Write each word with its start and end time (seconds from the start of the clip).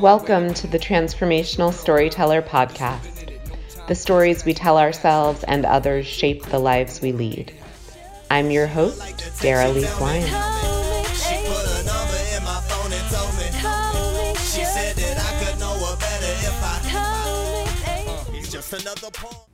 Welcome 0.00 0.52
to 0.54 0.66
the 0.66 0.78
Transformational 0.78 1.72
Storyteller 1.72 2.42
Podcast. 2.42 3.30
The 3.86 3.94
stories 3.94 4.44
we 4.44 4.52
tell 4.52 4.76
ourselves 4.76 5.44
and 5.44 5.64
others 5.64 6.04
shape 6.04 6.44
the 6.46 6.58
lives 6.58 7.00
we 7.00 7.12
lead. 7.12 7.54
I'm 8.28 8.50
your 8.50 8.66
host, 8.66 9.00
Daralyse 9.40 10.00
Lyons. 10.00 10.30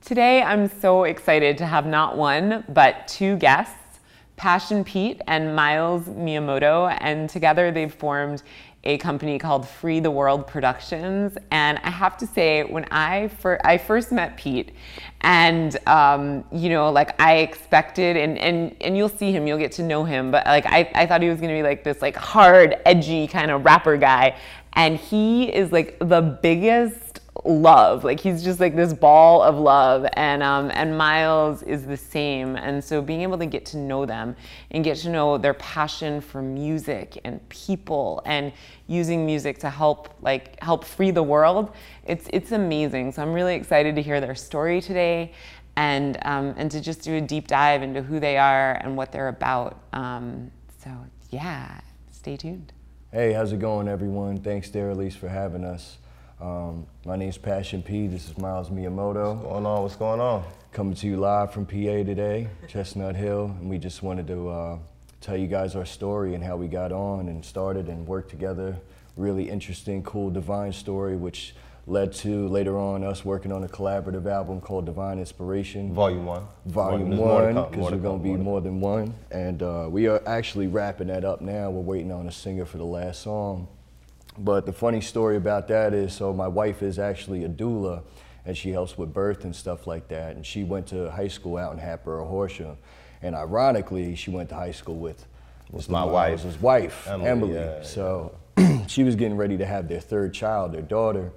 Today, 0.03 0.41
I'm 0.41 0.67
so 0.79 1.03
excited 1.03 1.59
to 1.59 1.67
have 1.67 1.85
not 1.85 2.17
one, 2.17 2.63
but 2.67 3.07
two 3.07 3.37
guests, 3.37 3.75
Passion 4.37 4.83
Pete 4.83 5.21
and 5.27 5.55
Miles 5.55 6.05
Miyamoto, 6.05 6.97
and 6.99 7.29
together 7.29 7.69
they've 7.69 7.93
formed 7.93 8.41
a 8.83 8.97
company 8.97 9.37
called 9.37 9.67
Free 9.67 9.99
the 9.99 10.09
World 10.09 10.47
Productions. 10.47 11.37
And 11.51 11.77
I 11.83 11.89
have 11.89 12.17
to 12.17 12.27
say, 12.27 12.63
when 12.63 12.85
I, 12.85 13.27
fir- 13.27 13.59
I 13.63 13.77
first 13.77 14.11
met 14.11 14.37
Pete, 14.37 14.71
and 15.21 15.77
um, 15.87 16.43
you 16.51 16.69
know, 16.69 16.91
like 16.91 17.19
I 17.21 17.37
expected, 17.37 18.17
and, 18.17 18.37
and, 18.39 18.75
and 18.81 18.97
you'll 18.97 19.09
see 19.09 19.31
him, 19.31 19.45
you'll 19.45 19.59
get 19.59 19.71
to 19.73 19.83
know 19.83 20.03
him, 20.03 20.31
but 20.31 20.45
like 20.47 20.65
I, 20.65 20.91
I 20.95 21.05
thought 21.05 21.21
he 21.21 21.29
was 21.29 21.39
gonna 21.39 21.53
be 21.53 21.63
like 21.63 21.83
this 21.83 22.01
like 22.01 22.15
hard, 22.15 22.77
edgy 22.85 23.27
kind 23.27 23.51
of 23.51 23.63
rapper 23.63 23.97
guy. 23.97 24.35
And 24.73 24.97
he 24.97 25.53
is 25.53 25.71
like 25.71 25.97
the 25.99 26.21
biggest 26.21 27.00
love. 27.45 28.03
Like 28.03 28.19
he's 28.19 28.43
just 28.43 28.59
like 28.59 28.75
this 28.75 28.93
ball 28.93 29.41
of 29.41 29.57
love, 29.57 30.05
and 30.13 30.43
um, 30.43 30.69
and 30.73 30.97
Miles 30.97 31.63
is 31.63 31.85
the 31.85 31.97
same. 31.97 32.55
And 32.55 32.83
so 32.83 33.01
being 33.01 33.21
able 33.21 33.37
to 33.37 33.45
get 33.45 33.65
to 33.67 33.77
know 33.77 34.05
them 34.05 34.35
and 34.71 34.83
get 34.83 34.97
to 34.97 35.09
know 35.09 35.37
their 35.37 35.53
passion 35.55 36.21
for 36.21 36.41
music 36.41 37.19
and 37.23 37.47
people 37.49 38.21
and 38.25 38.51
using 38.87 39.25
music 39.25 39.59
to 39.59 39.69
help 39.69 40.13
like 40.21 40.61
help 40.61 40.83
free 40.83 41.11
the 41.11 41.23
world, 41.23 41.73
it's 42.05 42.27
it's 42.33 42.51
amazing. 42.51 43.11
So 43.13 43.21
I'm 43.21 43.33
really 43.33 43.55
excited 43.55 43.95
to 43.95 44.01
hear 44.01 44.21
their 44.21 44.35
story 44.35 44.81
today. 44.81 45.33
And, 45.77 46.17
um, 46.23 46.53
and 46.57 46.69
to 46.69 46.81
just 46.81 47.01
do 47.01 47.15
a 47.15 47.21
deep 47.21 47.47
dive 47.47 47.81
into 47.81 48.01
who 48.01 48.19
they 48.19 48.37
are 48.37 48.73
and 48.73 48.97
what 48.97 49.13
they're 49.13 49.29
about. 49.29 49.79
Um, 49.93 50.51
so, 50.83 50.91
yeah, 51.29 51.79
stay 52.11 52.35
tuned. 52.35 52.73
Hey, 53.09 53.31
how's 53.31 53.53
it 53.53 53.59
going, 53.59 53.87
everyone? 53.87 54.41
Thanks, 54.41 54.69
Daralyse, 54.69 55.13
for 55.13 55.29
having 55.29 55.63
us. 55.63 55.97
Um, 56.41 56.87
my 57.05 57.15
name's 57.15 57.37
Passion 57.37 57.83
P. 57.83 58.07
This 58.07 58.27
is 58.27 58.35
Miles 58.35 58.71
Miyamoto. 58.71 59.35
What's 59.35 59.43
going 59.43 59.65
on? 59.67 59.81
What's 59.83 59.95
going 59.95 60.19
on? 60.19 60.43
Coming 60.73 60.95
to 60.95 61.05
you 61.05 61.17
live 61.17 61.53
from 61.53 61.67
PA 61.67 61.71
today, 61.73 62.47
Chestnut 62.67 63.15
Hill, 63.15 63.55
and 63.59 63.69
we 63.69 63.77
just 63.77 64.01
wanted 64.01 64.25
to 64.25 64.49
uh, 64.49 64.79
tell 65.19 65.37
you 65.37 65.45
guys 65.45 65.75
our 65.75 65.85
story 65.85 66.33
and 66.33 66.43
how 66.43 66.57
we 66.57 66.67
got 66.67 66.91
on 66.91 67.29
and 67.29 67.45
started 67.45 67.89
and 67.89 68.07
worked 68.07 68.31
together. 68.31 68.75
Really 69.17 69.47
interesting, 69.47 70.01
cool, 70.01 70.31
divine 70.31 70.73
story, 70.73 71.15
which 71.15 71.53
led 71.85 72.11
to 72.13 72.47
later 72.47 72.75
on 72.75 73.03
us 73.03 73.23
working 73.23 73.51
on 73.51 73.63
a 73.63 73.67
collaborative 73.67 74.25
album 74.25 74.61
called 74.61 74.87
Divine 74.87 75.19
Inspiration. 75.19 75.93
Volume 75.93 76.25
one. 76.25 76.47
Volume 76.65 77.17
one, 77.17 77.53
because 77.53 77.91
we're 77.91 77.97
going 77.97 78.17
to 78.17 78.23
be 78.23 78.35
more 78.35 78.61
than 78.61 78.81
one. 78.81 79.13
And 79.29 79.61
uh, 79.61 79.87
we 79.91 80.07
are 80.07 80.23
actually 80.25 80.65
wrapping 80.65 81.07
that 81.07 81.23
up 81.23 81.41
now. 81.41 81.69
We're 81.69 81.81
waiting 81.81 82.11
on 82.11 82.27
a 82.27 82.31
singer 82.31 82.65
for 82.65 82.79
the 82.79 82.85
last 82.85 83.21
song. 83.21 83.67
But 84.37 84.65
the 84.65 84.73
funny 84.73 85.01
story 85.01 85.35
about 85.35 85.67
that 85.67 85.93
is, 85.93 86.13
so 86.13 86.33
my 86.33 86.47
wife 86.47 86.81
is 86.81 86.99
actually 86.99 87.43
a 87.43 87.49
doula, 87.49 88.03
and 88.45 88.57
she 88.57 88.71
helps 88.71 88.97
with 88.97 89.13
birth 89.13 89.43
and 89.43 89.55
stuff 89.55 89.87
like 89.87 90.07
that. 90.07 90.35
And 90.35 90.45
she 90.45 90.63
went 90.63 90.87
to 90.87 91.11
high 91.11 91.27
school 91.27 91.57
out 91.57 91.73
in 91.73 91.79
Hatboro, 91.79 92.27
Horsham. 92.27 92.77
And 93.21 93.35
ironically, 93.35 94.15
she 94.15 94.31
went 94.31 94.49
to 94.49 94.55
high 94.55 94.71
school 94.71 94.97
with 94.97 95.27
was 95.71 95.87
my 95.87 96.03
wife, 96.03 96.43
his 96.43 96.59
wife, 96.59 97.07
Emily. 97.07 97.29
Emily. 97.29 97.53
Yeah, 97.53 97.83
so 97.83 98.37
she 98.87 99.03
was 99.03 99.15
getting 99.15 99.37
ready 99.37 99.57
to 99.57 99.65
have 99.65 99.87
their 99.87 100.01
third 100.01 100.33
child, 100.33 100.73
their 100.73 100.81
daughter. 100.81 101.31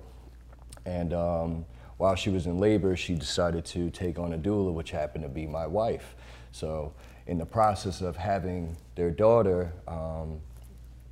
And 0.84 1.12
um, 1.14 1.64
while 1.98 2.16
she 2.16 2.30
was 2.30 2.46
in 2.46 2.58
labor, 2.58 2.96
she 2.96 3.14
decided 3.14 3.64
to 3.66 3.90
take 3.90 4.18
on 4.18 4.32
a 4.32 4.38
doula, 4.38 4.72
which 4.72 4.90
happened 4.90 5.22
to 5.22 5.28
be 5.28 5.46
my 5.46 5.66
wife. 5.66 6.16
So 6.50 6.92
in 7.26 7.38
the 7.38 7.46
process 7.46 8.00
of 8.00 8.16
having 8.16 8.76
their 8.96 9.10
daughter, 9.10 9.72
um, 9.86 10.40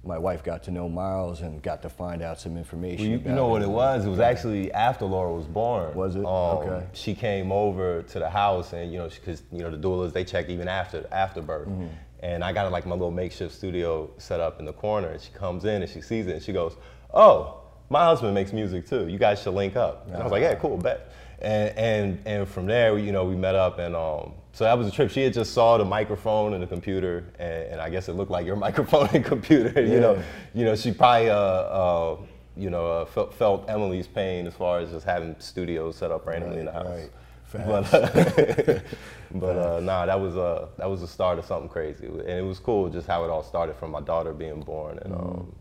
my 0.05 0.19
wife 0.19 0.43
got 0.43 0.65
to 0.65 0.71
know 0.71 0.89
Miles 0.89 1.43
and 1.43 1.63
got 1.63 1.83
to 1.83 1.89
find 1.89 2.23
out 2.23 2.41
some 2.41 2.57
information. 2.57 3.11
Well, 3.11 3.21
you, 3.21 3.25
you, 3.25 3.33
know 3.33 3.47
what 3.47 3.63
it 3.63 3.69
was? 3.69 4.05
It 4.05 4.09
was 4.09 4.19
actually 4.19 4.73
after 4.73 5.05
Laura 5.05 5.33
was 5.33 5.47
born. 5.47 5.95
Was 5.95 6.17
it? 6.17 6.25
Um, 6.25 6.27
okay. 6.27 6.87
She 6.93 7.15
came 7.15 7.53
over 7.53 8.03
to 8.03 8.19
the 8.19 8.29
house, 8.29 8.73
and 8.73 8.93
you 8.93 8.99
know, 8.99 9.09
because 9.09 9.43
you 9.53 9.61
know 9.61 9.71
the 9.71 9.77
doulas 9.77 10.13
they 10.13 10.25
check 10.25 10.49
even 10.49 10.69
after 10.69 11.07
after 11.13 11.41
birth. 11.41 11.69
Mm-hmm. 11.69 11.87
And 12.21 12.45
I 12.45 12.53
got 12.53 12.71
like 12.73 12.87
my 12.87 12.95
little 12.95 13.11
makeshift 13.11 13.55
studio 13.55 14.11
set 14.19 14.41
up 14.41 14.59
in 14.59 14.67
the 14.67 14.73
corner, 14.73 15.09
and 15.09 15.21
she 15.21 15.33
comes 15.33 15.65
in 15.65 15.83
and 15.83 15.91
she 15.91 16.01
sees 16.01 16.27
it, 16.27 16.33
and 16.33 16.43
she 16.43 16.53
goes, 16.53 16.77
"Oh, 17.15 17.61
my 17.89 18.05
husband 18.05 18.35
makes 18.35 18.53
music 18.53 18.89
too. 18.89 19.07
You 19.09 19.19
guys 19.19 19.41
should 19.41 19.55
link 19.55 19.77
up." 19.77 20.07
And 20.09 20.17
I 20.17 20.23
was 20.23 20.33
like, 20.33 20.43
"Yeah, 20.43 20.55
cool, 20.57 20.77
bet." 20.77 21.13
And 21.43 21.77
and 21.79 22.23
and 22.25 22.49
from 22.49 22.67
there, 22.67 22.97
you 22.99 23.13
know, 23.13 23.25
we 23.25 23.35
met 23.35 23.55
up, 23.55 23.79
and 23.79 23.97
um, 23.97 24.33
so 24.53 24.65
that 24.65 24.77
was 24.77 24.87
a 24.87 24.91
trip. 24.91 25.11
She 25.11 25.23
had 25.23 25.33
just 25.33 25.53
saw 25.53 25.79
the 25.79 25.85
microphone 25.85 26.53
and 26.55 26.63
the 26.63 26.67
computer, 26.67 27.25
and, 27.39 27.73
and 27.73 27.81
I 27.81 27.89
guess 27.91 28.09
it 28.09 28.13
looked 28.15 28.31
like 28.31 28.47
your 28.47 28.57
microphone 28.69 29.09
and 29.13 29.25
computer. 29.25 29.81
You 29.81 30.01
know, 30.01 30.23
you 30.55 30.65
know, 30.65 30.77
she 30.77 30.93
probably, 30.93 31.31
uh, 31.31 31.37
uh, 31.37 32.17
you 32.57 32.69
know, 32.69 32.87
uh, 32.87 33.05
felt, 33.07 33.35
felt, 33.35 33.69
Emily's 33.69 34.07
pain 34.07 34.47
as 34.47 34.55
far 34.55 34.81
as 34.81 34.91
just 34.91 35.07
having 35.07 35.35
studios 35.39 35.97
set 35.97 36.11
up 36.11 36.27
randomly 36.27 36.59
right, 36.59 36.61
in 36.61 36.67
the 36.67 36.73
house. 36.73 36.87
Right. 36.87 37.11
But, 37.53 37.95
uh, 37.95 38.81
but 39.35 39.57
uh, 39.59 39.81
nah, 39.81 40.07
that 40.07 40.21
was 40.21 40.37
uh, 40.37 40.69
that 40.79 40.89
was 40.89 41.01
the 41.01 41.09
start 41.09 41.39
of 41.39 41.45
something 41.45 41.69
crazy, 41.69 42.07
and 42.07 42.29
it 42.29 42.45
was 42.45 42.59
cool 42.59 42.89
just 42.89 43.07
how 43.07 43.25
it 43.25 43.31
all 43.31 43.43
started 43.43 43.77
from 43.77 43.91
my 43.91 44.01
daughter 44.01 44.33
being 44.33 44.61
born, 44.61 44.99
and 45.01 45.15
mm-hmm. 45.15 45.41
um, 45.41 45.55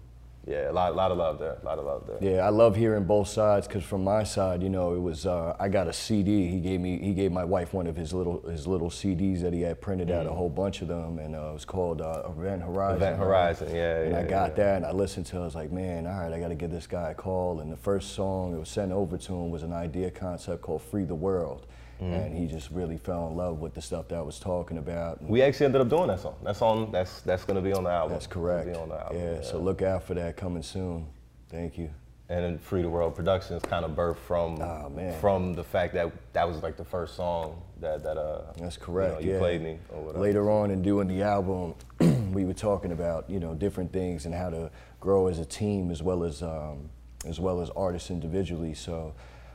yeah, 0.48 0.72
a 0.72 0.74
lot, 0.74 0.96
lot 0.96 1.12
of 1.12 1.20
love 1.20 1.38
there. 1.38 1.58
A 1.62 1.66
lot 1.66 1.78
of 1.78 1.86
love 1.86 2.08
there. 2.08 2.18
Yeah, 2.20 2.42
I 2.42 2.50
love 2.50 2.76
hearing 2.76 3.04
both 3.04 3.28
sides 3.28 3.68
because 3.68 3.84
from 3.84 4.04
my 4.04 4.24
side, 4.24 4.64
you 4.64 4.70
know, 4.70 4.96
it 4.96 5.00
was 5.00 5.28
uh, 5.28 5.56
I 5.60 5.70
got 5.70 5.88
a 5.88 5.94
CD. 5.94 6.48
He 6.48 6.60
gave 6.60 6.80
me 6.80 6.98
he 6.98 7.14
gave 7.14 7.32
my 7.32 7.46
wife 7.46 7.74
one 7.74 7.86
of 7.86 7.96
his 7.96 8.12
little 8.12 8.42
his 8.50 8.66
little 8.66 8.90
CDs 8.90 9.42
that 9.42 9.54
he 9.54 9.62
had 9.62 9.80
printed 9.82 10.08
mm. 10.08 10.16
out 10.16 10.26
a 10.26 10.30
mm. 10.30 10.36
whole 10.36 10.50
bunch 10.50 10.82
of 10.82 10.88
them, 10.88 11.20
and 11.20 11.36
uh, 11.36 11.50
it 11.50 11.54
was 11.54 11.66
called 11.66 12.02
uh, 12.02 12.24
Event 12.26 12.64
Horizon. 12.64 12.98
Event 12.98 13.18
Horizon, 13.18 13.68
right? 13.68 13.76
yeah. 13.76 14.02
And 14.02 14.12
yeah, 14.14 14.20
I 14.20 14.24
got 14.24 14.52
yeah. 14.52 14.64
that, 14.64 14.76
and 14.78 14.86
I 14.88 14.92
listened 14.92 15.28
to. 15.28 15.38
it. 15.38 15.42
I 15.42 15.46
was 15.46 15.56
like, 15.56 15.72
man, 15.72 16.08
all 16.08 16.20
right, 16.20 16.34
I 16.34 16.40
got 16.40 16.48
to 16.48 16.56
give 16.56 16.72
this 16.72 16.88
guy 16.88 17.12
a 17.12 17.16
call. 17.16 17.60
And 17.60 17.72
the 17.72 17.78
first 17.78 18.14
song 18.14 18.56
it 18.56 18.58
was 18.58 18.70
sent 18.70 18.92
over 18.92 19.20
to 19.20 19.34
him 19.34 19.52
was 19.52 19.62
an 19.62 19.74
idea 19.74 20.10
concept 20.10 20.64
called 20.64 20.82
Free 20.82 21.06
the 21.06 21.14
World. 21.14 21.68
Mm-hmm. 22.02 22.14
and 22.14 22.36
he 22.36 22.48
just 22.48 22.72
really 22.72 22.98
fell 22.98 23.28
in 23.28 23.38
love 23.38 23.60
with 23.60 23.76
the 23.76 23.82
stuff 23.82 24.08
that 24.08 24.16
I 24.16 24.22
was 24.22 24.40
talking 24.40 24.80
about. 24.80 25.22
We 25.22 25.44
actually 25.44 25.68
ended 25.68 25.82
up 25.82 25.90
doing 25.90 26.08
that 26.08 26.20
song. 26.20 26.36
That's 26.42 26.60
on. 26.64 26.92
That's 26.92 27.22
that's 27.22 27.46
going 27.46 27.58
to 27.58 27.62
be 27.62 27.74
on 27.74 27.84
the 27.84 27.92
album. 27.92 28.14
That's 28.14 28.26
correct. 28.26 28.76
Album, 28.76 28.98
yeah, 29.14 29.36
yeah, 29.36 29.42
So 29.44 29.60
look 29.60 29.84
out 29.84 30.04
for 30.04 30.16
that 30.16 30.36
coming 30.36 30.64
soon. 30.64 31.06
Thank 31.50 31.78
you. 31.78 31.92
And 32.28 32.44
then 32.44 32.58
Free 32.58 32.82
the 32.82 32.90
World 32.90 33.14
Productions 33.14 33.62
kind 33.62 33.86
of 33.86 33.92
birthed 33.92 34.18
from 34.18 34.60
oh, 34.60 35.16
from 35.20 35.54
the 35.54 35.64
fact 35.64 35.94
that 35.94 36.12
that 36.34 36.48
was 36.48 36.64
like 36.64 36.76
the 36.76 36.84
first 36.84 37.16
song 37.16 37.62
that 37.80 38.02
that 38.02 38.18
uh. 38.18 38.52
That's 38.58 38.78
correct. 38.78 39.22
You, 39.22 39.28
know, 39.28 39.28
you 39.28 39.34
yeah. 39.34 39.40
played 39.40 39.62
me. 39.62 39.78
Later 40.16 40.50
on 40.50 40.72
in 40.72 40.82
doing 40.82 41.08
the 41.08 41.22
album, 41.22 41.76
we 42.34 42.46
were 42.46 42.54
talking 42.54 42.94
about 42.94 43.30
you 43.30 43.40
know 43.40 43.54
different 43.54 43.94
things 43.94 44.26
and 44.26 44.34
how 44.34 44.50
to 44.50 44.72
grow 45.00 45.28
as 45.28 45.38
a 45.38 45.46
team 45.46 45.92
as 45.92 46.02
well 46.02 46.24
as 46.24 46.42
um, 46.42 46.90
as 47.28 47.40
well 47.40 47.62
as 47.62 47.70
artists 47.76 48.10
individually. 48.10 48.74
So. 48.74 49.14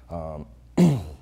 Um, 0.08 0.46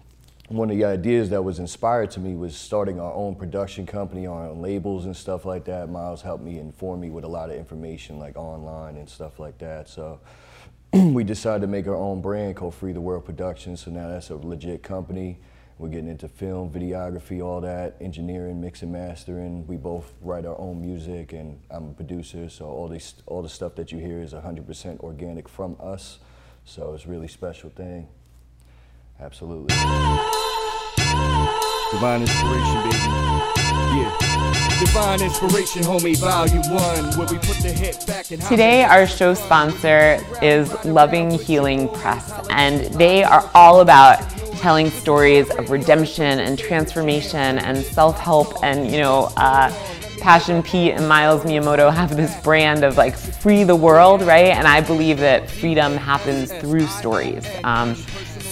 one 0.49 0.71
of 0.71 0.77
the 0.77 0.85
ideas 0.85 1.31
that 1.31 1.43
was 1.43 1.59
inspired 1.59 2.11
to 2.13 2.21
me 2.21 2.35
was 2.35 2.55
starting 2.55 3.01
our 3.01 3.13
own 3.15 3.35
production 3.35 3.87
company, 3.87 4.27
our 4.27 4.49
own 4.49 4.61
labels 4.61 5.07
and 5.07 5.17
stuff 5.17 5.47
like 5.47 5.65
that. 5.65 5.89
Miles 5.89 6.21
helped 6.21 6.45
me 6.45 6.59
inform 6.59 7.01
me 7.01 7.09
with 7.09 7.25
a 7.25 7.29
lot 7.29 7.49
of 7.49 7.57
information 7.57 8.19
like 8.19 8.37
online 8.37 8.97
and 8.97 9.09
stuff 9.09 9.39
like 9.39 9.57
that. 9.59 9.89
So 9.89 10.21
we 10.93 11.25
decided 11.25 11.63
to 11.63 11.67
make 11.67 11.87
our 11.87 11.95
own 11.95 12.21
brand 12.21 12.57
called 12.57 12.75
Free 12.75 12.93
the 12.93 13.01
World 13.01 13.25
Productions. 13.25 13.83
So 13.83 13.91
now 13.91 14.09
that's 14.09 14.29
a 14.29 14.37
legit 14.37 14.83
company. 14.83 15.39
We're 15.79 15.89
getting 15.89 16.09
into 16.09 16.29
film, 16.29 16.71
videography, 16.71 17.45
all 17.45 17.61
that, 17.63 17.97
engineering, 18.01 18.61
mixing, 18.61 18.93
mastering. 18.93 19.67
We 19.67 19.77
both 19.77 20.13
write 20.21 20.47
our 20.47 20.57
own 20.57 20.81
music, 20.81 21.33
and 21.33 21.59
I'm 21.69 21.91
a 21.91 21.93
producer, 21.93 22.49
so 22.49 22.67
all 22.67 22.87
this, 22.87 23.15
all 23.27 23.43
the 23.43 23.49
stuff 23.49 23.75
that 23.75 23.91
you 23.91 23.99
hear 23.99 24.21
is 24.21 24.35
100% 24.35 25.01
organic 25.01 25.49
from 25.49 25.77
us. 25.81 26.21
So 26.65 26.95
it's 26.95 27.07
a 27.07 27.09
really 27.09 27.29
special 27.29 27.71
thing. 27.71 28.07
Absolutely. 29.21 29.75
Divine 31.93 32.23
inspiration, 32.23 32.83
baby. 32.83 32.97
Yeah. 33.97 34.17
Divine 34.81 35.23
inspiration, 35.23 35.83
homie, 35.83 36.17
volume 36.17 36.63
one, 36.75 37.17
where 37.17 37.29
we 37.29 37.39
put 37.39 37.57
the 37.59 38.05
back 38.07 38.33
in. 38.33 38.41
Today, 38.41 38.85
our 38.85 39.07
show 39.07 39.35
sponsor 39.35 40.19
is 40.43 40.73
Loving 40.85 41.31
Healing 41.31 41.89
Press, 41.89 42.33
and 42.51 42.81
they 42.95 43.23
are 43.23 43.49
all 43.55 43.81
about 43.81 44.19
telling 44.59 44.91
stories 44.91 45.49
of 45.51 45.71
redemption 45.71 46.41
and 46.41 46.59
transformation 46.59 47.59
and 47.59 47.85
self-help 47.85 48.63
and 48.63 48.91
you 48.91 48.99
know. 48.99 49.33
Uh, 49.37 49.73
Passion 50.21 50.63
Pete 50.63 50.93
and 50.93 51.07
Miles 51.07 51.43
Miyamoto 51.43 51.93
have 51.93 52.17
this 52.17 52.35
brand 52.43 52.83
of 52.83 52.97
like 52.97 53.15
free 53.15 53.63
the 53.63 53.77
world, 53.77 54.23
right? 54.23 54.57
And 54.57 54.67
I 54.67 54.81
believe 54.81 55.19
that 55.19 55.51
freedom 55.51 55.99
happens 55.99 56.51
through 56.51 56.87
stories. 56.87 57.47
Um, 57.63 57.95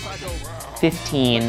15 0.79 1.43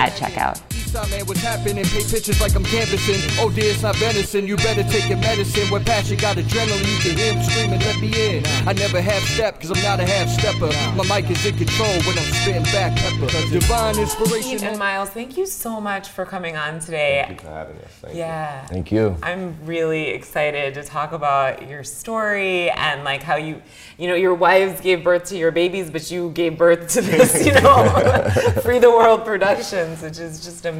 at 0.00 0.12
checkout. 0.12 0.62
Eastside 0.86 1.10
man, 1.10 1.26
what's 1.26 1.40
happening? 1.40 1.84
Paint 1.84 2.10
pictures 2.10 2.40
like 2.40 2.54
I'm 2.54 2.64
canvassing. 2.64 3.18
Oh 3.40 3.50
dear, 3.50 3.72
it's 3.72 3.82
not 3.82 3.96
venison. 3.96 4.46
You 4.46 4.56
better 4.56 4.84
take 4.84 5.08
your 5.08 5.18
medicine. 5.18 5.68
When 5.68 5.84
passion 5.84 6.16
got 6.16 6.36
adrenaline, 6.36 6.86
you 6.86 6.98
can 7.02 7.16
hear 7.18 7.32
him 7.32 7.42
screaming, 7.42 7.80
let 7.80 8.00
me 8.00 8.38
in. 8.38 8.46
I 8.68 8.72
never 8.72 9.00
half 9.00 9.22
step, 9.22 9.60
cause 9.60 9.70
I'm 9.72 9.82
not 9.82 9.98
a 9.98 10.06
half 10.06 10.28
stepper. 10.28 10.70
My 10.96 11.04
mic 11.08 11.28
is 11.30 11.44
in 11.44 11.56
control 11.56 11.92
when 12.06 12.18
I'm 12.18 12.32
spitting 12.34 12.62
back 12.64 12.96
pepper. 12.96 13.26
Divine 13.50 13.98
inspiration. 13.98 14.62
And 14.64 14.78
Miles, 14.78 15.10
thank 15.10 15.36
you 15.36 15.46
so 15.46 15.80
much 15.80 16.08
for 16.08 16.24
coming 16.24 16.56
on 16.56 16.78
today. 16.78 17.24
Thank 17.26 17.42
you 17.42 17.48
for 17.48 17.52
having 17.52 17.76
us. 17.78 17.90
Thank 18.02 18.16
yeah. 18.16 18.62
You. 18.62 18.68
Thank 18.68 18.92
you. 18.92 19.16
I'm 19.22 19.56
really 19.66 20.10
excited 20.10 20.74
to 20.74 20.84
talk 20.84 21.10
about 21.10 21.68
your 21.68 21.82
story 21.82 22.70
and 22.70 23.02
like 23.02 23.24
how 23.24 23.36
you, 23.36 23.60
you 23.98 24.06
know, 24.06 24.14
your 24.14 24.34
wives 24.34 24.80
gave 24.80 25.02
birth 25.02 25.24
to 25.26 25.36
your 25.36 25.50
babies, 25.50 25.90
but 25.90 26.10
you 26.12 26.30
gave 26.30 26.56
birth 26.56 26.88
to 26.90 27.00
this, 27.00 27.44
you 27.44 27.54
know, 27.54 28.30
Free 28.62 28.78
the 28.78 28.90
World 28.90 29.24
Productions, 29.24 30.02
which 30.02 30.20
is 30.20 30.44
just 30.44 30.64
amazing. 30.64 30.75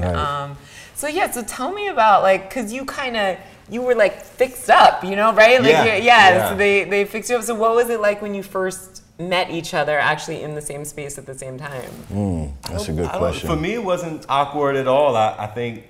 Right. 0.00 0.14
Um, 0.14 0.56
so 0.94 1.06
yeah, 1.06 1.30
so 1.30 1.42
tell 1.42 1.72
me 1.72 1.88
about 1.88 2.22
like, 2.22 2.52
cause 2.52 2.72
you 2.72 2.84
kind 2.84 3.16
of 3.16 3.38
you 3.68 3.82
were 3.82 3.94
like 3.94 4.22
fixed 4.22 4.70
up, 4.70 5.04
you 5.04 5.16
know, 5.16 5.32
right? 5.32 5.60
Like 5.60 5.70
yeah, 5.70 5.84
yeah, 5.84 5.96
yeah. 5.96 6.48
So 6.50 6.56
they 6.56 6.84
they 6.84 7.04
fixed 7.04 7.30
you 7.30 7.36
up. 7.36 7.42
So 7.42 7.54
what 7.54 7.74
was 7.74 7.90
it 7.90 8.00
like 8.00 8.22
when 8.22 8.34
you 8.34 8.42
first 8.42 9.02
met 9.18 9.50
each 9.50 9.74
other, 9.74 9.98
actually 9.98 10.42
in 10.42 10.54
the 10.54 10.60
same 10.60 10.84
space 10.84 11.18
at 11.18 11.26
the 11.26 11.34
same 11.34 11.58
time? 11.58 11.90
Mm, 12.12 12.52
that's 12.68 12.88
a 12.88 12.92
good 12.92 13.10
question. 13.10 13.48
For 13.48 13.56
me, 13.56 13.74
it 13.74 13.84
wasn't 13.84 14.26
awkward 14.28 14.76
at 14.76 14.86
all. 14.86 15.16
I, 15.16 15.34
I 15.38 15.46
think 15.46 15.84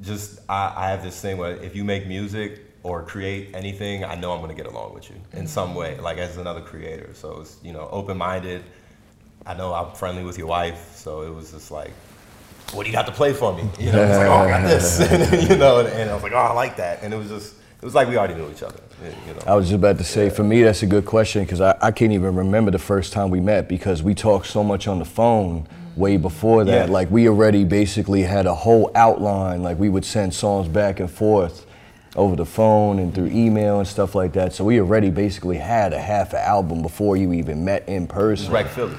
just 0.00 0.40
I, 0.48 0.72
I 0.76 0.90
have 0.90 1.02
this 1.02 1.20
thing 1.20 1.38
where 1.38 1.56
if 1.56 1.74
you 1.74 1.84
make 1.84 2.06
music 2.06 2.60
or 2.82 3.02
create 3.02 3.50
anything, 3.54 4.04
I 4.04 4.14
know 4.14 4.32
I'm 4.32 4.38
going 4.38 4.54
to 4.54 4.62
get 4.62 4.70
along 4.70 4.94
with 4.94 5.10
you 5.10 5.16
in 5.32 5.46
some 5.48 5.74
way, 5.74 5.98
like 5.98 6.18
as 6.18 6.36
another 6.36 6.60
creator. 6.60 7.10
So 7.14 7.40
it's 7.40 7.58
you 7.62 7.72
know 7.72 7.88
open 7.90 8.16
minded 8.16 8.62
I 9.46 9.54
know 9.54 9.72
I'm 9.72 9.92
friendly 9.92 10.24
with 10.24 10.36
your 10.36 10.46
wife, 10.46 10.94
so 10.94 11.22
it 11.22 11.34
was 11.34 11.52
just 11.52 11.70
like, 11.70 11.92
what 12.72 12.84
do 12.84 12.90
you 12.90 12.96
got 12.96 13.06
to 13.06 13.12
play 13.12 13.32
for 13.32 13.54
me? 13.54 13.62
You 13.78 13.92
know, 13.92 14.02
it's 14.02 14.18
like, 14.18 14.26
oh, 14.26 14.32
I 14.32 14.48
got 14.48 14.62
this, 14.62 15.00
and, 15.32 15.48
you 15.50 15.56
know, 15.56 15.80
and, 15.80 15.88
and, 15.88 16.10
I 16.10 16.14
was 16.14 16.22
like, 16.22 16.32
oh, 16.32 16.36
I 16.36 16.52
like 16.52 16.76
that, 16.76 17.02
and 17.02 17.12
it 17.12 17.16
was 17.16 17.28
just, 17.28 17.54
it 17.80 17.84
was 17.84 17.94
like 17.94 18.08
we 18.08 18.16
already 18.16 18.34
knew 18.34 18.50
each 18.50 18.62
other. 18.62 18.80
You 19.02 19.34
know? 19.34 19.40
I 19.46 19.54
was 19.54 19.66
just 19.66 19.76
about 19.76 19.98
to 19.98 20.04
say, 20.04 20.24
yeah. 20.24 20.32
for 20.32 20.42
me, 20.42 20.62
that's 20.62 20.82
a 20.82 20.86
good 20.86 21.06
question 21.06 21.44
because 21.44 21.60
I, 21.60 21.76
I 21.80 21.90
can't 21.92 22.12
even 22.12 22.34
remember 22.34 22.70
the 22.70 22.78
first 22.78 23.12
time 23.12 23.30
we 23.30 23.40
met 23.40 23.68
because 23.68 24.02
we 24.02 24.14
talked 24.14 24.46
so 24.46 24.64
much 24.64 24.88
on 24.88 24.98
the 24.98 25.04
phone 25.04 25.68
way 25.96 26.16
before 26.16 26.64
that. 26.64 26.88
Yeah. 26.88 26.92
Like 26.92 27.10
we 27.10 27.28
already 27.28 27.64
basically 27.64 28.22
had 28.22 28.46
a 28.46 28.54
whole 28.54 28.90
outline. 28.94 29.62
Like 29.62 29.78
we 29.78 29.88
would 29.88 30.04
send 30.04 30.34
songs 30.34 30.68
back 30.68 30.98
and 31.00 31.10
forth 31.10 31.66
over 32.16 32.34
the 32.34 32.44
phone 32.44 32.98
and 32.98 33.14
through 33.14 33.26
email 33.26 33.78
and 33.78 33.86
stuff 33.86 34.14
like 34.14 34.32
that. 34.32 34.52
So 34.52 34.64
we 34.64 34.80
already 34.80 35.10
basically 35.10 35.58
had 35.58 35.92
a 35.92 36.00
half 36.00 36.32
an 36.32 36.40
album 36.40 36.82
before 36.82 37.16
you 37.16 37.32
even 37.32 37.64
met 37.64 37.88
in 37.88 38.06
person. 38.06 38.52
Rec 38.52 38.66
Philly. 38.66 38.96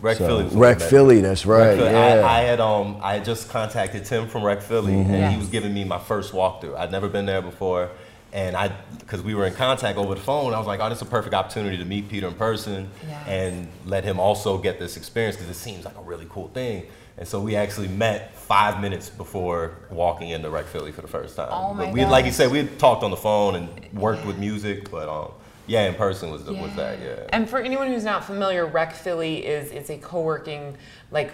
Rec 0.00 0.16
so, 0.16 0.26
Philly. 0.26 0.56
Rec 0.56 0.80
Philly, 0.80 1.20
that's 1.20 1.44
right. 1.44 1.76
Philly. 1.76 1.90
Yeah. 1.90 2.26
I, 2.26 2.38
I, 2.38 2.40
had 2.42 2.60
um 2.60 2.98
I 3.02 3.14
had 3.14 3.24
just 3.24 3.48
contacted 3.48 4.04
Tim 4.04 4.28
from 4.28 4.42
Rec 4.42 4.62
Philly, 4.62 4.92
mm-hmm. 4.92 5.10
and 5.10 5.20
yes. 5.20 5.32
he 5.32 5.38
was 5.38 5.48
giving 5.48 5.74
me 5.74 5.84
my 5.84 5.98
first 5.98 6.32
walkthrough. 6.32 6.76
I'd 6.76 6.92
never 6.92 7.08
been 7.08 7.26
there 7.26 7.42
before, 7.42 7.90
and 8.32 8.56
I 8.56 8.68
because 8.98 9.22
we 9.22 9.34
were 9.34 9.46
in 9.46 9.54
contact 9.54 9.98
over 9.98 10.14
the 10.14 10.20
phone, 10.20 10.54
I 10.54 10.58
was 10.58 10.66
like, 10.66 10.80
oh, 10.80 10.88
this 10.88 10.98
is 10.98 11.02
a 11.02 11.10
perfect 11.10 11.34
opportunity 11.34 11.76
to 11.76 11.84
meet 11.84 12.08
Peter 12.08 12.28
in 12.28 12.34
person 12.34 12.88
yes. 13.06 13.26
and 13.26 13.68
let 13.84 14.04
him 14.04 14.18
also 14.18 14.58
get 14.58 14.78
this 14.78 14.96
experience 14.96 15.36
because 15.36 15.50
it 15.50 15.58
seems 15.58 15.84
like 15.84 15.96
a 15.96 16.02
really 16.02 16.26
cool 16.30 16.48
thing. 16.48 16.86
And 17.18 17.28
so 17.28 17.38
we 17.38 17.54
actually 17.54 17.88
met 17.88 18.34
five 18.34 18.80
minutes 18.80 19.10
before 19.10 19.76
walking 19.90 20.30
into 20.30 20.48
Rec 20.48 20.64
Philly 20.66 20.90
for 20.90 21.02
the 21.02 21.08
first 21.08 21.36
time. 21.36 21.48
Oh 21.50 21.74
my 21.74 21.84
but 21.84 21.92
we, 21.92 22.04
like 22.06 22.24
you 22.24 22.32
said, 22.32 22.50
we 22.50 22.58
had 22.58 22.78
talked 22.78 23.02
on 23.02 23.10
the 23.10 23.16
phone 23.16 23.56
and 23.56 23.68
worked 23.92 24.22
yeah. 24.22 24.28
with 24.28 24.38
music, 24.38 24.90
but 24.90 25.08
um, 25.08 25.32
yeah, 25.70 25.88
in 25.88 25.94
person 25.94 26.32
was 26.32 26.44
the, 26.44 26.52
yeah. 26.52 26.62
was 26.62 26.74
that. 26.74 26.98
Yeah. 27.00 27.26
And 27.28 27.48
for 27.48 27.60
anyone 27.60 27.86
who's 27.86 28.02
not 28.02 28.24
familiar, 28.24 28.66
Rec 28.66 28.92
Philly 28.92 29.46
is 29.46 29.70
it's 29.70 29.88
a 29.88 29.98
co-working 29.98 30.76
like 31.12 31.30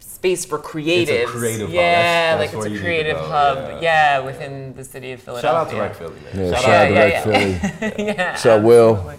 space 0.00 0.44
for 0.44 0.58
creatives. 0.58 1.08
It's 1.08 1.30
a 1.30 1.38
creative 1.38 1.70
yeah, 1.70 2.32
hub. 2.32 2.40
That's, 2.40 2.52
that's 2.52 2.64
like 2.64 2.72
it's 2.72 2.78
a 2.78 2.82
creative 2.84 3.16
hub. 3.16 3.56
Yeah. 3.56 3.80
yeah. 3.80 4.18
within 4.20 4.74
the 4.74 4.84
city 4.84 5.12
of 5.12 5.22
Philadelphia. 5.22 5.50
Shout 5.50 5.66
out 5.66 5.70
to 5.70 5.80
Rec 5.80 5.94
Philly, 5.94 6.20
man. 6.20 6.44
Yeah, 6.44 6.52
shout, 6.52 6.62
shout 6.62 6.74
out 6.74 6.88
to 6.88 7.30
Rec 7.30 7.60
Philly. 7.80 8.04
yeah. 8.06 8.34
So 8.34 8.60
Will. 8.60 9.14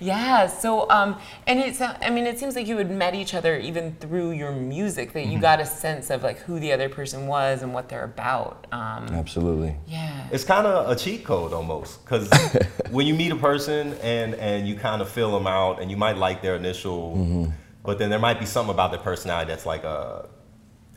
Yeah. 0.00 0.46
So, 0.46 0.88
um, 0.90 1.18
and 1.46 1.60
it's, 1.60 1.80
I 1.80 2.10
mean, 2.10 2.26
it 2.26 2.38
seems 2.38 2.56
like 2.56 2.66
you 2.66 2.76
had 2.76 2.90
met 2.90 3.14
each 3.14 3.34
other 3.34 3.58
even 3.58 3.94
through 4.00 4.32
your 4.32 4.52
music, 4.52 5.12
that 5.12 5.26
you 5.26 5.32
mm-hmm. 5.32 5.40
got 5.40 5.60
a 5.60 5.66
sense 5.66 6.10
of 6.10 6.22
like 6.22 6.38
who 6.38 6.58
the 6.58 6.72
other 6.72 6.88
person 6.88 7.26
was 7.26 7.62
and 7.62 7.72
what 7.72 7.88
they're 7.88 8.04
about. 8.04 8.66
Um, 8.72 9.08
Absolutely. 9.08 9.76
Yeah. 9.86 10.28
It's 10.32 10.44
kind 10.44 10.66
of 10.66 10.90
a 10.90 10.96
cheat 10.96 11.24
code 11.24 11.52
almost, 11.52 12.04
because 12.04 12.30
when 12.90 13.06
you 13.06 13.14
meet 13.14 13.32
a 13.32 13.36
person 13.36 13.94
and 14.02 14.34
and 14.34 14.68
you 14.68 14.76
kind 14.76 15.00
of 15.02 15.08
fill 15.08 15.32
them 15.32 15.46
out, 15.46 15.80
and 15.80 15.90
you 15.90 15.96
might 15.96 16.16
like 16.16 16.42
their 16.42 16.56
initial. 16.56 17.16
Mm-hmm. 17.16 17.50
But 17.84 17.98
then 17.98 18.08
there 18.08 18.18
might 18.18 18.40
be 18.40 18.46
something 18.46 18.72
about 18.72 18.92
their 18.92 19.00
personality 19.00 19.50
that's 19.50 19.66
like 19.66 19.84
a, 19.84 20.26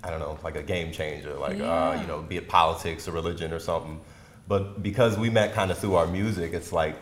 I 0.03 0.09
don't 0.09 0.19
know, 0.19 0.39
like 0.41 0.55
a 0.55 0.63
game 0.63 0.93
changer, 0.93 1.33
like 1.33 1.57
yeah. 1.57 1.89
uh, 1.89 2.01
you 2.01 2.07
know, 2.07 2.21
be 2.21 2.37
it 2.37 2.47
politics 2.47 3.09
or 3.09 3.11
religion 3.11 3.51
or 3.51 3.59
something. 3.59 3.99
But 4.47 4.81
because 4.81 5.17
we 5.17 5.29
met 5.29 5.53
kind 5.53 5.69
of 5.69 5.77
through 5.77 5.95
our 5.95 6.07
music, 6.07 6.53
it's 6.53 6.71
like 6.71 6.95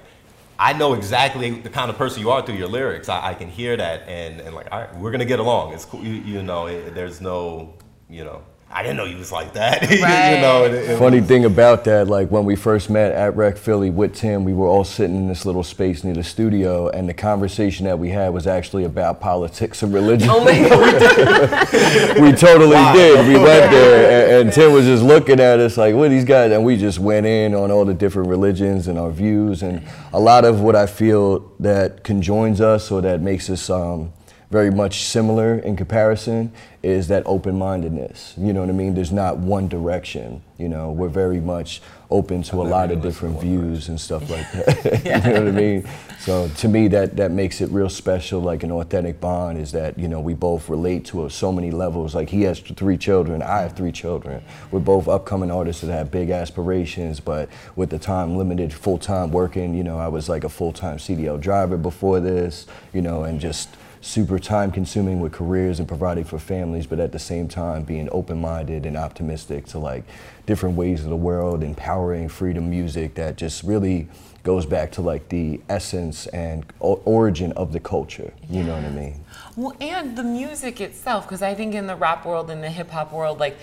I 0.57 0.74
know 0.74 0.94
exactly 0.94 1.52
the 1.52 1.69
kind 1.69 1.90
of 1.90 1.98
person 1.98 2.22
you 2.22 2.31
are 2.31 2.46
through 2.46 2.56
your 2.56 2.69
lyrics. 2.69 3.10
I, 3.10 3.30
I 3.30 3.34
can 3.34 3.50
hear 3.50 3.75
that, 3.75 4.07
and, 4.07 4.40
and 4.40 4.56
like, 4.56 4.68
all 4.72 4.80
right, 4.80 4.96
we're 4.98 5.12
gonna 5.12 5.25
get 5.25 5.40
along. 5.40 5.74
It's 5.74 5.86
cool. 5.86 6.04
You, 6.04 6.13
you 6.13 6.44
know, 6.44 6.68
it, 6.68 6.96
there's 6.96 7.19
no, 7.19 7.74
you 8.10 8.24
know, 8.24 8.42
I 8.71 8.83
didn't 8.83 8.97
know 8.97 9.06
you 9.06 9.17
was 9.17 9.31
like 9.31 9.53
that. 9.53 9.83
Right. 9.83 9.89
you 10.35 10.41
know, 10.41 10.65
it, 10.65 10.73
it 10.73 11.00
funny 11.00 11.19
was... 11.19 11.29
thing 11.29 11.45
about 11.45 11.85
that, 11.85 12.07
like 12.07 12.29
when 12.29 12.44
we 12.44 12.56
first 12.56 12.89
met 12.89 13.13
at 13.13 13.35
Rec 13.35 13.57
Philly 13.57 13.89
with 13.89 14.15
Tim, 14.15 14.44
we 14.44 14.53
were 14.53 14.67
all 14.67 14.83
sitting 14.83 15.15
in 15.15 15.27
this 15.27 15.45
little 15.45 15.63
space 15.63 16.03
near 16.03 16.13
the 16.13 16.23
studio, 16.23 16.89
and 16.89 17.07
the 17.07 17.13
conversation 17.13 17.85
that 17.85 17.97
we 17.97 18.09
had 18.09 18.33
was 18.33 18.47
actually 18.47 18.83
about 18.83 19.21
politics 19.21 19.81
and 19.81 19.94
religion. 19.94 20.29
Oh 20.29 20.44
my 20.44 20.67
god, 20.67 22.19
we 22.19 22.33
totally 22.33 22.75
wow. 22.75 22.94
did. 22.94 23.27
We 23.27 23.35
went 23.35 23.71
there, 23.71 24.39
and, 24.39 24.47
and, 24.47 24.53
Tim 24.53 24.73
was 24.73 24.85
just 24.85 25.03
looking 25.03 25.39
at 25.39 25.59
us 25.59 25.77
like, 25.77 25.95
"What 25.95 26.09
these 26.09 26.25
guys?" 26.25 26.51
And 26.51 26.65
we 26.65 26.75
just 26.75 27.00
went 27.00 27.25
in 27.25 27.56
on 27.56 27.71
all 27.71 27.85
the 27.85 27.94
different 27.94 28.27
religions 28.27 28.89
and 28.89 29.00
our 29.00 29.12
views, 29.12 29.63
and 29.63 29.88
a 30.12 30.19
lot 30.19 30.44
of 30.44 30.59
what 30.59 30.75
I 30.75 30.88
feel 30.88 31.53
that 31.59 32.03
conjoins 32.03 32.59
us 32.59 32.91
or 32.91 33.01
that 33.01 33.21
makes 33.21 33.50
us. 33.50 33.69
Um, 33.69 34.12
very 34.51 34.71
much 34.71 35.03
similar 35.03 35.56
in 35.56 35.75
comparison 35.75 36.51
is 36.83 37.07
that 37.07 37.24
open-mindedness. 37.25 38.36
You 38.38 38.53
know 38.53 38.62
what 38.62 38.69
I 38.69 38.74
mean? 38.74 38.94
There's 38.94 39.12
not 39.12 39.38
one 39.38 39.68
direction. 39.68 40.44
You 40.59 40.69
know, 40.69 40.92
we're 40.92 41.09
very 41.09 41.39
much 41.39 41.81
open 42.12 42.43
to 42.43 42.62
a 42.62 42.63
lot 42.63 42.91
of 42.91 43.01
different 43.01 43.41
views 43.41 43.89
and 43.89 44.00
stuff 44.00 44.29
like 44.29 44.51
that. 44.51 45.01
yeah. 45.03 45.17
you 45.27 45.34
know 45.34 45.39
what 45.46 45.48
I 45.48 45.51
mean? 45.51 45.89
So 46.20 46.48
to 46.48 46.67
me, 46.67 46.88
that 46.89 47.17
that 47.17 47.31
makes 47.31 47.60
it 47.62 47.70
real 47.72 47.89
special. 47.89 48.39
Like 48.39 48.63
an 48.63 48.72
authentic 48.72 49.20
bond 49.20 49.58
is 49.58 49.72
that 49.72 49.98
you 49.98 50.08
know 50.08 50.20
we 50.20 50.34
both 50.34 50.70
relate 50.70 51.05
to 51.05 51.27
so 51.29 51.51
many 51.51 51.72
levels. 51.72 52.13
Like 52.13 52.29
he 52.29 52.43
has 52.43 52.60
three 52.60 52.98
children, 52.98 53.41
I 53.41 53.62
have 53.62 53.74
three 53.74 53.91
children. 53.91 54.43
We're 54.72 54.79
both 54.79 55.08
upcoming 55.08 55.51
artists 55.51 55.81
that 55.81 55.91
have 55.91 56.12
big 56.12 56.29
aspirations, 56.29 57.20
but 57.20 57.50
with 57.75 57.89
the 57.89 58.00
time 58.00 58.38
limited, 58.38 58.74
full 58.74 58.98
time 58.98 59.31
working. 59.31 59.74
You 59.74 59.84
know, 59.84 59.98
I 59.98 60.08
was 60.08 60.29
like 60.29 60.43
a 60.43 60.50
full 60.50 60.72
time 60.72 60.98
CDL 60.98 61.39
driver 61.39 61.77
before 61.77 62.20
this. 62.20 62.67
You 62.93 63.01
know, 63.01 63.24
and 63.24 63.39
just 63.39 63.75
super 64.05 64.38
time 64.38 64.71
consuming 64.71 65.19
with 65.19 65.31
careers 65.31 65.79
and 65.79 65.88
providing 65.88 66.24
for 66.24 66.38
families, 66.38 66.85
but 66.85 67.00
at 67.00 67.12
the 67.12 67.17
same 67.17 67.47
time 67.47 67.83
being 67.83 68.07
open 68.12 68.39
minded 68.39 68.85
and 68.85 68.95
optimistic 68.95 69.65
to 69.65 69.79
like 69.79 70.03
different 70.45 70.75
ways 70.75 71.03
of 71.03 71.09
the 71.09 71.15
world, 71.15 71.63
empowering 71.63 72.29
freedom 72.29 72.69
music 72.69 73.15
that 73.15 73.35
just 73.35 73.63
really 73.63 74.07
goes 74.43 74.63
back 74.67 74.91
to 74.91 75.01
like 75.01 75.27
the 75.29 75.59
essence 75.69 76.27
and 76.27 76.71
origin 76.79 77.51
of 77.53 77.74
the 77.74 77.79
culture. 77.79 78.31
You 78.47 78.63
know 78.63 78.75
what 78.75 78.85
I 78.85 78.91
mean? 78.91 79.25
Well, 79.55 79.75
and 79.81 80.15
the 80.15 80.24
music 80.24 80.81
itself, 80.81 81.25
because 81.25 81.41
I 81.41 81.55
think 81.55 81.74
in 81.74 81.88
the 81.88 81.95
rap 81.95 82.27
world 82.27 82.51
and 82.51 82.63
the 82.63 82.69
hip 82.69 82.91
hop 82.91 83.12
world, 83.12 83.39
like 83.39 83.57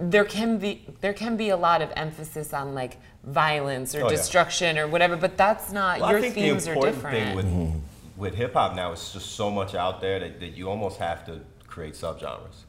there 0.00 0.24
can 0.24 0.58
be 0.58 0.84
there 1.00 1.12
can 1.12 1.36
be 1.36 1.50
a 1.50 1.56
lot 1.56 1.80
of 1.80 1.92
emphasis 1.94 2.52
on 2.52 2.74
like 2.74 2.96
violence 3.22 3.94
or 3.94 4.06
oh, 4.06 4.08
destruction 4.08 4.74
yeah. 4.74 4.82
or 4.82 4.88
whatever, 4.88 5.14
but 5.14 5.36
that's 5.36 5.70
not 5.70 6.00
well, 6.00 6.10
your 6.10 6.28
themes 6.28 6.66
are 6.66 6.74
different. 6.74 7.36
With, 7.36 7.46
mm-hmm 7.46 7.78
with 8.20 8.34
hip 8.34 8.52
hop 8.52 8.76
now, 8.76 8.92
it's 8.92 9.12
just 9.12 9.32
so 9.32 9.50
much 9.50 9.74
out 9.74 10.00
there 10.00 10.20
that, 10.20 10.38
that 10.40 10.56
you 10.56 10.68
almost 10.68 10.98
have 10.98 11.24
to 11.26 11.40
create 11.66 11.94
subgenres. 11.94 12.64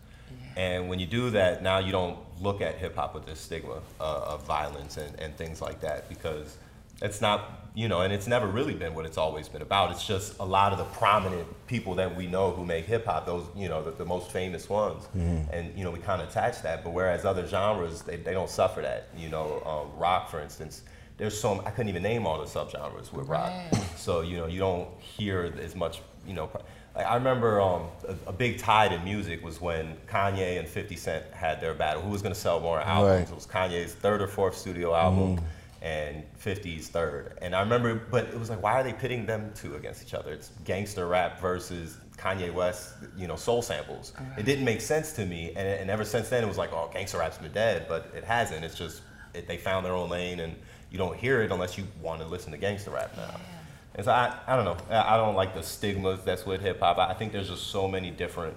Yeah. 0.55 0.61
And 0.63 0.89
when 0.89 0.99
you 0.99 1.05
do 1.05 1.29
that, 1.31 1.61
now 1.61 1.79
you 1.79 1.91
don't 1.91 2.17
look 2.41 2.61
at 2.61 2.75
hip 2.75 2.95
hop 2.95 3.13
with 3.13 3.25
this 3.25 3.39
stigma 3.39 3.81
uh, 3.99 4.21
of 4.25 4.45
violence 4.45 4.97
and, 4.97 5.19
and 5.19 5.35
things 5.35 5.61
like 5.61 5.81
that 5.81 6.09
because 6.09 6.57
it's 7.01 7.21
not 7.21 7.61
you 7.73 7.87
know, 7.87 8.01
and 8.01 8.11
it's 8.11 8.27
never 8.27 8.47
really 8.47 8.73
been 8.73 8.93
what 8.93 9.05
it's 9.05 9.17
always 9.17 9.47
been 9.47 9.61
about. 9.61 9.91
It's 9.91 10.05
just 10.05 10.37
a 10.39 10.45
lot 10.45 10.73
of 10.73 10.77
the 10.77 10.83
prominent 10.85 11.47
people 11.67 11.95
that 11.95 12.15
we 12.15 12.27
know 12.27 12.51
who 12.51 12.65
make 12.65 12.85
hip 12.85 13.05
hop, 13.05 13.25
those, 13.25 13.45
you 13.55 13.69
know, 13.69 13.81
the, 13.81 13.91
the 13.91 14.05
most 14.05 14.31
famous 14.31 14.67
ones. 14.67 15.03
Mm-hmm. 15.15 15.53
And, 15.53 15.77
you 15.77 15.85
know, 15.85 15.91
we 15.91 15.99
kind 15.99 16.21
of 16.21 16.29
attach 16.29 16.61
that. 16.63 16.83
But 16.83 16.91
whereas 16.91 17.23
other 17.23 17.47
genres, 17.47 18.01
they, 18.01 18.17
they 18.17 18.33
don't 18.33 18.49
suffer 18.49 18.81
that. 18.81 19.07
You 19.15 19.29
know, 19.29 19.63
um, 19.65 19.97
rock, 19.97 20.29
for 20.29 20.41
instance, 20.41 20.81
there's 21.21 21.39
so, 21.39 21.61
I 21.63 21.69
couldn't 21.69 21.89
even 21.89 22.01
name 22.01 22.25
all 22.25 22.39
the 22.39 22.45
subgenres 22.45 23.13
with 23.13 23.27
rock. 23.27 23.51
Right. 23.71 23.83
So, 24.01 24.21
you 24.21 24.37
know, 24.37 24.47
you 24.47 24.57
don't 24.57 24.89
hear 24.99 25.53
as 25.61 25.75
much, 25.75 26.01
you 26.25 26.33
know, 26.33 26.49
like 26.95 27.05
I 27.05 27.13
remember 27.13 27.61
um, 27.61 27.83
a, 28.07 28.15
a, 28.29 28.33
big 28.33 28.57
tide 28.57 28.91
in 28.91 29.03
music 29.03 29.43
was 29.45 29.61
when 29.61 29.95
Kanye 30.07 30.57
and 30.57 30.67
50 30.67 30.95
Cent 30.95 31.25
had 31.31 31.61
their 31.61 31.75
battle. 31.75 32.01
Who 32.01 32.09
was 32.09 32.23
going 32.23 32.33
to 32.33 32.39
sell 32.39 32.59
more 32.59 32.81
albums? 32.81 33.29
Right. 33.29 33.29
It 33.29 33.35
was 33.35 33.45
Kanye's 33.45 33.93
third 33.93 34.23
or 34.23 34.27
fourth 34.27 34.57
studio 34.57 34.95
album. 34.95 35.37
Mm 35.37 35.43
and 35.83 36.23
50's 36.39 36.89
third. 36.89 37.39
And 37.41 37.55
I 37.55 37.61
remember, 37.61 37.95
but 37.95 38.25
it 38.25 38.39
was 38.39 38.51
like, 38.51 38.61
why 38.61 38.73
are 38.73 38.83
they 38.83 38.93
pitting 38.93 39.25
them 39.25 39.51
two 39.55 39.75
against 39.75 40.03
each 40.03 40.13
other? 40.13 40.31
It's 40.31 40.51
gangster 40.63 41.07
rap 41.07 41.41
versus 41.41 41.97
Kanye 42.17 42.53
West, 42.53 42.93
you 43.17 43.25
know, 43.25 43.35
soul 43.35 43.63
samples. 43.63 44.13
It 44.37 44.45
didn't 44.45 44.63
make 44.63 44.79
sense 44.79 45.11
to 45.13 45.25
me, 45.25 45.53
and, 45.55 45.67
and, 45.67 45.89
ever 45.89 46.05
since 46.05 46.29
then, 46.29 46.43
it 46.43 46.47
was 46.47 46.59
like, 46.59 46.71
oh, 46.71 46.91
gangster 46.93 47.17
rap's 47.17 47.39
been 47.39 47.51
dead, 47.51 47.87
but 47.89 48.11
it 48.15 48.23
hasn't. 48.23 48.63
It's 48.63 48.77
just 48.77 49.01
it, 49.33 49.47
they 49.47 49.57
found 49.57 49.83
their 49.83 49.93
own 49.93 50.11
lane, 50.11 50.39
and 50.41 50.55
you 50.91 50.97
don't 50.97 51.17
hear 51.17 51.41
it 51.41 51.51
unless 51.51 51.77
you 51.77 51.85
want 52.01 52.21
to 52.21 52.27
listen 52.27 52.51
to 52.51 52.57
gangster 52.57 52.91
rap 52.91 53.15
now. 53.15 53.23
Yeah. 53.23 53.37
And 53.95 54.05
so 54.05 54.11
I, 54.11 54.37
I 54.47 54.55
don't 54.55 54.65
know. 54.65 54.77
I 54.89 55.17
don't 55.17 55.35
like 55.35 55.53
the 55.53 55.63
stigmas 55.63 56.23
that's 56.23 56.45
with 56.45 56.61
hip 56.61 56.79
hop. 56.79 56.97
I 56.97 57.13
think 57.13 57.31
there's 57.31 57.49
just 57.49 57.67
so 57.67 57.87
many 57.87 58.11
different 58.11 58.55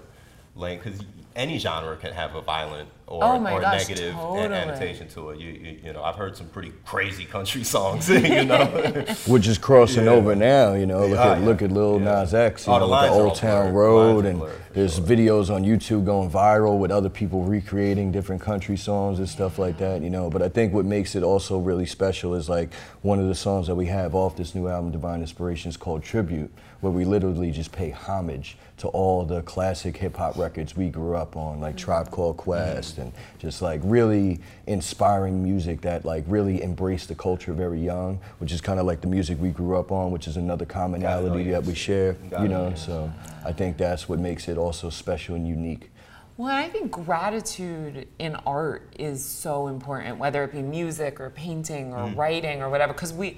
lanes 0.55 0.83
because 0.83 0.99
any 1.35 1.57
genre 1.57 1.97
can 1.97 2.13
have 2.13 2.33
a 2.35 2.41
violent 2.41 2.89
or, 3.07 3.23
oh 3.23 3.37
or 3.37 3.61
gosh, 3.61 3.87
negative 3.87 4.15
totally. 4.15 4.55
annotation 4.55 5.07
to 5.09 5.29
it. 5.29 5.39
You, 5.39 5.51
you, 5.51 5.79
you, 5.83 5.93
know, 5.93 6.01
I've 6.01 6.15
heard 6.15 6.35
some 6.35 6.47
pretty 6.47 6.71
crazy 6.85 7.25
country 7.25 7.63
songs, 7.75 8.09
you 8.09 8.45
know. 8.45 8.65
Which 9.27 9.47
is 9.47 9.57
crossing 9.57 10.05
yeah. 10.05 10.11
over 10.11 10.33
now, 10.33 10.73
you 10.73 10.85
know. 10.85 11.05
Look 11.05 11.19
oh, 11.19 11.31
at 11.33 11.39
yeah. 11.39 11.45
look 11.45 11.61
at 11.61 11.71
Lil 11.71 11.99
yeah. 11.99 12.21
Nas 12.21 12.33
X, 12.33 12.65
you 12.65 12.73
oh, 12.73 12.79
know, 12.79 12.89
the, 12.89 13.01
the 13.01 13.09
Old 13.09 13.35
Town 13.35 13.73
Road, 13.73 14.25
and 14.25 14.41
there's 14.73 14.95
sure. 14.95 15.05
videos 15.05 15.53
on 15.53 15.63
YouTube 15.63 16.05
going 16.05 16.31
viral 16.31 16.79
with 16.79 16.89
other 16.89 17.09
people 17.09 17.43
recreating 17.43 18.11
different 18.11 18.41
country 18.41 18.77
songs 18.77 19.19
and 19.19 19.29
stuff 19.29 19.59
like 19.59 19.77
that, 19.77 20.01
you 20.01 20.09
know. 20.09 20.29
But 20.29 20.41
I 20.41 20.49
think 20.49 20.73
what 20.73 20.85
makes 20.85 21.15
it 21.15 21.23
also 21.23 21.59
really 21.59 21.85
special 21.85 22.33
is 22.33 22.49
like 22.49 22.73
one 23.01 23.19
of 23.19 23.27
the 23.27 23.35
songs 23.35 23.67
that 23.67 23.75
we 23.75 23.87
have 23.87 24.15
off 24.15 24.35
this 24.35 24.55
new 24.55 24.67
album, 24.67 24.91
Divine 24.91 25.21
Inspirations, 25.21 25.77
called 25.77 26.01
Tribute, 26.01 26.51
where 26.79 26.91
we 26.91 27.05
literally 27.05 27.51
just 27.51 27.71
pay 27.71 27.91
homage 27.91 28.57
to 28.77 28.89
all 28.89 29.23
the 29.23 29.41
classic 29.43 29.95
hip 29.95 30.17
hop 30.17 30.37
records 30.37 30.75
we 30.75 30.89
grew 30.89 31.15
up 31.15 31.37
on, 31.37 31.61
like 31.61 31.77
Tribe 31.77 32.11
Called 32.11 32.37
Quest, 32.37 32.97
and 32.97 33.13
just 33.39 33.61
like 33.61 33.79
really 33.83 34.39
inspiring 34.67 35.41
music 35.41 35.81
that 35.81 36.03
like 36.03 36.25
really 36.27 36.61
embraced 36.61 37.07
the 37.07 37.15
culture 37.15 37.53
very 37.53 37.79
young, 37.79 38.19
which 38.39 38.51
is 38.51 38.59
kind 38.59 38.79
of 38.79 38.85
like 38.85 39.01
the 39.01 39.07
music 39.07 39.39
we 39.39 39.49
grew 39.49 39.77
up 39.77 39.91
on, 39.91 40.11
which 40.11 40.27
is 40.27 40.35
another 40.35 40.65
commonality 40.65 41.51
that 41.51 41.63
we 41.63 41.73
share, 41.73 42.17
you 42.41 42.47
know. 42.47 42.73
So 42.75 43.11
I 43.45 43.53
think 43.53 43.77
that's 43.77 44.09
what 44.09 44.19
makes 44.19 44.47
it 44.47 44.57
also 44.57 44.89
special 44.89 45.35
and 45.35 45.47
unique. 45.47 45.89
Well, 46.37 46.53
I 46.53 46.67
think 46.67 46.91
gratitude 46.91 48.09
in 48.19 48.35
art 48.45 48.93
is 48.99 49.23
so 49.23 49.67
important, 49.67 50.17
whether 50.17 50.43
it 50.43 50.51
be 50.51 50.61
music 50.61 51.21
or 51.21 51.29
painting 51.29 51.93
or 51.93 52.09
mm. 52.09 52.17
writing 52.17 52.61
or 52.61 52.69
whatever, 52.69 52.91
because 52.91 53.13
we 53.13 53.37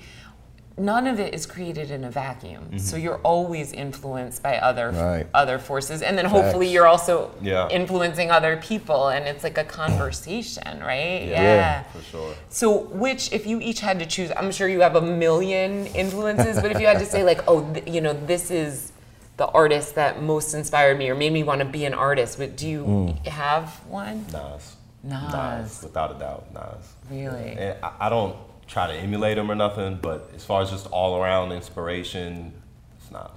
none 0.78 1.08
of 1.08 1.20
it 1.20 1.34
is 1.34 1.46
created 1.46 1.90
in 1.90 2.04
a 2.04 2.12
vacuum. 2.12 2.66
Mm-hmm. 2.66 2.78
So 2.78 2.98
you're 2.98 3.18
always 3.18 3.74
influenced 3.74 4.44
by 4.44 4.58
other 4.58 4.92
right. 4.92 5.28
other 5.34 5.58
forces, 5.58 6.02
and 6.02 6.18
then 6.18 6.26
Facts. 6.26 6.36
hopefully 6.36 6.68
you're 6.68 6.88
also 6.88 7.32
yeah. 7.42 7.68
influencing 7.70 8.30
other 8.32 8.58
people, 8.58 9.10
and 9.10 9.26
it's 9.26 9.44
like 9.44 9.58
a 9.58 9.64
conversation, 9.64 10.80
right? 10.80 11.24
Yeah. 11.24 11.42
yeah. 11.42 11.84
for 11.84 12.02
sure. 12.04 12.36
So, 12.50 12.84
which, 12.90 13.34
if 13.34 13.48
you 13.48 13.60
each 13.60 13.80
had 13.80 14.00
to 14.00 14.06
choose, 14.06 14.32
I'm 14.38 14.52
sure 14.52 14.68
you 14.68 14.82
have 14.82 14.96
a 14.96 15.02
million 15.02 15.88
influences, 15.88 16.62
but 16.62 16.72
if 16.72 16.80
you 16.80 16.88
had 16.88 17.00
to 17.00 17.06
say, 17.06 17.24
like, 17.24 17.42
oh, 17.48 17.74
th- 17.74 17.88
you 17.88 18.02
know, 18.02 18.14
this 18.14 18.52
is 18.52 18.92
the 19.38 19.48
artist 19.48 19.96
that 19.96 20.22
most 20.22 20.54
inspired 20.54 20.98
me 20.98 21.10
or 21.10 21.16
made 21.16 21.32
me 21.32 21.44
want 21.44 21.60
to 21.60 21.66
be 21.66 21.86
an 21.86 21.94
artist, 21.94 22.38
but 22.38 22.56
do 22.56 22.68
you 22.68 22.84
mm. 22.84 23.28
have 23.28 23.70
one? 23.88 24.26
Nas. 24.32 24.76
Nas. 25.04 25.34
Nas, 25.34 25.84
without 25.84 26.16
a 26.16 26.20
doubt, 26.20 26.54
Nas. 26.54 26.94
Really? 27.10 27.52
And 27.52 27.78
I, 27.84 27.94
I 28.02 28.10
don't 28.10 28.36
try 28.68 28.88
to 28.88 28.94
emulate 28.94 29.38
him 29.38 29.50
or 29.50 29.56
nothing, 29.56 29.98
but 30.02 30.30
as 30.36 30.44
far 30.44 30.62
as 30.62 30.70
just 30.70 30.88
all 30.88 31.22
around 31.22 31.52
inspiration, 31.52 32.54
it's 33.00 33.12
Nas. 33.12 33.30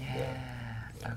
Yeah. 0.00 0.16
yeah. 1.00 1.10
Okay. 1.10 1.14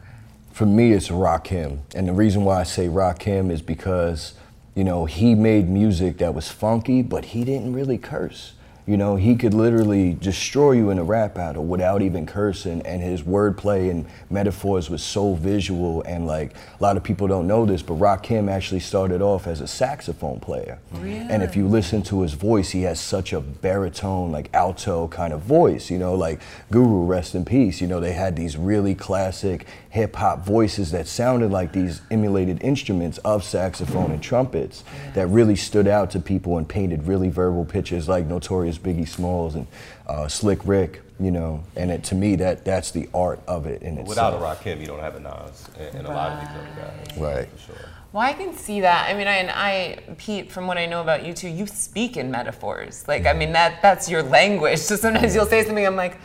For 0.51 0.65
me, 0.65 0.91
it's 0.91 1.09
Rakim, 1.09 1.79
and 1.95 2.07
the 2.07 2.13
reason 2.13 2.43
why 2.43 2.59
I 2.59 2.63
say 2.63 2.87
Rakim 2.87 3.49
is 3.49 3.61
because 3.61 4.33
you 4.75 4.83
know 4.83 5.05
he 5.05 5.35
made 5.35 5.69
music 5.69 6.17
that 6.17 6.33
was 6.33 6.49
funky, 6.49 7.01
but 7.01 7.25
he 7.25 7.43
didn't 7.43 7.73
really 7.73 7.97
curse. 7.97 8.53
You 8.87 8.97
know, 8.97 9.15
he 9.15 9.35
could 9.35 9.53
literally 9.53 10.13
destroy 10.13 10.71
you 10.71 10.89
in 10.89 10.97
a 10.97 11.03
rap 11.03 11.35
battle 11.35 11.63
without 11.65 12.01
even 12.01 12.25
cursing, 12.25 12.81
and 12.81 13.01
his 13.01 13.21
wordplay 13.21 13.91
and 13.91 14.05
metaphors 14.29 14.89
was 14.89 15.03
so 15.03 15.35
visual. 15.35 16.01
And 16.03 16.25
like 16.25 16.53
a 16.53 16.83
lot 16.83 16.97
of 16.97 17.03
people 17.03 17.27
don't 17.27 17.47
know 17.47 17.65
this, 17.65 17.81
but 17.81 17.99
Rakim 17.99 18.49
actually 18.49 18.79
started 18.79 19.21
off 19.21 19.47
as 19.47 19.61
a 19.61 19.67
saxophone 19.67 20.39
player. 20.39 20.79
Really? 20.93 21.19
And 21.19 21.43
if 21.43 21.55
you 21.55 21.67
listen 21.67 22.01
to 22.03 22.21
his 22.21 22.33
voice, 22.33 22.71
he 22.71 22.81
has 22.83 22.99
such 22.99 23.33
a 23.33 23.39
baritone, 23.39 24.31
like 24.31 24.49
alto 24.53 25.07
kind 25.07 25.33
of 25.33 25.41
voice. 25.41 25.91
You 25.91 25.99
know, 25.99 26.15
like 26.15 26.41
Guru, 26.71 27.05
rest 27.05 27.35
in 27.35 27.45
peace. 27.45 27.81
You 27.81 27.87
know, 27.87 27.99
they 27.99 28.13
had 28.13 28.35
these 28.35 28.57
really 28.57 28.95
classic 28.95 29.67
hip 29.91 30.15
hop 30.15 30.45
voices 30.45 30.91
that 30.91 31.05
sounded 31.05 31.51
like 31.51 31.73
these 31.73 32.01
emulated 32.09 32.63
instruments 32.63 33.17
of 33.19 33.43
saxophone 33.43 34.09
and 34.11 34.23
trumpets 34.23 34.83
that 35.13 35.27
really 35.27 35.55
stood 35.55 35.85
out 35.85 36.09
to 36.09 36.19
people 36.19 36.57
and 36.57 36.67
painted 36.67 37.05
really 37.05 37.29
verbal 37.29 37.65
pictures 37.65 38.07
like 38.07 38.25
Notorious 38.25 38.70
Biggie 38.77 39.07
Smalls 39.07 39.55
and 39.55 39.67
uh, 40.07 40.27
Slick 40.27 40.65
Rick, 40.65 41.01
you 41.19 41.31
know. 41.31 41.63
And 41.75 41.91
it, 41.91 42.03
to 42.05 42.15
me, 42.15 42.35
that 42.37 42.65
that's 42.65 42.91
the 42.91 43.09
art 43.13 43.39
of 43.47 43.65
it 43.65 43.81
in 43.81 43.95
Without 44.03 44.33
itself. 44.33 44.65
a 44.65 44.69
Rakim, 44.69 44.81
you 44.81 44.87
don't 44.87 44.99
have 44.99 45.15
a 45.15 45.19
Nas 45.19 45.69
and, 45.77 45.95
and 45.95 46.07
right. 46.07 46.13
a 46.13 46.15
lot 46.15 46.31
of 46.31 46.39
these 46.39 46.57
other 46.57 46.81
guys. 46.81 47.17
Right. 47.17 47.49
For 47.49 47.73
sure. 47.73 47.89
Well, 48.13 48.23
I 48.23 48.33
can 48.33 48.53
see 48.53 48.81
that. 48.81 49.09
I 49.09 49.17
mean, 49.17 49.27
I, 49.27 49.35
and 49.35 49.49
I, 49.51 50.15
Pete, 50.17 50.51
from 50.51 50.67
what 50.67 50.77
I 50.77 50.85
know 50.85 50.99
about 51.01 51.25
you 51.25 51.33
two, 51.33 51.47
you 51.47 51.65
speak 51.65 52.17
in 52.17 52.29
metaphors. 52.29 53.07
Like, 53.07 53.25
I 53.25 53.31
mean, 53.31 53.53
that 53.53 53.81
that's 53.81 54.09
your 54.09 54.23
language. 54.23 54.79
So 54.91 54.95
sometimes 54.97 55.33
you'll 55.33 55.45
say 55.45 55.63
something, 55.63 55.85
I'm 55.85 55.95
like, 55.95 56.19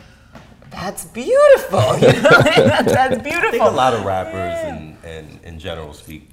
that's 0.69 1.05
beautiful. 1.05 1.79
You 2.01 2.11
know, 2.21 2.41
that's, 2.41 2.91
that's 2.91 3.21
beautiful. 3.21 3.47
I 3.47 3.51
think 3.51 3.63
a 3.63 3.69
lot 3.69 3.93
of 3.93 4.03
rappers 4.03 4.33
yeah. 4.33 4.75
and, 4.75 4.97
and 5.05 5.39
in 5.45 5.59
general 5.59 5.93
speak 5.93 6.29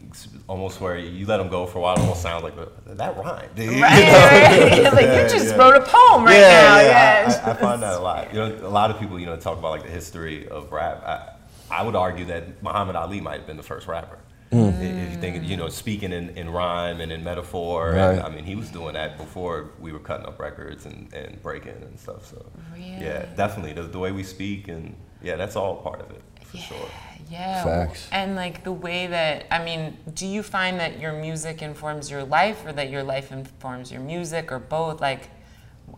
almost 0.48 0.80
where 0.80 0.96
you 0.98 1.26
let 1.26 1.38
them 1.38 1.48
go 1.48 1.66
for 1.66 1.78
a 1.78 1.80
while, 1.80 1.94
it 1.94 2.00
almost 2.00 2.22
sounds 2.22 2.42
like 2.42 2.54
that 2.86 3.16
rhymed. 3.16 3.26
Right, 3.26 3.58
you 3.58 3.70
know? 3.72 3.80
right. 3.82 4.92
like 4.92 5.06
you 5.22 5.38
just 5.38 5.48
yeah. 5.48 5.56
wrote 5.56 5.76
a 5.76 5.80
poem 5.80 6.24
right 6.24 6.34
yeah, 6.34 6.48
now. 6.48 6.80
Yeah, 6.80 7.42
I, 7.44 7.50
I, 7.50 7.54
find 7.54 7.82
that 7.82 7.94
a 7.94 8.00
lot. 8.00 8.28
You 8.34 8.40
know, 8.40 8.66
a 8.66 8.68
lot 8.68 8.90
of 8.90 8.98
people, 8.98 9.18
you 9.18 9.26
know, 9.26 9.36
talk 9.36 9.58
about 9.58 9.70
like 9.70 9.82
the 9.82 9.90
history 9.90 10.48
of 10.48 10.72
rap. 10.72 11.02
I, 11.04 11.34
I 11.70 11.82
would 11.82 11.96
argue 11.96 12.24
that 12.26 12.62
Muhammad 12.62 12.96
Ali 12.96 13.20
might 13.20 13.38
have 13.38 13.46
been 13.46 13.56
the 13.56 13.62
first 13.62 13.86
rapper. 13.86 14.18
Mm. 14.52 15.06
If 15.06 15.12
you 15.12 15.20
think, 15.20 15.48
you 15.48 15.56
know, 15.56 15.68
speaking 15.68 16.12
in, 16.12 16.30
in 16.30 16.50
rhyme 16.50 17.00
and 17.00 17.10
in 17.10 17.24
metaphor, 17.24 17.92
right. 17.92 18.12
and, 18.12 18.20
I 18.20 18.28
mean, 18.28 18.44
he 18.44 18.54
was 18.54 18.70
doing 18.70 18.94
that 18.94 19.16
before 19.16 19.70
we 19.80 19.90
were 19.90 19.98
cutting 19.98 20.26
up 20.26 20.38
records 20.38 20.86
and, 20.86 21.12
and 21.12 21.42
breaking 21.42 21.72
and 21.82 21.98
stuff. 21.98 22.26
So, 22.26 22.44
really? 22.72 22.90
yeah, 22.90 23.26
definitely 23.36 23.72
the, 23.72 23.82
the 23.82 23.98
way 23.98 24.12
we 24.12 24.22
speak 24.22 24.68
and 24.68 24.94
yeah, 25.22 25.36
that's 25.36 25.56
all 25.56 25.76
part 25.76 26.00
of 26.00 26.10
it 26.10 26.22
for 26.44 26.58
yeah. 26.58 26.62
sure. 26.64 26.88
Yeah. 27.30 27.64
Facts. 27.64 28.08
And 28.12 28.36
like 28.36 28.64
the 28.64 28.72
way 28.72 29.06
that 29.06 29.46
I 29.50 29.64
mean, 29.64 29.96
do 30.14 30.26
you 30.26 30.42
find 30.42 30.78
that 30.80 31.00
your 31.00 31.12
music 31.12 31.62
informs 31.62 32.10
your 32.10 32.24
life, 32.24 32.64
or 32.66 32.72
that 32.72 32.90
your 32.90 33.02
life 33.02 33.32
informs 33.32 33.90
your 33.90 34.00
music, 34.00 34.52
or 34.52 34.58
both? 34.58 35.00
Like, 35.00 35.30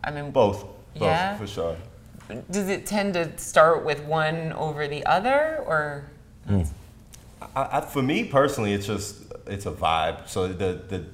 I 0.04 0.10
mean, 0.10 0.30
both. 0.30 0.64
Both 0.94 1.02
yeah? 1.02 1.36
for 1.36 1.46
sure. 1.46 1.76
Does 2.50 2.68
it 2.68 2.86
tend 2.86 3.14
to 3.14 3.36
start 3.38 3.84
with 3.84 4.02
one 4.04 4.52
over 4.54 4.88
the 4.88 5.04
other, 5.06 5.62
or? 5.66 6.10
Mm. 6.48 6.66
I, 7.54 7.68
I, 7.78 7.80
for 7.80 8.02
me 8.02 8.24
personally, 8.24 8.72
it's 8.72 8.86
just 8.86 9.32
it's 9.46 9.66
a 9.66 9.72
vibe. 9.72 10.28
So 10.28 10.48
the 10.48 10.80
the 10.88 11.04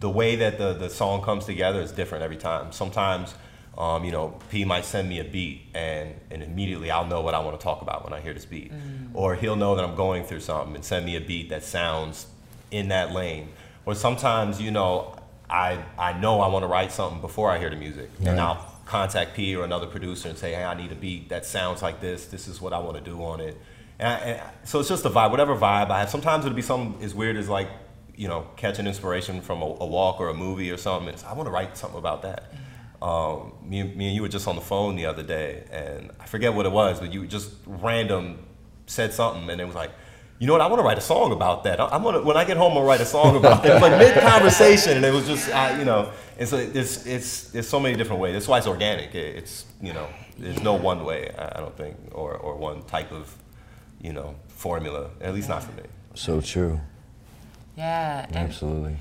the 0.00 0.10
way 0.10 0.36
that 0.36 0.58
the 0.58 0.74
the 0.74 0.90
song 0.90 1.22
comes 1.22 1.44
together 1.44 1.80
is 1.80 1.92
different 1.92 2.22
every 2.22 2.36
time. 2.36 2.72
Sometimes. 2.72 3.34
Um, 3.78 4.04
you 4.04 4.12
know, 4.12 4.38
P 4.50 4.64
might 4.64 4.84
send 4.84 5.08
me 5.08 5.18
a 5.20 5.24
beat, 5.24 5.62
and, 5.74 6.14
and 6.30 6.42
immediately 6.42 6.90
I'll 6.90 7.06
know 7.06 7.20
what 7.20 7.34
I 7.34 7.40
want 7.40 7.60
to 7.60 7.62
talk 7.62 7.82
about 7.82 8.04
when 8.04 8.12
I 8.14 8.20
hear 8.20 8.32
this 8.32 8.46
beat. 8.46 8.72
Mm. 8.72 9.10
Or 9.12 9.34
he'll 9.34 9.56
know 9.56 9.74
that 9.74 9.84
I'm 9.84 9.94
going 9.94 10.24
through 10.24 10.40
something 10.40 10.74
and 10.74 10.84
send 10.84 11.04
me 11.04 11.16
a 11.16 11.20
beat 11.20 11.50
that 11.50 11.62
sounds 11.62 12.26
in 12.70 12.88
that 12.88 13.12
lane. 13.12 13.50
Or 13.84 13.94
sometimes, 13.94 14.60
you 14.60 14.70
know, 14.70 15.16
I 15.48 15.84
I 15.98 16.12
know 16.14 16.40
I 16.40 16.48
want 16.48 16.62
to 16.62 16.68
write 16.68 16.90
something 16.90 17.20
before 17.20 17.50
I 17.50 17.58
hear 17.58 17.70
the 17.70 17.76
music, 17.76 18.10
right. 18.18 18.28
and 18.30 18.40
I'll 18.40 18.74
contact 18.86 19.34
P 19.34 19.54
or 19.54 19.64
another 19.64 19.86
producer 19.86 20.28
and 20.28 20.38
say, 20.38 20.54
hey, 20.54 20.64
I 20.64 20.74
need 20.74 20.92
a 20.92 20.94
beat 20.94 21.28
that 21.28 21.44
sounds 21.44 21.82
like 21.82 22.00
this. 22.00 22.26
This 22.26 22.48
is 22.48 22.60
what 22.60 22.72
I 22.72 22.78
want 22.78 22.96
to 22.96 23.02
do 23.02 23.22
on 23.22 23.40
it. 23.40 23.56
And, 23.98 24.08
I, 24.08 24.16
and 24.16 24.42
so 24.64 24.80
it's 24.80 24.88
just 24.88 25.04
a 25.04 25.10
vibe, 25.10 25.30
whatever 25.32 25.54
vibe 25.54 25.90
I 25.90 26.00
have. 26.00 26.10
Sometimes 26.10 26.44
it'll 26.44 26.56
be 26.56 26.62
something 26.62 27.02
as 27.02 27.14
weird 27.14 27.36
as 27.36 27.48
like, 27.48 27.68
you 28.16 28.28
know, 28.28 28.46
catching 28.56 28.86
inspiration 28.86 29.40
from 29.40 29.60
a, 29.60 29.66
a 29.66 29.86
walk 29.86 30.20
or 30.20 30.28
a 30.28 30.34
movie 30.34 30.70
or 30.70 30.76
something. 30.76 31.12
It's, 31.12 31.24
I 31.24 31.32
want 31.34 31.46
to 31.46 31.50
write 31.50 31.76
something 31.76 31.98
about 31.98 32.22
that. 32.22 32.52
Um, 33.06 33.52
me, 33.62 33.84
me 33.84 34.06
and 34.08 34.16
you 34.16 34.22
were 34.22 34.28
just 34.28 34.48
on 34.48 34.56
the 34.56 34.60
phone 34.60 34.96
the 34.96 35.06
other 35.06 35.22
day, 35.22 35.62
and 35.70 36.10
I 36.18 36.26
forget 36.26 36.52
what 36.52 36.66
it 36.66 36.72
was, 36.72 36.98
but 36.98 37.12
you 37.12 37.24
just 37.24 37.52
random 37.64 38.44
said 38.86 39.12
something, 39.12 39.48
and 39.48 39.60
it 39.60 39.64
was 39.64 39.76
like, 39.76 39.92
you 40.40 40.48
know 40.48 40.54
what? 40.54 40.60
I 40.60 40.66
want 40.66 40.80
to 40.80 40.84
write 40.84 40.98
a 40.98 41.02
song 41.02 41.30
about 41.30 41.62
that. 41.62 41.78
I, 41.80 41.94
am 41.94 42.02
gonna 42.02 42.22
when 42.22 42.36
I 42.36 42.44
get 42.44 42.56
home, 42.56 42.76
I'll 42.76 42.82
write 42.82 43.00
a 43.00 43.06
song 43.06 43.36
about 43.36 43.62
that. 43.62 43.70
It 43.70 43.74
was 43.74 43.82
like 43.82 43.98
mid 43.98 44.14
conversation, 44.20 44.96
and 44.96 45.06
it 45.06 45.12
was 45.12 45.24
just, 45.24 45.48
I, 45.50 45.78
you 45.78 45.84
know, 45.84 46.10
it's 46.36 46.52
it's 46.52 47.06
it's 47.06 47.50
there's 47.50 47.68
so 47.68 47.78
many 47.78 47.96
different 47.96 48.20
ways. 48.20 48.32
That's 48.32 48.48
why 48.48 48.58
it's 48.58 48.66
organic. 48.66 49.14
It, 49.14 49.36
it's 49.36 49.66
you 49.80 49.92
know, 49.92 50.08
there's 50.36 50.60
no 50.60 50.74
one 50.74 51.04
way. 51.04 51.32
I, 51.38 51.58
I 51.58 51.60
don't 51.60 51.76
think, 51.76 51.96
or 52.10 52.36
or 52.36 52.56
one 52.56 52.82
type 52.86 53.12
of, 53.12 53.32
you 54.02 54.14
know, 54.14 54.34
formula. 54.48 55.10
At 55.20 55.32
least 55.32 55.48
not 55.48 55.62
for 55.62 55.72
me. 55.80 55.84
So 56.14 56.40
true. 56.40 56.80
Yeah. 57.76 58.26
Absolutely. 58.34 58.96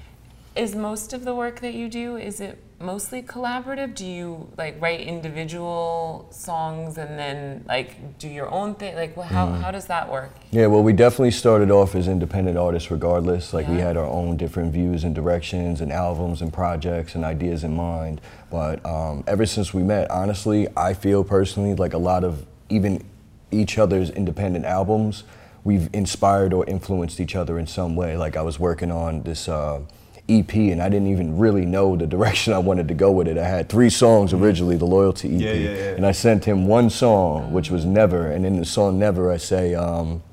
Is 0.56 0.76
most 0.76 1.12
of 1.12 1.26
the 1.26 1.34
work 1.34 1.62
that 1.62 1.74
you 1.74 1.90
do 1.90 2.18
is 2.18 2.40
it 2.40 2.62
mostly 2.86 3.22
collaborative? 3.22 3.96
Do 3.96 4.06
you 4.06 4.48
like 4.58 4.80
write 4.80 5.02
individual 5.02 6.28
songs 6.30 6.98
and 6.98 7.18
then 7.18 7.66
like 7.68 8.20
do 8.20 8.28
your 8.28 8.50
own 8.52 8.76
thing? 8.76 8.96
Like 8.96 9.16
how, 9.18 9.48
mm. 9.48 9.62
how 9.62 9.72
does 9.72 9.88
that 9.88 10.12
work? 10.12 10.32
Yeah, 10.52 10.68
well, 10.68 10.84
we 10.84 10.94
definitely 10.94 11.32
started 11.32 11.72
off 11.72 11.96
as 11.96 12.08
independent 12.08 12.58
artists 12.58 12.92
regardless. 12.92 13.54
Like 13.54 13.66
yeah. 13.66 13.74
we 13.74 13.80
had 13.80 13.98
our 13.98 14.06
own 14.06 14.38
different 14.38 14.72
views 14.72 15.04
and 15.04 15.16
directions 15.16 15.82
and 15.82 15.92
albums 15.92 16.42
and 16.42 16.54
projects 16.54 17.16
and 17.16 17.26
ideas 17.26 17.64
in 17.64 17.76
mind. 17.76 18.22
But 18.52 18.86
um, 18.86 19.24
ever 19.28 19.46
since 19.46 19.74
we 19.74 19.84
met, 19.84 20.10
honestly, 20.12 20.68
I 20.78 20.94
feel 20.94 21.24
personally 21.24 21.74
like 21.74 21.94
a 21.94 21.98
lot 21.98 22.24
of 22.24 22.46
even 22.70 23.04
each 23.52 23.78
other's 23.78 24.10
independent 24.10 24.66
albums, 24.66 25.24
we've 25.64 25.90
inspired 25.94 26.54
or 26.54 26.66
influenced 26.66 27.20
each 27.20 27.36
other 27.36 27.58
in 27.58 27.68
some 27.68 27.96
way. 27.96 28.16
Like 28.18 28.38
I 28.38 28.42
was 28.42 28.60
working 28.60 28.92
on 28.92 29.24
this 29.24 29.48
uh, 29.48 29.82
EP, 30.28 30.54
and 30.56 30.82
I 30.82 30.90
didn't 30.90 31.08
even 31.08 31.38
really 31.38 31.66
know 31.66 31.96
the 31.96 32.08
direction 32.08 32.54
I 32.54 32.60
wanted 32.60 32.88
to 32.88 32.94
go 32.94 33.12
with 33.12 33.28
it. 33.28 33.38
I 33.38 33.48
had 33.48 33.70
three 33.70 33.90
songs 33.90 34.32
mm-hmm. 34.32 34.44
originally, 34.44 34.78
the 34.78 34.86
Loyalty 34.86 35.36
EP, 35.36 35.42
yeah, 35.42 35.54
yeah, 35.54 35.70
yeah. 35.70 35.84
and 35.92 36.06
I 36.06 36.12
sent 36.12 36.46
him 36.46 36.68
one 36.68 36.90
song, 36.90 37.52
which 37.52 37.70
was 37.70 37.86
Never, 37.86 38.32
and 38.32 38.46
in 38.46 38.58
the 38.58 38.66
song 38.66 38.98
Never, 38.98 39.32
I 39.32 39.38
say 39.38 39.76
um, 39.76 40.24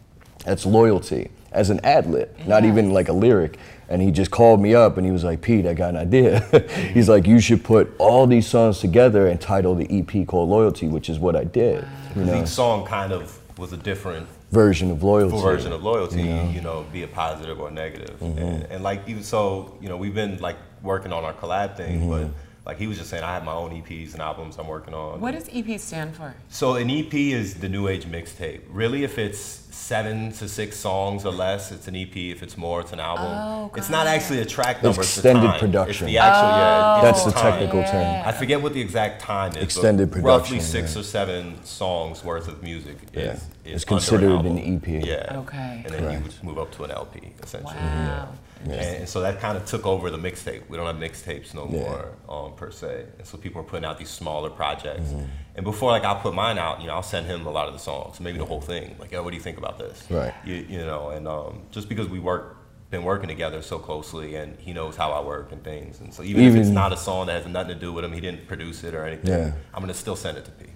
that's 0.44 0.64
Loyalty 0.66 1.30
as 1.52 1.70
an 1.70 1.80
ad 1.84 2.06
lib, 2.06 2.34
not 2.46 2.64
even 2.64 2.90
like 2.92 3.08
a 3.08 3.12
lyric. 3.12 3.58
And 3.88 4.00
he 4.00 4.10
just 4.10 4.30
called 4.30 4.60
me 4.60 4.74
up 4.74 4.96
and 4.96 5.04
he 5.04 5.12
was 5.12 5.22
like, 5.22 5.42
Pete, 5.42 5.66
I 5.66 5.74
got 5.74 5.90
an 5.90 5.96
idea. 5.96 6.40
He's 6.94 7.08
like, 7.08 7.26
you 7.26 7.40
should 7.40 7.62
put 7.62 7.94
all 7.98 8.26
these 8.26 8.46
songs 8.46 8.78
together 8.78 9.26
and 9.26 9.38
title 9.38 9.74
the 9.74 9.86
EP 9.90 10.26
called 10.26 10.48
Loyalty, 10.48 10.88
which 10.88 11.10
is 11.10 11.18
what 11.18 11.36
I 11.36 11.44
did. 11.44 11.86
You 12.16 12.24
know? 12.24 12.42
Each 12.42 12.48
song 12.48 12.86
kind 12.86 13.12
of 13.12 13.38
was 13.58 13.72
a 13.74 13.76
different 13.76 14.26
version 14.52 14.90
of 14.90 15.02
loyalty. 15.02 15.30
Full 15.30 15.42
version 15.42 15.72
of 15.72 15.82
loyalty, 15.82 16.20
you 16.20 16.28
know, 16.28 16.50
you 16.50 16.60
know 16.60 16.86
be 16.92 17.02
it 17.02 17.12
positive 17.12 17.58
or 17.58 17.70
negative. 17.70 18.20
Mm-hmm. 18.20 18.38
And, 18.38 18.62
and, 18.64 18.84
like 18.84 19.08
even 19.08 19.24
so, 19.24 19.76
you 19.80 19.88
know, 19.88 19.96
we've 19.96 20.14
been 20.14 20.38
like 20.38 20.56
working 20.82 21.12
on 21.12 21.24
our 21.24 21.32
collab 21.32 21.76
thing, 21.76 22.02
mm-hmm. 22.02 22.10
but 22.10 22.28
like 22.66 22.78
he 22.78 22.86
was 22.86 22.98
just 22.98 23.10
saying, 23.10 23.24
I 23.24 23.32
have 23.32 23.44
my 23.44 23.54
own 23.54 23.70
EPs 23.70 24.12
and 24.12 24.22
albums 24.22 24.58
I'm 24.58 24.68
working 24.68 24.94
on. 24.94 25.20
What 25.20 25.32
does 25.32 25.48
EP 25.52 25.80
stand 25.80 26.14
for? 26.14 26.34
So 26.50 26.74
an 26.74 26.90
EP 26.90 27.12
is 27.14 27.54
the 27.54 27.68
new 27.68 27.88
age 27.88 28.04
mixtape. 28.04 28.60
Really, 28.68 29.04
if 29.04 29.18
it's 29.18 29.61
seven 29.72 30.30
to 30.32 30.48
six 30.48 30.76
songs 30.76 31.24
or 31.24 31.32
less, 31.32 31.72
it's 31.72 31.88
an 31.88 31.96
EP. 31.96 32.14
If 32.14 32.42
it's 32.42 32.56
more, 32.56 32.80
it's 32.80 32.92
an 32.92 33.00
album. 33.00 33.26
Oh, 33.26 33.70
it's 33.74 33.88
not 33.88 34.06
actually 34.06 34.40
a 34.40 34.44
track 34.44 34.82
number. 34.82 35.00
It's 35.00 35.16
extended 35.16 35.48
it's 35.50 35.58
production. 35.58 36.06
It's 36.06 36.12
the 36.12 36.18
actual, 36.18 36.48
oh, 36.48 36.56
yeah. 36.56 37.00
That's 37.02 37.24
the 37.24 37.32
technical 37.32 37.80
yeah. 37.80 37.90
term. 37.90 38.28
I 38.28 38.32
forget 38.32 38.60
what 38.60 38.74
the 38.74 38.80
exact 38.80 39.22
time 39.22 39.52
is. 39.56 39.62
Extended 39.62 40.12
production. 40.12 40.26
Roughly 40.26 40.60
six 40.60 40.94
yeah. 40.94 41.00
or 41.00 41.04
seven 41.04 41.64
songs 41.64 42.22
worth 42.22 42.48
of 42.48 42.62
music 42.62 42.98
yeah. 43.14 43.20
is, 43.20 43.38
is 43.38 43.46
it's 43.64 43.84
considered 43.84 44.30
an, 44.30 44.58
an, 44.58 44.76
EP. 44.76 44.86
Yeah. 44.86 45.38
Okay. 45.38 45.82
And 45.84 45.94
then 45.94 46.02
Correct. 46.02 46.18
you 46.18 46.24
would 46.24 46.44
move 46.44 46.58
up 46.58 46.70
to 46.72 46.84
an 46.84 46.90
LP, 46.90 47.32
essentially. 47.42 47.74
Wow. 47.74 48.28
Yeah. 48.66 48.74
And, 48.74 49.08
so 49.08 49.20
that 49.22 49.40
kind 49.40 49.56
of 49.56 49.64
took 49.64 49.86
over 49.86 50.10
the 50.10 50.18
mixtape. 50.18 50.68
We 50.68 50.76
don't 50.76 50.86
have 50.86 50.96
mixtapes 50.96 51.54
no 51.54 51.66
more, 51.66 52.12
um, 52.28 52.54
per 52.54 52.70
se. 52.70 53.06
And 53.18 53.26
so 53.26 53.36
people 53.38 53.60
are 53.60 53.64
putting 53.64 53.84
out 53.84 53.98
these 53.98 54.10
smaller 54.10 54.50
projects. 54.50 55.10
Mm-hmm. 55.10 55.24
And 55.54 55.64
before 55.64 55.90
like 55.90 56.04
I'll 56.04 56.20
put 56.20 56.34
mine 56.34 56.58
out, 56.58 56.80
you 56.80 56.86
know, 56.86 56.94
I'll 56.94 57.02
send 57.02 57.26
him 57.26 57.46
a 57.46 57.50
lot 57.50 57.66
of 57.68 57.74
the 57.74 57.78
songs, 57.78 58.20
maybe 58.20 58.38
the 58.38 58.44
whole 58.44 58.60
thing. 58.60 58.96
Like, 58.98 59.12
yo, 59.12 59.22
what 59.22 59.30
do 59.30 59.36
you 59.36 59.42
think 59.42 59.58
about 59.58 59.78
this? 59.78 60.04
Right. 60.10 60.32
You, 60.44 60.54
you 60.54 60.78
know, 60.78 61.10
and 61.10 61.28
um, 61.28 61.62
just 61.70 61.88
because 61.88 62.08
we 62.08 62.18
work, 62.18 62.56
been 62.90 63.04
working 63.04 63.28
together 63.28 63.62
so 63.62 63.78
closely, 63.78 64.36
and 64.36 64.58
he 64.58 64.72
knows 64.72 64.96
how 64.96 65.12
I 65.12 65.22
work 65.24 65.50
and 65.52 65.64
things, 65.64 66.00
and 66.00 66.12
so 66.12 66.22
even, 66.22 66.42
even 66.42 66.58
if 66.58 66.66
it's 66.66 66.70
not 66.70 66.92
a 66.92 66.96
song 66.96 67.26
that 67.26 67.42
has 67.42 67.50
nothing 67.50 67.74
to 67.74 67.80
do 67.80 67.90
with 67.90 68.04
him, 68.04 68.12
he 68.12 68.20
didn't 68.20 68.46
produce 68.46 68.84
it 68.84 68.94
or 68.94 69.06
anything. 69.06 69.30
Yeah. 69.30 69.52
I'm 69.72 69.80
gonna 69.80 69.94
still 69.94 70.16
send 70.16 70.36
it 70.36 70.44
to 70.44 70.50
P. 70.50 70.66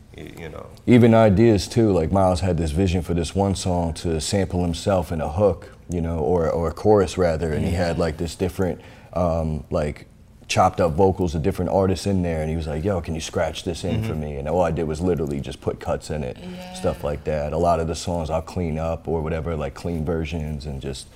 You 0.42 0.48
know. 0.48 0.66
Even 0.86 1.12
ideas 1.12 1.68
too. 1.68 1.92
Like 1.92 2.10
Miles 2.10 2.40
had 2.40 2.56
this 2.56 2.70
vision 2.70 3.02
for 3.02 3.12
this 3.12 3.34
one 3.34 3.54
song 3.54 3.92
to 3.94 4.18
sample 4.18 4.62
himself 4.62 5.12
in 5.12 5.20
a 5.20 5.28
hook, 5.28 5.76
you 5.90 6.00
know, 6.00 6.18
or 6.18 6.48
or 6.48 6.68
a 6.68 6.72
chorus 6.72 7.18
rather, 7.18 7.52
and 7.52 7.66
he 7.66 7.72
had 7.72 7.98
like 7.98 8.16
this 8.16 8.34
different 8.34 8.80
um, 9.12 9.64
like 9.70 10.06
chopped 10.48 10.80
up 10.80 10.92
vocals 10.92 11.34
of 11.34 11.42
different 11.42 11.70
artists 11.70 12.06
in 12.06 12.22
there 12.22 12.40
and 12.40 12.48
he 12.48 12.56
was 12.56 12.66
like 12.66 12.84
yo 12.84 13.00
can 13.00 13.14
you 13.14 13.20
scratch 13.20 13.64
this 13.64 13.82
in 13.82 13.96
mm-hmm. 13.96 14.08
for 14.08 14.14
me 14.14 14.36
and 14.36 14.48
all 14.48 14.62
i 14.62 14.70
did 14.70 14.84
was 14.84 15.00
literally 15.00 15.40
just 15.40 15.60
put 15.60 15.80
cuts 15.80 16.10
in 16.10 16.22
it 16.22 16.36
yeah. 16.40 16.72
stuff 16.74 17.02
like 17.02 17.24
that 17.24 17.52
a 17.52 17.58
lot 17.58 17.80
of 17.80 17.88
the 17.88 17.94
songs 17.94 18.30
i'll 18.30 18.40
clean 18.40 18.78
up 18.78 19.08
or 19.08 19.20
whatever 19.20 19.56
like 19.56 19.74
clean 19.74 20.04
versions 20.04 20.66
and 20.66 20.80
just 20.80 21.08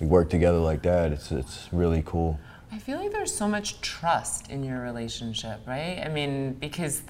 we 0.00 0.06
work 0.06 0.28
together 0.28 0.58
like 0.58 0.82
that 0.82 1.12
it's 1.12 1.30
it's 1.30 1.68
really 1.70 2.02
cool 2.04 2.38
i 2.72 2.78
feel 2.78 2.98
like 2.98 3.12
there's 3.12 3.34
so 3.34 3.46
much 3.46 3.80
trust 3.80 4.50
in 4.50 4.64
your 4.64 4.80
relationship 4.80 5.60
right 5.66 6.02
i 6.04 6.08
mean 6.08 6.52
because 6.54 7.02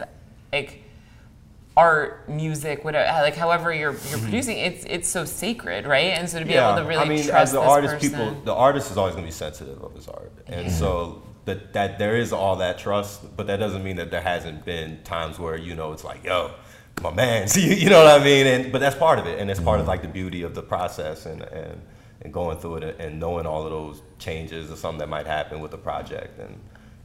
like 0.53 0.83
art, 1.79 2.29
music, 2.29 2.85
whatever, 2.85 3.23
like 3.23 3.37
however 3.37 3.73
you're 3.73 3.93
you're 3.93 3.93
mm-hmm. 3.93 4.23
producing, 4.23 4.59
it's 4.59 4.85
it's 4.85 5.09
so 5.09 5.25
sacred, 5.25 5.87
right? 5.87 6.13
And 6.19 6.29
so 6.29 6.41
to 6.41 6.45
be 6.45 6.55
yeah. 6.55 6.73
able 6.73 6.83
to 6.83 6.89
really 6.89 7.03
I 7.03 7.09
mean, 7.09 7.19
trust 7.19 7.33
as 7.33 7.53
the 7.53 7.61
this 7.61 7.69
artist, 7.69 7.95
person. 7.95 8.11
people, 8.11 8.41
the 8.45 8.53
artist 8.53 8.91
is 8.91 8.97
always 8.97 9.15
going 9.15 9.25
to 9.25 9.29
be 9.29 9.33
sensitive 9.33 9.81
of 9.83 9.95
his 9.95 10.09
art, 10.09 10.33
and 10.49 10.67
yeah. 10.67 10.73
so 10.73 11.23
that 11.49 11.73
that 11.73 11.99
there 11.99 12.17
is 12.17 12.33
all 12.33 12.57
that 12.57 12.79
trust, 12.79 13.37
but 13.37 13.47
that 13.47 13.57
doesn't 13.57 13.83
mean 13.83 13.97
that 13.97 14.11
there 14.11 14.21
hasn't 14.21 14.65
been 14.65 15.03
times 15.03 15.39
where 15.39 15.57
you 15.57 15.75
know 15.75 15.93
it's 15.93 16.05
like, 16.05 16.23
yo, 16.23 16.53
my 17.03 17.11
man, 17.11 17.49
see, 17.49 17.75
you 17.83 17.89
know 17.89 18.05
what 18.05 18.21
I 18.21 18.25
mean? 18.25 18.47
And 18.47 18.71
but 18.71 18.81
that's 18.81 18.97
part 18.97 19.19
of 19.19 19.27
it, 19.27 19.39
and 19.39 19.51
it's 19.51 19.59
part 19.61 19.81
of 19.81 19.83
mm-hmm. 19.83 19.91
like 19.91 20.03
the 20.03 20.09
beauty 20.09 20.43
of 20.43 20.55
the 20.55 20.63
process 20.63 21.27
and 21.27 21.43
and 21.43 21.81
and 22.23 22.33
going 22.33 22.59
through 22.59 22.77
it 22.77 23.01
and 23.01 23.19
knowing 23.19 23.47
all 23.47 23.65
of 23.65 23.71
those 23.71 24.03
changes 24.19 24.71
or 24.71 24.77
something 24.77 24.99
that 24.99 25.09
might 25.09 25.27
happen 25.27 25.61
with 25.61 25.71
the 25.71 25.79
project, 25.79 26.39
and 26.39 26.59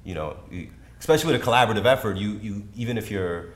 you 0.04 0.14
know, 0.14 0.38
especially 1.00 1.32
with 1.32 1.42
a 1.42 1.46
collaborative 1.46 1.86
effort, 1.86 2.18
you 2.18 2.32
you 2.42 2.68
even 2.76 2.98
if 2.98 3.10
you're 3.10 3.54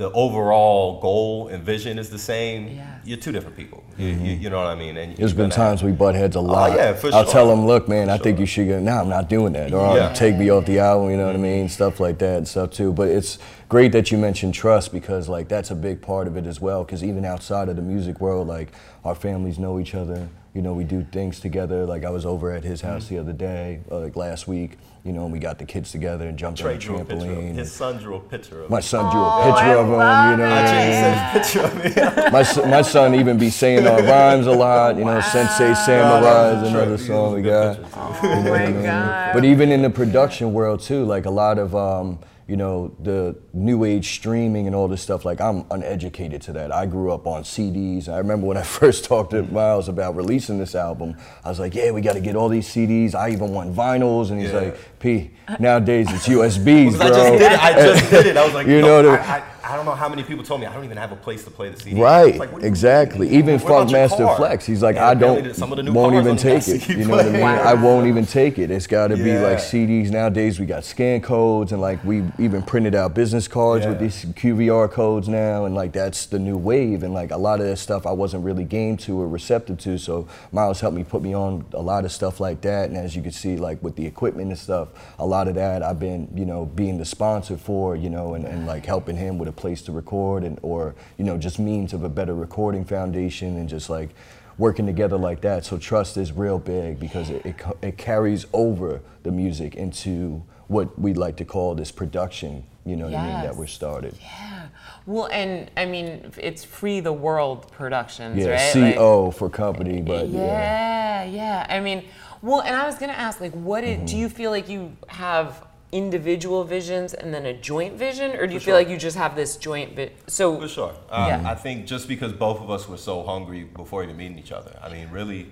the 0.00 0.10
overall 0.12 0.98
goal 0.98 1.48
and 1.48 1.62
vision 1.62 1.98
is 1.98 2.08
the 2.08 2.18
same, 2.18 2.68
yeah. 2.68 2.98
you're 3.04 3.18
two 3.18 3.32
different 3.32 3.54
people. 3.54 3.84
You, 3.98 4.14
mm-hmm. 4.14 4.24
you, 4.24 4.32
you, 4.32 4.48
know 4.48 4.56
what 4.56 4.68
I 4.68 4.74
mean? 4.74 4.96
And 4.96 5.14
There's 5.14 5.34
been 5.34 5.50
times 5.50 5.82
we 5.82 5.92
butt 5.92 6.14
heads 6.14 6.36
a 6.36 6.38
oh, 6.38 6.42
lot. 6.42 6.70
Oh, 6.70 6.74
yeah, 6.74 6.94
for 6.94 7.08
I'll 7.08 7.24
sure. 7.24 7.32
tell 7.32 7.48
them, 7.48 7.66
look, 7.66 7.86
man, 7.86 8.06
for 8.06 8.12
I 8.12 8.16
sure. 8.16 8.24
think 8.24 8.38
you 8.38 8.46
should 8.46 8.66
go. 8.66 8.80
Nah, 8.80 9.02
I'm 9.02 9.10
not 9.10 9.28
doing 9.28 9.52
that. 9.52 9.74
Or 9.74 9.98
yeah. 9.98 10.10
take 10.14 10.38
me 10.38 10.48
off 10.48 10.64
the 10.64 10.78
album. 10.78 11.10
You 11.10 11.18
know 11.18 11.26
what 11.26 11.34
I 11.34 11.38
mean? 11.38 11.68
Stuff 11.68 12.00
like 12.00 12.18
that 12.20 12.38
and 12.38 12.48
stuff 12.48 12.70
too. 12.70 12.94
But 12.94 13.08
it's 13.08 13.38
great 13.68 13.92
that 13.92 14.10
you 14.10 14.16
mentioned 14.16 14.54
trust 14.54 14.90
because 14.90 15.28
like 15.28 15.48
that's 15.48 15.70
a 15.70 15.74
big 15.74 16.00
part 16.00 16.26
of 16.26 16.38
it 16.38 16.46
as 16.46 16.62
well. 16.62 16.82
Because 16.82 17.04
even 17.04 17.26
outside 17.26 17.68
of 17.68 17.76
the 17.76 17.82
music 17.82 18.22
world, 18.22 18.48
like 18.48 18.72
our 19.04 19.14
families 19.14 19.58
know 19.58 19.78
each 19.78 19.94
other 19.94 20.30
you 20.54 20.62
know, 20.62 20.72
we 20.72 20.82
do 20.82 21.04
things 21.12 21.38
together. 21.38 21.86
Like 21.86 22.04
I 22.04 22.10
was 22.10 22.26
over 22.26 22.50
at 22.50 22.64
his 22.64 22.80
house 22.80 23.04
mm-hmm. 23.04 23.14
the 23.14 23.20
other 23.20 23.32
day, 23.32 23.80
uh, 23.90 24.00
like 24.00 24.16
last 24.16 24.48
week. 24.48 24.78
You 25.04 25.12
know, 25.12 25.24
and 25.24 25.32
we 25.32 25.38
got 25.38 25.58
the 25.58 25.64
kids 25.64 25.90
together 25.90 26.28
and 26.28 26.38
jumped 26.38 26.60
Trey 26.60 26.74
on 26.74 26.78
the 26.78 26.84
trampoline. 26.84 27.54
His 27.54 27.72
son 27.72 27.96
drew 27.96 28.16
a 28.16 28.20
picture 28.20 28.58
of 28.58 28.64
him. 28.66 28.70
My 28.70 28.80
son 28.80 29.10
drew 29.10 29.22
a 29.22 29.44
picture 29.44 29.72
oh, 29.72 29.80
of 29.80 29.86
him. 29.86 30.30
You 30.30 30.36
know, 30.36 30.54
I 30.54 31.30
picture 31.32 31.60
of 31.60 31.74
me. 31.76 32.30
my 32.64 32.70
my 32.70 32.82
son 32.82 33.14
even 33.14 33.38
be 33.38 33.48
saying 33.48 33.86
our 33.86 34.02
rhymes 34.02 34.46
a 34.46 34.52
lot. 34.52 34.96
You 34.96 35.06
know, 35.06 35.14
wow. 35.14 35.20
Sensei 35.20 35.72
Samurai 35.72 36.60
is 36.60 36.68
another 36.68 36.98
song 36.98 37.34
we 37.34 37.42
got. 37.42 37.78
Oh 37.94 38.20
you 38.22 38.28
know 38.28 38.50
my 38.50 38.64
I 38.64 38.72
mean? 38.72 38.82
God. 38.82 39.32
But 39.32 39.44
even 39.46 39.72
in 39.72 39.80
the 39.80 39.90
production 39.90 40.52
world 40.52 40.80
too, 40.80 41.04
like 41.04 41.26
a 41.26 41.30
lot 41.30 41.58
of. 41.58 41.74
Um, 41.74 42.18
you 42.50 42.56
know, 42.56 42.92
the 42.98 43.36
new 43.52 43.84
age 43.84 44.10
streaming 44.10 44.66
and 44.66 44.74
all 44.74 44.88
this 44.88 45.00
stuff, 45.00 45.24
like 45.24 45.40
I'm 45.40 45.64
uneducated 45.70 46.42
to 46.42 46.52
that. 46.54 46.72
I 46.72 46.84
grew 46.84 47.12
up 47.12 47.24
on 47.24 47.44
CDs. 47.44 48.08
I 48.08 48.18
remember 48.18 48.44
when 48.48 48.56
I 48.56 48.62
first 48.80 49.04
talked 49.04 49.30
to 49.30 49.42
mm-hmm. 49.42 49.54
Miles 49.54 49.88
about 49.88 50.16
releasing 50.16 50.58
this 50.58 50.74
album, 50.74 51.16
I 51.44 51.48
was 51.48 51.60
like, 51.60 51.76
yeah, 51.76 51.92
we 51.92 52.00
got 52.00 52.14
to 52.14 52.20
get 52.20 52.34
all 52.34 52.48
these 52.48 52.66
CDs. 52.66 53.14
I 53.14 53.30
even 53.30 53.52
want 53.52 53.72
vinyls. 53.72 54.32
And 54.32 54.40
he's 54.40 54.50
yeah. 54.50 54.58
like, 54.58 54.98
P, 54.98 55.30
uh, 55.46 55.58
nowadays 55.60 56.08
it's 56.10 56.26
USBs, 56.36 56.96
bro. 56.96 57.06
I 57.06 57.10
just 57.10 57.32
did 57.38 57.52
it. 57.52 57.60
I 57.60 57.72
just 57.72 58.10
did 58.10 58.26
it. 58.26 58.36
I 58.36 58.44
was 58.44 58.54
like, 58.54 58.66
you 58.66 58.80
know, 58.80 59.08
I, 59.08 59.14
I, 59.16 59.42
I 59.70 59.76
don't 59.76 59.84
know 59.86 59.94
how 59.94 60.08
many 60.08 60.24
people 60.24 60.42
told 60.42 60.60
me 60.60 60.66
I 60.66 60.72
don't 60.72 60.84
even 60.84 60.96
have 60.96 61.12
a 61.12 61.16
place 61.16 61.44
to 61.44 61.50
play 61.50 61.68
the 61.68 61.78
CD. 61.78 62.02
Right, 62.02 62.36
like, 62.36 62.50
exactly. 62.60 63.28
Even 63.30 63.60
Funkmaster 63.60 64.36
Flex, 64.36 64.66
he's 64.66 64.82
like, 64.82 64.96
I 64.96 65.14
don't, 65.14 65.54
some 65.54 65.70
of 65.70 65.76
the 65.76 65.84
new 65.84 65.92
won't 65.92 66.16
even 66.16 66.36
take 66.36 66.66
it. 66.66 66.88
You 66.88 67.04
know 67.04 67.16
what 67.16 67.26
I 67.26 67.30
mean? 67.30 67.42
I 67.42 67.74
won't 67.74 68.08
even 68.08 68.26
take 68.26 68.58
it. 68.58 68.72
It's 68.72 68.88
got 68.88 69.08
to 69.08 69.16
yeah. 69.16 69.24
be 69.24 69.38
like 69.38 69.58
CDs 69.58 70.10
nowadays. 70.10 70.58
We 70.58 70.66
got 70.66 70.82
scan 70.84 71.20
codes 71.20 71.70
and 71.70 71.80
like 71.80 72.02
we 72.02 72.24
even 72.40 72.62
printed 72.62 72.96
out 72.96 73.14
business 73.14 73.46
cards 73.46 73.84
yeah. 73.84 73.90
with 73.90 74.00
these 74.00 74.24
QVR 74.24 74.90
codes 74.90 75.28
now, 75.28 75.66
and 75.66 75.74
like 75.76 75.92
that's 75.92 76.26
the 76.26 76.40
new 76.40 76.56
wave. 76.56 77.04
And 77.04 77.14
like 77.14 77.30
a 77.30 77.36
lot 77.36 77.60
of 77.60 77.66
that 77.66 77.76
stuff 77.76 78.06
I 78.06 78.12
wasn't 78.12 78.44
really 78.44 78.64
game 78.64 78.96
to 78.98 79.20
or 79.20 79.28
receptive 79.28 79.78
to. 79.80 79.98
So 79.98 80.26
Miles 80.50 80.80
helped 80.80 80.96
me 80.96 81.04
put 81.04 81.22
me 81.22 81.32
on 81.32 81.64
a 81.74 81.82
lot 81.82 82.04
of 82.04 82.10
stuff 82.10 82.40
like 82.40 82.60
that. 82.62 82.88
And 82.88 82.98
as 82.98 83.14
you 83.14 83.22
can 83.22 83.30
see, 83.30 83.56
like 83.56 83.80
with 83.84 83.94
the 83.94 84.04
equipment 84.04 84.48
and 84.48 84.58
stuff, 84.58 84.88
a 85.20 85.26
lot 85.26 85.46
of 85.46 85.54
that 85.54 85.84
I've 85.84 86.00
been, 86.00 86.28
you 86.34 86.44
know, 86.44 86.66
being 86.66 86.98
the 86.98 87.04
sponsor 87.04 87.56
for, 87.56 87.94
you 87.94 88.10
know, 88.10 88.34
and, 88.34 88.44
and 88.44 88.66
like 88.66 88.84
helping 88.84 89.16
him 89.16 89.38
with 89.38 89.48
a 89.48 89.59
place 89.60 89.82
to 89.82 89.92
record 89.92 90.42
and 90.42 90.58
or 90.62 90.94
you 91.18 91.24
know 91.24 91.36
just 91.38 91.58
means 91.58 91.92
of 91.92 92.02
a 92.02 92.08
better 92.08 92.34
recording 92.34 92.84
foundation 92.84 93.56
and 93.58 93.68
just 93.68 93.88
like 93.90 94.10
working 94.58 94.86
together 94.86 95.16
like 95.16 95.40
that. 95.42 95.64
So 95.64 95.78
trust 95.78 96.16
is 96.16 96.32
real 96.32 96.58
big 96.58 96.98
because 96.98 97.30
it, 97.30 97.46
it, 97.46 97.56
it 97.82 97.96
carries 97.96 98.44
over 98.52 99.00
the 99.22 99.30
music 99.30 99.74
into 99.74 100.42
what 100.68 100.98
we'd 100.98 101.16
like 101.16 101.36
to 101.36 101.44
call 101.44 101.74
this 101.74 101.90
production. 101.92 102.64
You 102.84 102.96
know 102.96 103.08
yes. 103.08 103.14
what 103.14 103.20
I 103.22 103.32
mean? 103.34 103.42
That 103.44 103.56
we're 103.56 103.66
started. 103.66 104.14
Yeah. 104.20 104.66
Well, 105.06 105.28
and 105.32 105.70
I 105.76 105.84
mean, 105.86 106.30
it's 106.36 106.64
Free 106.64 107.00
the 107.00 107.12
World 107.12 107.70
Productions, 107.72 108.36
Yeah, 108.38 108.50
right? 108.50 108.72
C 108.72 108.80
Like- 108.96 109.34
for 109.34 109.48
company, 109.50 110.00
but 110.02 110.28
yeah. 110.28 111.24
yeah, 111.24 111.24
yeah. 111.24 111.66
I 111.68 111.80
mean, 111.80 112.04
well, 112.42 112.60
and 112.60 112.74
I 112.74 112.86
was 112.86 112.96
gonna 112.96 113.12
ask, 113.12 113.40
like, 113.40 113.52
what 113.52 113.84
Mm-hmm. 113.84 114.00
did, 114.00 114.06
do 114.06 114.16
you 114.16 114.28
feel 114.28 114.50
like 114.50 114.68
you 114.68 114.96
have 115.08 115.62
individual 115.92 116.64
visions 116.64 117.14
and 117.14 117.32
then 117.34 117.46
a 117.46 117.52
joint 117.52 117.94
vision, 117.94 118.32
or 118.32 118.46
do 118.46 118.54
you 118.54 118.60
For 118.60 118.66
feel 118.66 118.74
sure. 118.74 118.80
like 118.82 118.88
you 118.88 118.96
just 118.96 119.16
have 119.16 119.34
this 119.34 119.56
joint? 119.56 119.96
Vi- 119.96 120.12
so 120.26 120.60
For 120.60 120.68
sure. 120.68 120.94
Um, 121.10 121.26
Yeah. 121.28 121.50
I 121.50 121.54
think 121.54 121.86
just 121.86 122.08
because 122.08 122.32
both 122.32 122.60
of 122.60 122.70
us 122.70 122.88
were 122.88 122.96
so 122.96 123.22
hungry 123.22 123.64
before 123.64 124.04
even 124.04 124.16
meeting 124.16 124.38
each 124.38 124.52
other. 124.52 124.78
I 124.82 124.88
mean, 124.88 125.10
really, 125.10 125.50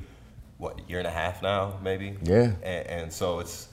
what, 0.58 0.80
a 0.80 0.82
year 0.90 0.98
and 0.98 1.08
a 1.08 1.10
half 1.12 1.42
now, 1.42 1.74
maybe? 1.82 2.16
Yeah. 2.22 2.52
And, 2.62 2.86
and 2.86 3.12
so 3.12 3.40
it's, 3.40 3.68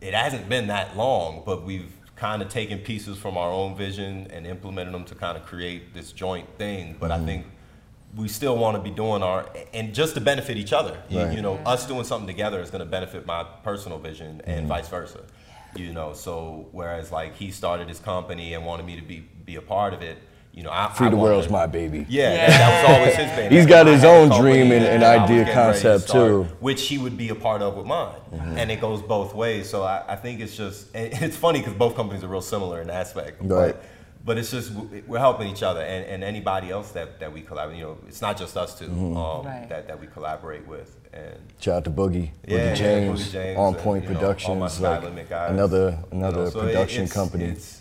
it 0.00 0.14
hasn't 0.14 0.48
been 0.48 0.66
that 0.68 0.96
long, 0.96 1.42
but 1.46 1.64
we've 1.64 1.92
kind 2.16 2.42
of 2.42 2.48
taken 2.48 2.78
pieces 2.80 3.16
from 3.16 3.36
our 3.36 3.50
own 3.50 3.76
vision 3.76 4.26
and 4.32 4.44
implemented 4.46 4.92
them 4.92 5.04
to 5.04 5.14
kind 5.14 5.36
of 5.36 5.44
create 5.44 5.94
this 5.94 6.10
joint 6.12 6.48
thing. 6.58 6.96
But 6.98 7.10
Mm-hmm. 7.12 7.22
I 7.22 7.26
think 7.26 7.46
we 8.16 8.26
still 8.26 8.56
want 8.56 8.76
to 8.76 8.82
be 8.82 8.90
doing 8.90 9.22
our, 9.22 9.48
and 9.74 9.94
just 9.94 10.14
to 10.14 10.20
benefit 10.20 10.56
each 10.56 10.72
other. 10.72 10.96
You, 11.10 11.20
Right. 11.20 11.32
you 11.36 11.42
know, 11.42 11.56
us 11.66 11.86
doing 11.86 12.04
something 12.04 12.26
together 12.26 12.60
is 12.60 12.70
going 12.70 12.80
to 12.80 12.90
benefit 12.90 13.26
my 13.26 13.44
personal 13.62 13.98
vision 13.98 14.40
and 14.44 14.60
Mm-hmm. 14.60 14.68
vice 14.68 14.88
versa. 14.88 15.20
You 15.76 15.92
know, 15.92 16.12
so 16.14 16.68
whereas 16.72 17.12
like 17.12 17.36
he 17.36 17.50
started 17.50 17.88
his 17.88 17.98
company 18.00 18.54
and 18.54 18.64
wanted 18.64 18.86
me 18.86 18.96
to 18.96 19.02
be 19.02 19.20
be 19.44 19.56
a 19.56 19.62
part 19.62 19.94
of 19.94 20.02
it, 20.02 20.18
you 20.52 20.62
know, 20.62 20.70
I 20.72 20.88
Free 20.92 21.06
I 21.06 21.10
the 21.10 21.16
wanted 21.16 21.30
world's 21.30 21.50
my 21.50 21.66
baby. 21.66 22.04
yeah, 22.08 22.32
Yeah. 22.32 22.46
That, 22.46 22.58
that 22.58 22.82
was 22.88 22.96
always 22.98 23.14
his 23.16 23.36
baby. 23.36 23.54
He's 23.56 23.66
got 23.66 23.86
his 23.86 24.04
I 24.04 24.08
had 24.08 24.16
a 24.30 24.34
own 24.34 24.40
dream 24.42 24.72
and- 24.72 24.84
and 24.84 25.02
that 25.02 25.18
I 25.18 25.22
was 25.22 25.30
idea 25.30 25.44
getting 25.44 25.58
ready 25.58 25.78
to 25.78 25.82
concept, 25.82 26.08
start, 26.08 26.26
too. 26.28 26.42
which 26.60 26.88
he 26.88 26.98
would 26.98 27.16
be 27.16 27.28
a 27.28 27.34
part 27.34 27.62
of 27.62 27.76
with 27.76 27.86
mine, 27.86 28.14
mm-hmm. 28.32 28.58
and 28.58 28.70
it 28.70 28.80
goes 28.80 29.00
both 29.02 29.34
ways. 29.34 29.68
So 29.68 29.84
I, 29.84 30.04
I 30.08 30.16
think 30.16 30.40
it's 30.40 30.56
just 30.56 30.94
and 30.94 31.12
it's 31.22 31.36
funny 31.36 31.60
because 31.60 31.74
both 31.74 31.94
companies 31.96 32.24
are 32.24 32.28
real 32.28 32.40
similar 32.40 32.80
in 32.82 32.90
aspect, 32.90 33.40
Right. 33.42 33.74
but 33.74 33.82
but 34.28 34.36
it's 34.38 34.50
just 34.50 34.70
we're 35.08 35.18
helping 35.18 35.48
each 35.48 35.62
other 35.62 35.80
and, 35.80 36.04
and 36.04 36.22
anybody 36.22 36.70
else 36.70 36.92
that, 36.92 37.18
that 37.18 37.32
we 37.32 37.40
collaborate. 37.40 37.78
You 37.78 37.84
know, 37.84 37.98
it's 38.06 38.20
not 38.20 38.36
just 38.36 38.56
us 38.56 38.78
2 38.78 38.84
Mm-hmm. 38.84 39.16
um, 39.16 39.46
Right. 39.46 39.66
that 39.70 39.88
that 39.88 39.98
we 39.98 40.06
collaborate 40.06 40.64
with, 40.68 40.94
and 41.14 41.34
Shout 41.58 41.76
out 41.78 41.84
to 41.84 41.90
Boogie, 41.90 42.30
Yeah, 42.46 42.58
Boogie 42.58 42.66
yeah, 42.68 42.74
James, 42.74 43.20
Boogie 43.28 43.32
James 43.32 43.58
On 43.58 43.74
and, 43.74 43.82
Point 43.82 44.04
you 44.04 44.10
know, 44.10 44.16
all 44.16 44.20
my 44.22 44.28
Productions, 44.34 44.80
like 44.80 45.02
limit 45.02 45.28
guys. 45.30 45.50
another 45.50 45.86
You 46.12 46.18
another 46.18 46.44
know, 46.44 46.50
so 46.50 46.60
it- 46.60 46.64
production 46.66 47.02
it's- 47.04 47.12
company. 47.20 47.44
It's, 47.46 47.80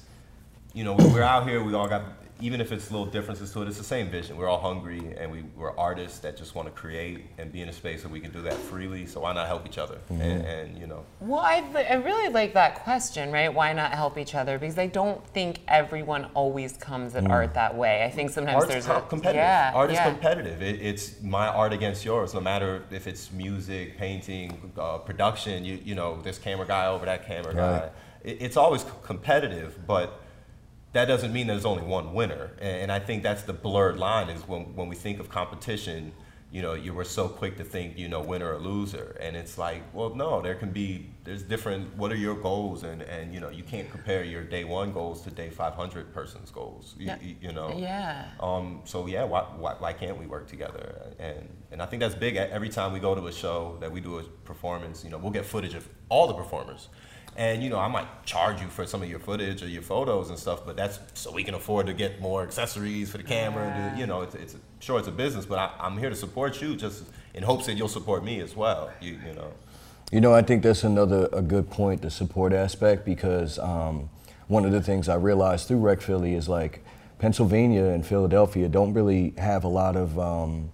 you 0.74 0.84
know, 0.86 0.96
we're 0.96 1.22
out 1.34 1.48
here. 1.50 1.62
We 1.64 1.74
all 1.74 1.88
got, 1.90 2.04
even 2.40 2.62
if 2.62 2.72
it's 2.72 2.92
little 2.92 3.06
differences 3.06 3.52
to 3.54 3.62
it, 3.62 3.68
it's 3.68 3.78
the 3.78 3.84
same 3.84 4.10
vision. 4.10 4.38
We're 4.38 4.48
all 4.48 4.60
hungry, 4.60 5.16
and 5.18 5.32
we, 5.32 5.44
we're 5.56 5.76
artists 5.78 6.20
that 6.20 6.38
just 6.38 6.56
want 6.56 6.68
to 6.68 6.72
create 6.74 7.26
and 7.38 7.52
be 7.52 7.62
in 7.62 7.70
a 7.70 7.74
space 7.74 8.04
where 8.04 8.12
we 8.14 8.20
can 8.20 8.32
do 8.32 8.42
that 8.44 8.54
freely. 8.54 9.06
So 9.06 9.22
why 9.22 9.34
not 9.34 9.48
help 9.48 9.66
each 9.66 9.78
other? 9.78 9.96
Mm-hmm. 10.12 10.22
And, 10.22 10.46
and 10.46 10.78
you 10.78 10.88
know, 10.88 11.04
Well, 11.20 11.40
I, 11.40 11.64
I 11.90 11.96
really 11.96 12.32
like 12.32 12.54
that 12.54 12.76
question, 12.84 13.32
right? 13.32 13.52
Why 13.54 13.74
not 13.74 13.92
help 13.92 14.18
each 14.18 14.36
other? 14.36 14.60
Because 14.60 14.78
I 14.78 14.88
don't 14.88 15.26
think 15.30 15.62
everyone 15.68 16.26
always 16.34 16.78
comes 16.78 17.16
at 17.16 17.30
art 17.30 17.54
that 17.56 17.76
way. 17.76 18.04
I 18.04 18.10
think 18.10 18.30
sometimes 18.30 18.56
art's 18.56 18.68
there's 18.68 18.86
co- 18.86 18.98
a 18.98 19.02
competitive. 19.02 19.40
Yeah, 19.42 19.72
art 19.74 19.90
is 19.90 19.96
yeah. 19.96 20.10
competitive. 20.10 20.62
It, 20.62 20.82
it's 20.82 21.22
my 21.22 21.48
art 21.48 21.74
against 21.74 22.06
yours. 22.06 22.34
No 22.34 22.40
matter 22.42 22.84
if 22.92 23.08
it's 23.08 23.32
music, 23.32 23.98
painting, 23.98 24.72
uh, 24.78 25.00
production. 25.00 25.66
You 25.66 25.80
you 25.84 25.96
know, 25.96 26.22
this 26.22 26.38
camera 26.38 26.68
guy 26.68 26.88
over 26.88 27.06
that 27.06 27.26
camera 27.26 27.54
Right. 27.56 27.82
guy. 27.82 27.90
It, 28.24 28.42
it's 28.42 28.58
always 28.58 28.82
c- 28.84 28.90
competitive, 29.04 29.80
but 29.88 30.22
that 30.94 31.06
doesn't 31.06 31.34
mean 31.34 31.48
there's 31.48 31.66
only 31.66 31.84
one 31.84 32.14
winner. 32.14 32.52
And, 32.60 32.92
I 32.92 33.00
think 33.00 33.24
that's 33.24 33.44
the 33.44 33.54
blurred 33.54 33.98
line 33.98 34.30
is 34.30 34.48
when 34.48 34.76
when 34.76 34.88
we 34.90 34.96
think 34.96 35.20
of 35.20 35.30
competition. 35.30 36.12
You 36.50 36.62
know, 36.62 36.76
you 36.76 36.94
were 36.94 37.04
so 37.04 37.28
quick 37.28 37.58
to 37.58 37.66
think, 37.66 37.98
you 37.98 38.08
know, 38.08 38.22
winner 38.22 38.54
or 38.54 38.58
loser, 38.58 39.18
and 39.20 39.36
it's 39.36 39.58
like, 39.58 39.84
well, 39.94 40.16
no, 40.16 40.42
there 40.42 40.56
can 40.56 40.70
be, 40.72 41.08
there's 41.26 41.44
different. 41.44 41.94
What 41.98 42.10
are 42.14 42.16
your 42.16 42.36
goals, 42.36 42.84
and 42.84 43.02
and 43.02 43.34
you 43.34 43.42
know, 43.42 43.50
you 43.50 43.64
can't 43.64 43.92
compare 43.92 44.24
your 44.24 44.44
day 44.46 44.64
one 44.64 44.94
goals 44.94 45.24
to 45.24 45.30
day 45.30 45.50
500 45.50 46.14
person's 46.14 46.50
goals. 46.50 46.96
You, 46.98 47.08
Yeah. 47.08 47.18
you, 47.22 47.36
you 47.42 47.52
know, 47.52 47.76
Yeah. 47.78 48.24
um, 48.40 48.80
so 48.86 49.08
yeah, 49.08 49.26
why, 49.26 49.42
why, 49.58 49.74
why 49.78 49.92
can't 49.92 50.18
we 50.18 50.26
work 50.26 50.48
together? 50.48 51.14
And 51.20 51.50
and 51.70 51.82
I 51.82 51.86
think 51.86 52.00
that's 52.00 52.16
big. 52.16 52.38
Every 52.38 52.70
time 52.70 52.94
we 52.94 53.00
go 53.02 53.14
to 53.14 53.28
a 53.28 53.34
show 53.34 53.76
that 53.82 53.92
we 53.92 54.00
do 54.00 54.18
a 54.20 54.24
performance, 54.46 55.04
you 55.04 55.10
know, 55.12 55.18
we'll 55.18 55.34
get 55.40 55.46
footage 55.46 55.74
of 55.74 55.86
all 56.08 56.28
the 56.28 56.34
performers. 56.34 56.88
And 57.38 57.64
you 57.64 57.70
know, 57.70 57.78
I 57.78 57.88
might 57.88 58.08
charge 58.26 58.60
you 58.62 58.68
for 58.68 58.88
some 58.88 59.04
of 59.04 59.10
your 59.10 59.20
footage 59.20 59.62
or 59.62 59.68
your 59.68 59.84
photos 59.84 60.30
and 60.30 60.40
stuff, 60.40 60.66
but 60.66 60.76
that's 60.76 61.00
so 61.14 61.32
we 61.32 61.44
can 61.44 61.54
afford 61.54 61.86
to 61.86 61.94
get 61.94 62.20
more 62.20 62.42
accessories 62.42 63.12
for 63.12 63.20
the 63.20 63.24
camera. 63.24 63.64
And 63.64 63.96
do, 63.96 64.02
you 64.02 64.08
know, 64.08 64.24
it's, 64.24 64.34
it's 64.34 64.56
sure 64.80 64.98
it's 64.98 65.08
a 65.08 65.12
business, 65.12 65.46
but 65.46 65.60
I, 65.60 65.72
I'm 65.80 66.00
here 66.00 66.10
to 66.10 66.16
support 66.16 66.60
you, 66.62 66.76
just 66.76 67.04
in 67.36 67.44
hopes 67.44 67.68
that 67.68 67.76
you'll 67.76 67.88
support 67.88 68.24
me 68.24 68.42
as 68.42 68.56
well. 68.56 68.92
You, 69.00 69.20
you 69.26 69.34
know. 69.36 69.54
You 70.12 70.20
know, 70.20 70.34
I 70.34 70.42
think 70.42 70.64
that's 70.64 70.84
another 70.84 71.30
a 71.32 71.44
good 71.44 71.70
point, 71.70 72.02
the 72.02 72.10
support 72.10 72.54
aspect, 72.54 73.06
because 73.06 73.60
um, 73.60 74.10
one 74.48 74.66
of 74.66 74.72
the 74.72 74.82
things 74.82 75.08
I 75.08 75.16
realized 75.16 75.68
through 75.68 75.80
Rec 75.80 76.02
Philly 76.02 76.34
is 76.34 76.50
like 76.50 76.84
Pennsylvania 77.20 77.86
and 77.86 78.04
Philadelphia 78.04 78.68
don't 78.68 78.94
really 78.94 79.36
have 79.38 79.64
a 79.64 79.68
lot 79.68 79.96
of 79.96 80.18
um, 80.18 80.72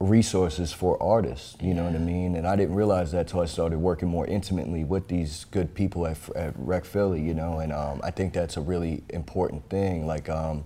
resources 0.00 0.72
for 0.72 1.02
artists. 1.02 1.56
You 1.60 1.74
know 1.74 1.84
what 1.84 1.94
I 1.94 1.98
mean? 1.98 2.36
And 2.36 2.46
I 2.46 2.56
didn't 2.56 2.74
realize 2.74 3.12
that 3.12 3.28
till 3.28 3.40
I 3.40 3.46
started 3.46 3.78
working 3.78 4.08
more 4.08 4.26
intimately 4.26 4.84
with 4.84 5.08
these 5.08 5.46
good 5.50 5.74
people 5.74 6.06
at, 6.06 6.18
at 6.36 6.54
Rec 6.56 6.84
Philly. 6.84 7.20
You 7.20 7.34
know, 7.34 7.60
and 7.60 7.72
um, 7.72 8.00
I 8.02 8.10
think 8.10 8.32
that's 8.32 8.56
a 8.56 8.60
really 8.60 9.02
important 9.10 9.68
thing. 9.70 10.06
Like. 10.06 10.28
Um, 10.28 10.64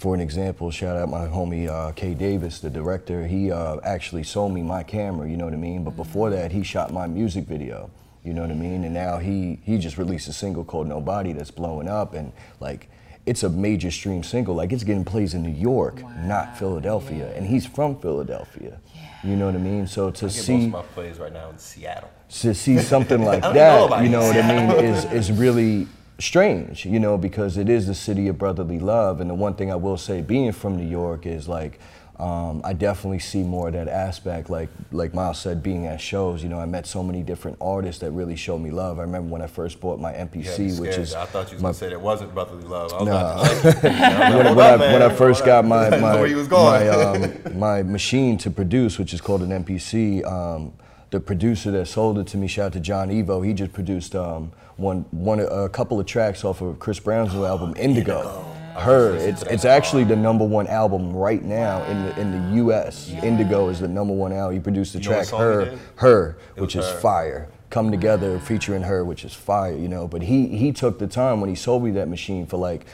for 0.00 0.14
an 0.14 0.20
example, 0.22 0.70
shout 0.70 0.96
out 0.96 1.10
my 1.10 1.26
homie 1.26 1.68
uh, 1.68 1.92
Kay 1.92 2.14
Davis, 2.14 2.60
the 2.60 2.70
director. 2.70 3.26
He 3.26 3.52
uh, 3.52 3.80
actually 3.84 4.22
sold 4.22 4.54
me 4.54 4.62
my 4.62 4.82
camera, 4.82 5.28
you 5.28 5.36
know 5.36 5.44
what 5.44 5.52
I 5.52 5.58
mean? 5.58 5.84
But 5.84 5.94
before 5.94 6.30
that, 6.30 6.52
he 6.52 6.62
shot 6.62 6.90
my 6.90 7.06
music 7.06 7.44
video, 7.44 7.90
you 8.24 8.32
know 8.32 8.40
what 8.40 8.50
I 8.50 8.54
mean? 8.54 8.84
And 8.84 8.94
now 8.94 9.18
he 9.18 9.60
he 9.62 9.76
just 9.76 9.98
released 9.98 10.26
a 10.26 10.32
single 10.32 10.64
called 10.64 10.86
Nobody 10.86 11.34
that's 11.34 11.50
blowing 11.50 11.86
up, 11.86 12.14
and 12.14 12.32
like 12.60 12.88
it's 13.30 13.44
a 13.44 13.48
major 13.48 13.92
stream 13.92 14.24
single. 14.24 14.56
Like 14.56 14.72
it's 14.72 14.82
getting 14.82 15.04
plays 15.04 15.34
in 15.34 15.44
New 15.44 15.56
York, 15.56 16.02
not 16.24 16.58
Philadelphia, 16.58 17.32
and 17.36 17.46
he's 17.46 17.64
from 17.64 17.96
Philadelphia. 18.00 18.80
You 19.22 19.36
know 19.36 19.46
what 19.46 19.54
I 19.54 19.58
mean? 19.58 19.86
So 19.86 20.10
to 20.10 20.26
I 20.26 20.28
get 20.28 20.36
most 20.36 20.46
see 20.46 20.64
of 20.64 20.70
my 20.72 20.82
plays 20.82 21.18
right 21.20 21.32
now 21.32 21.48
in 21.48 21.56
Seattle. 21.56 22.10
to 22.40 22.52
see 22.52 22.78
something 22.80 23.22
like 23.30 23.44
I 23.44 23.52
don't 23.52 23.54
know 23.54 23.88
that, 23.88 24.02
you 24.02 24.08
know 24.08 24.22
what 24.22 24.36
I 24.36 24.66
mean, 24.66 24.84
is 24.84 25.04
is 25.12 25.30
really 25.30 25.86
strange, 26.18 26.84
you 26.84 26.98
know, 26.98 27.16
because 27.16 27.56
it 27.56 27.68
is 27.68 27.86
the 27.86 27.94
city 27.94 28.26
of 28.26 28.36
brotherly 28.36 28.80
love. 28.80 29.20
And 29.20 29.30
the 29.30 29.34
one 29.34 29.54
thing 29.54 29.70
I 29.70 29.76
will 29.76 29.96
say, 29.96 30.22
being 30.22 30.50
from 30.50 30.76
New 30.76 30.88
York, 30.88 31.24
is 31.24 31.46
like 31.46 31.78
um, 32.20 32.60
I 32.64 32.74
definitely 32.74 33.18
see 33.20 33.42
more 33.42 33.68
of 33.68 33.74
that 33.74 33.88
aspect. 33.88 34.50
Like 34.50 34.68
like 34.92 35.14
Miles 35.14 35.38
said, 35.40 35.62
being 35.62 35.86
at 35.86 36.00
shows, 36.00 36.42
you 36.42 36.48
know, 36.50 36.58
I 36.58 36.66
met 36.66 36.86
so 36.86 37.02
many 37.02 37.22
different 37.22 37.56
artists 37.60 38.00
that 38.02 38.10
really 38.10 38.36
showed 38.36 38.58
me 38.58 38.70
love. 38.70 38.98
I 38.98 39.02
remember 39.02 39.30
when 39.32 39.40
I 39.42 39.46
first 39.46 39.80
bought 39.80 39.98
my 39.98 40.12
MPC, 40.12 40.78
which 40.78 40.96
is 40.98 41.14
I 41.14 41.24
thought 41.24 41.48
you 41.48 41.54
was 41.54 41.62
my 41.62 41.68
gonna 41.68 41.74
say 41.74 41.88
that 41.88 42.00
wasn't 42.00 42.34
brotherly 42.34 42.64
love. 42.64 42.92
I 42.92 42.96
was 42.98 43.08
Nah. 43.08 43.32
about 43.32 43.60
to 43.60 43.66
like, 43.66 43.84
I 43.84 44.36
when, 44.36 44.54
when 44.56 44.66
I, 44.82 44.92
when 44.92 45.02
I 45.02 45.08
first 45.14 45.44
got 45.46 45.64
my 45.64 45.78
I 45.86 45.90
didn't 45.90 46.00
know 46.02 46.06
my 46.08 46.14
where 46.16 46.26
you 46.26 46.36
was 46.36 46.48
going. 46.48 46.86
my, 46.86 46.88
um, 47.52 47.58
my 47.58 47.82
machine 47.82 48.36
to 48.38 48.50
produce, 48.50 48.98
which 48.98 49.14
is 49.14 49.20
called 49.20 49.42
an 49.42 49.64
MPC, 49.64 50.24
um, 50.30 50.72
the 51.10 51.20
producer 51.20 51.70
that 51.72 51.86
sold 51.86 52.18
it 52.18 52.26
to 52.28 52.36
me, 52.36 52.46
shout 52.46 52.66
out 52.66 52.72
to 52.74 52.80
John 52.80 53.08
Evo. 53.08 53.44
He 53.44 53.52
just 53.54 53.72
produced 53.72 54.14
um, 54.14 54.52
one 54.76 55.06
one 55.10 55.40
a 55.40 55.68
couple 55.68 55.98
of 55.98 56.06
tracks 56.06 56.44
off 56.44 56.60
of 56.60 56.78
Chris 56.78 57.00
Brown's 57.00 57.34
new 57.34 57.44
album 57.44 57.74
Indigo. 57.76 58.44
Her, 58.80 59.14
it's 59.14 59.42
it's 59.42 59.64
actually 59.64 60.04
the 60.04 60.16
number 60.16 60.44
one 60.44 60.66
album 60.66 61.12
right 61.12 61.42
now 61.44 61.82
in 61.84 62.04
the 62.04 62.20
in 62.20 62.30
the 62.50 62.56
U.S. 62.56 63.10
Indigo 63.22 63.68
is 63.68 63.80
the 63.80 63.88
number 63.88 64.14
one 64.14 64.32
album. 64.32 64.54
He 64.54 64.60
produced 64.60 64.92
the 64.94 64.98
You 65.00 65.04
track 65.04 65.26
Her. 65.28 65.78
Her, 65.96 66.36
which 66.56 66.76
is 66.76 66.86
Her. 66.86 67.00
fire. 67.00 67.48
Come 67.70 67.92
together 67.92 68.40
featuring 68.40 68.82
her, 68.82 69.04
which 69.04 69.24
is 69.24 69.32
fire, 69.32 69.76
you 69.76 69.88
know. 69.88 70.08
But 70.08 70.22
he 70.22 70.48
he 70.48 70.72
took 70.72 70.98
the 70.98 71.06
time 71.06 71.40
when 71.40 71.48
he 71.50 71.54
sold 71.54 71.84
me 71.84 71.92
that 71.92 72.08
machine 72.08 72.46
for 72.46 72.56
like 72.56 72.84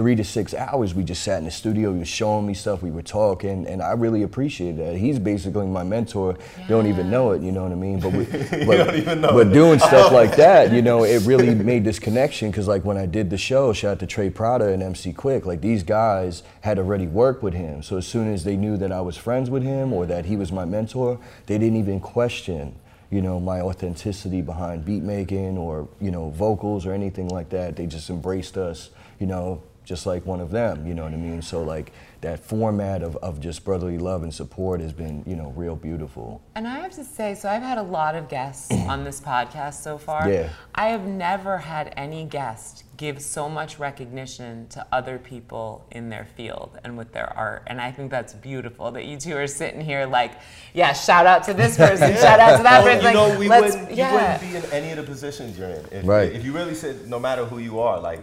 three 0.00 0.16
to 0.16 0.24
six 0.24 0.54
hours. 0.54 0.94
We 0.94 1.04
just 1.04 1.22
sat 1.22 1.40
in 1.40 1.44
the 1.44 1.50
studio. 1.50 1.92
He 1.92 1.98
was 1.98 2.08
showing 2.08 2.46
me 2.46 2.54
stuff. 2.54 2.82
We 2.82 2.90
were 2.90 3.02
talking, 3.02 3.66
and 3.66 3.82
I 3.82 3.92
really 3.92 4.22
appreciate 4.22 4.78
that. 4.78 4.96
He's 4.96 5.18
basically 5.18 5.66
my 5.66 5.84
mentor. 5.84 6.38
You 6.58 6.68
don't 6.68 6.86
even 6.86 7.10
know 7.10 7.32
it, 7.32 7.42
you 7.42 7.52
know 7.52 7.64
what 7.64 7.72
I 7.72 7.74
mean? 7.74 8.00
But 8.00 8.12
we, 8.12 8.24
but, 8.64 8.76
don't 8.78 8.94
even 8.94 9.20
know 9.20 9.34
but 9.34 9.52
doing 9.52 9.78
stuff 9.78 10.10
oh. 10.10 10.14
like 10.14 10.36
that, 10.36 10.72
you 10.72 10.80
know, 10.80 11.04
it 11.04 11.26
really 11.26 11.54
made 11.54 11.84
this 11.84 11.98
connection. 11.98 12.50
Because 12.50 12.66
like 12.66 12.82
when 12.82 12.96
I 12.96 13.04
did 13.04 13.28
the 13.28 13.36
show, 13.36 13.74
shout 13.74 13.90
out 13.90 13.98
to 13.98 14.06
Trey 14.06 14.30
Prada 14.30 14.72
and 14.72 14.82
MC 14.82 15.12
Quick. 15.12 15.44
Like 15.44 15.60
these 15.60 15.82
guys 15.82 16.44
had 16.62 16.78
already 16.78 17.06
worked 17.06 17.42
with 17.42 17.52
him, 17.52 17.82
so 17.82 17.98
as 17.98 18.06
soon 18.06 18.32
as 18.32 18.42
they 18.44 18.56
knew 18.56 18.78
that 18.78 18.90
I 18.90 19.02
was 19.02 19.18
friends 19.18 19.50
with 19.50 19.62
him 19.62 19.92
or 19.92 20.06
that 20.06 20.24
he 20.24 20.34
was 20.34 20.50
my 20.50 20.64
mentor, 20.64 21.18
they 21.44 21.58
didn't 21.58 21.76
even 21.76 22.00
question 22.00 22.74
you 23.10 23.20
know, 23.20 23.40
my 23.40 23.60
authenticity 23.60 24.40
behind 24.40 24.84
beat 24.84 25.02
making 25.02 25.58
or, 25.58 25.88
you 26.00 26.12
know, 26.12 26.30
vocals 26.30 26.86
or 26.86 26.92
anything 26.92 27.28
like 27.28 27.50
that. 27.50 27.74
They 27.74 27.86
just 27.86 28.08
embraced 28.08 28.56
us, 28.56 28.90
you 29.18 29.26
know, 29.26 29.60
just 29.90 30.06
like 30.06 30.24
one 30.24 30.38
of 30.38 30.52
them, 30.52 30.86
you 30.86 30.94
know 30.94 31.02
what 31.02 31.12
I 31.12 31.16
mean? 31.16 31.42
So 31.42 31.64
like 31.64 31.90
that 32.20 32.38
format 32.38 33.02
of, 33.02 33.16
of 33.16 33.40
just 33.40 33.64
brotherly 33.64 33.98
love 33.98 34.22
and 34.22 34.32
support 34.32 34.80
has 34.80 34.92
been, 34.92 35.24
you 35.26 35.34
know, 35.34 35.52
real 35.56 35.74
beautiful. 35.74 36.40
And 36.54 36.68
I 36.68 36.78
have 36.78 36.92
to 36.92 37.02
say, 37.02 37.34
so 37.34 37.48
I've 37.48 37.64
had 37.64 37.76
a 37.76 37.82
lot 37.82 38.14
of 38.14 38.28
guests 38.28 38.70
on 38.88 39.02
this 39.02 39.20
podcast 39.20 39.82
so 39.82 39.98
far. 39.98 40.30
Yeah. 40.30 40.50
I 40.76 40.90
have 40.90 41.06
never 41.06 41.58
had 41.58 41.92
any 41.96 42.24
guest 42.24 42.84
give 43.00 43.22
so 43.22 43.48
much 43.48 43.78
recognition 43.78 44.68
to 44.68 44.86
other 44.92 45.18
people 45.18 45.86
in 45.90 46.10
their 46.10 46.26
field 46.36 46.78
and 46.84 46.98
with 46.98 47.10
their 47.12 47.34
art. 47.34 47.62
And 47.66 47.80
I 47.80 47.90
think 47.90 48.10
that's 48.10 48.34
beautiful 48.34 48.90
that 48.92 49.06
you 49.06 49.16
two 49.16 49.34
are 49.38 49.46
sitting 49.46 49.80
here 49.80 50.04
like, 50.04 50.32
yeah, 50.74 50.92
shout 50.92 51.24
out 51.24 51.42
to 51.44 51.54
this 51.54 51.78
person, 51.78 52.14
shout 52.16 52.38
out 52.38 52.58
to 52.58 52.62
that 52.62 52.84
Well, 52.84 52.94
person. 52.94 53.08
you 53.08 53.14
know, 53.14 53.28
like, 53.30 53.38
we 53.38 53.48
let's, 53.48 53.74
wouldn't, 53.74 53.94
yeah. 53.96 54.08
you 54.08 54.14
wouldn't 54.52 54.62
be 54.62 54.68
in 54.68 54.74
any 54.74 54.90
of 54.90 54.98
the 54.98 55.02
positions 55.02 55.58
you're 55.58 55.70
in. 55.70 55.86
If, 55.90 56.06
Right. 56.06 56.30
If 56.30 56.44
you 56.44 56.52
really 56.52 56.74
said, 56.74 57.08
no 57.08 57.18
matter 57.18 57.46
who 57.46 57.58
you 57.58 57.80
are, 57.80 57.98
like 57.98 58.22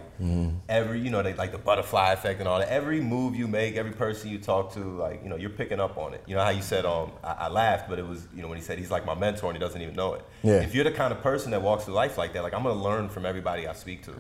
every, 0.70 1.00
you 1.00 1.10
know, 1.10 1.24
they, 1.24 1.34
like 1.34 1.48
like 1.48 1.58
the 1.58 1.66
butterfly 1.66 2.12
effect 2.12 2.40
and 2.40 2.48
all 2.48 2.60
that. 2.60 2.68
Every 2.70 3.00
move 3.00 3.36
you 3.36 3.48
make, 3.48 3.76
every 3.78 3.94
person 3.94 4.30
you 4.30 4.38
talk 4.38 4.74
to, 4.74 4.80
like 4.80 5.24
you 5.24 5.30
know, 5.30 5.38
you're 5.38 5.50
picking 5.50 5.80
up 5.80 5.98
on 5.98 6.14
it. 6.14 6.22
You 6.28 6.36
know 6.36 6.44
how 6.44 6.50
you 6.50 6.62
said, 6.62 6.86
um, 6.86 7.12
I, 7.24 7.32
I 7.32 7.48
laughed, 7.48 7.90
but 7.90 8.00
it 8.00 8.06
was 8.06 8.28
you 8.36 8.42
know 8.42 8.50
when 8.50 8.58
he 8.58 8.64
said 8.64 8.78
he's 8.78 8.92
like 8.92 9.06
my 9.06 9.16
mentor 9.16 9.50
and 9.50 9.58
he 9.58 9.60
doesn't 9.60 9.82
even 9.82 9.96
know 9.96 10.16
it. 10.16 10.26
Yeah. 10.44 10.62
If 10.62 10.76
you're 10.76 10.84
the 10.84 10.92
kind 10.92 11.14
of 11.14 11.22
person 11.22 11.52
that 11.52 11.62
walks 11.62 11.86
through 11.86 11.94
life 11.94 12.18
like 12.18 12.34
that, 12.34 12.44
like 12.44 12.54
I'm 12.54 12.64
gonna 12.64 12.82
learn 12.82 13.08
from 13.10 13.26
everybody 13.26 13.66
I 13.68 13.74
speak 13.74 14.04
to. 14.04 14.14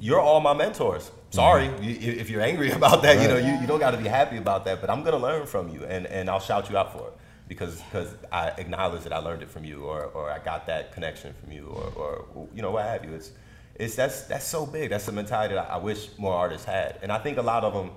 You're 0.00 0.20
all 0.20 0.40
my 0.40 0.54
mentors. 0.54 1.10
Sorry 1.30 1.66
you, 1.82 2.12
if 2.12 2.30
you're 2.30 2.40
angry 2.40 2.70
about 2.80 3.02
that. 3.02 3.20
You 3.20 3.28
know, 3.28 3.36
you, 3.36 3.60
you 3.60 3.66
don't 3.66 3.80
got 3.80 3.90
to 3.92 3.98
be 3.98 4.08
happy 4.08 4.36
about 4.36 4.64
that. 4.64 4.80
But 4.80 4.90
I'm 4.90 5.02
gonna 5.02 5.18
learn 5.18 5.46
from 5.46 5.68
you, 5.68 5.84
and, 5.84 6.06
and 6.06 6.30
I'll 6.30 6.40
shout 6.40 6.70
you 6.70 6.76
out 6.76 6.92
for 6.92 7.08
it 7.08 7.14
because 7.48 7.80
because 7.82 8.14
I 8.30 8.48
acknowledge 8.50 9.02
that 9.02 9.12
I 9.12 9.18
learned 9.18 9.42
it 9.42 9.50
from 9.50 9.64
you, 9.64 9.84
or, 9.84 10.04
or 10.04 10.30
I 10.30 10.38
got 10.38 10.66
that 10.66 10.92
connection 10.92 11.34
from 11.34 11.52
you, 11.52 11.66
or, 11.66 12.24
or 12.34 12.48
you 12.54 12.62
know 12.62 12.70
what 12.70 12.84
have 12.84 13.04
you. 13.04 13.14
It's 13.14 13.32
it's 13.74 13.94
that's 13.96 14.22
that's 14.22 14.46
so 14.46 14.66
big. 14.66 14.90
That's 14.90 15.06
the 15.06 15.12
mentality 15.12 15.54
that 15.54 15.70
I, 15.70 15.74
I 15.74 15.78
wish 15.78 16.08
more 16.18 16.34
artists 16.34 16.64
had, 16.64 16.98
and 17.02 17.12
I 17.12 17.18
think 17.18 17.38
a 17.38 17.42
lot 17.42 17.64
of 17.64 17.74
them 17.74 17.90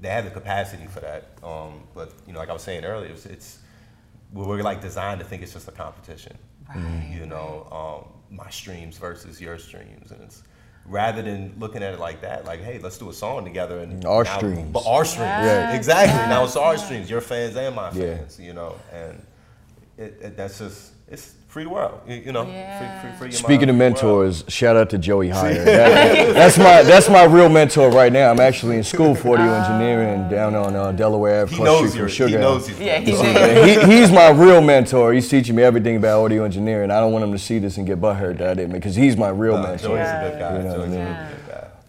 they 0.00 0.08
have 0.08 0.24
the 0.24 0.30
capacity 0.30 0.86
for 0.86 1.00
that. 1.00 1.28
Um, 1.42 1.82
but 1.94 2.12
you 2.26 2.32
know, 2.32 2.38
like 2.38 2.48
I 2.48 2.52
was 2.52 2.62
saying 2.62 2.84
earlier, 2.84 3.10
it's, 3.10 3.26
it's 3.26 3.58
we're 4.32 4.62
like 4.62 4.80
designed 4.80 5.20
to 5.20 5.26
think 5.26 5.42
it's 5.42 5.52
just 5.52 5.68
a 5.68 5.72
competition. 5.72 6.36
Right, 6.68 7.10
You 7.12 7.26
know, 7.26 7.66
um, 7.70 8.36
my 8.36 8.48
streams 8.50 8.96
versus 8.96 9.40
your 9.40 9.58
streams, 9.58 10.12
and 10.12 10.22
it's 10.22 10.42
rather 10.90 11.22
than 11.22 11.54
looking 11.58 11.82
at 11.82 11.94
it 11.94 12.00
like 12.00 12.20
that, 12.22 12.44
like, 12.44 12.60
hey, 12.62 12.78
let's 12.82 12.98
do 12.98 13.08
a 13.08 13.12
song 13.12 13.44
together 13.44 13.78
and 13.78 14.04
Our 14.04 14.24
now- 14.24 14.36
streams. 14.38 14.72
but 14.72 14.84
our 14.86 15.04
streams, 15.04 15.28
Yes, 15.28 15.76
exactly. 15.76 16.14
yes, 16.18 16.28
now 16.28 16.44
it's 16.44 16.56
our 16.56 16.76
streams, 16.76 17.08
your 17.08 17.20
fans 17.20 17.56
and 17.56 17.74
my 17.76 17.90
Yeah. 17.92 18.16
fans. 18.16 18.38
You 18.40 18.52
know, 18.52 18.74
and 18.92 19.24
it, 19.96 20.18
it, 20.20 20.36
that's 20.36 20.58
just 20.58 20.92
it's 21.08 21.34
free 21.50 21.64
the 21.64 21.70
world. 21.70 22.00
You, 22.06 22.14
you 22.26 22.32
know, 22.32 22.46
Yeah. 22.46 22.78
free, 22.78 23.10
free, 23.10 23.18
free 23.18 23.26
your 23.28 23.32
Speaking 23.38 23.68
of 23.70 23.76
mind, 23.76 23.98
free 23.98 24.06
mentors, 24.08 24.44
shout 24.48 24.76
out 24.76 24.88
to 24.90 24.98
Joey 24.98 25.28
Heyer. 25.30 25.64
That- 25.64 26.34
that's 26.34 26.56
my 26.56 26.82
that's 26.82 27.08
my 27.08 27.24
real 27.24 27.48
mentor 27.48 27.90
right 27.90 28.12
now. 28.12 28.30
I'm 28.30 28.38
actually 28.40 28.76
in 28.76 28.84
school 28.84 29.14
for 29.16 29.36
audio 29.36 29.52
engineering 29.52 30.28
down 30.30 30.54
on 30.54 30.76
uh, 30.76 30.92
Delaware 30.92 31.42
Ave, 31.42 31.50
he 31.50 31.56
across 31.60 31.66
knows 31.66 31.88
street 31.90 31.98
your, 31.98 32.08
from 32.08 32.14
Sugar. 32.14 32.28
he 32.30 32.36
knows 32.36 32.68
he's 32.68 32.78
Yeah, 32.80 33.00
good. 33.00 33.68
he's 33.68 33.82
he, 33.84 33.92
he's 33.98 34.12
my 34.12 34.30
real 34.30 34.60
mentor. 34.62 35.12
He's 35.12 35.28
teaching 35.28 35.56
me 35.56 35.62
everything 35.64 35.96
about 35.96 36.22
audio 36.24 36.44
engineering. 36.44 36.90
I 36.92 37.00
don't 37.00 37.12
want 37.12 37.24
him 37.24 37.32
to 37.32 37.38
see 37.38 37.58
this 37.58 37.76
and 37.78 37.86
get 37.86 38.00
butthurt 38.00 38.38
that 38.38 38.50
I 38.50 38.54
didn't 38.54 38.72
because 38.72 38.94
he's 38.94 39.16
my 39.16 39.30
real 39.30 39.56
Uh, 39.56 39.62
mentor. 39.62 39.88
Joey's 39.88 40.08
a 40.08 40.28
good 40.30 40.38
guy. 40.38 40.56
You 40.56 40.62
know 40.62 41.26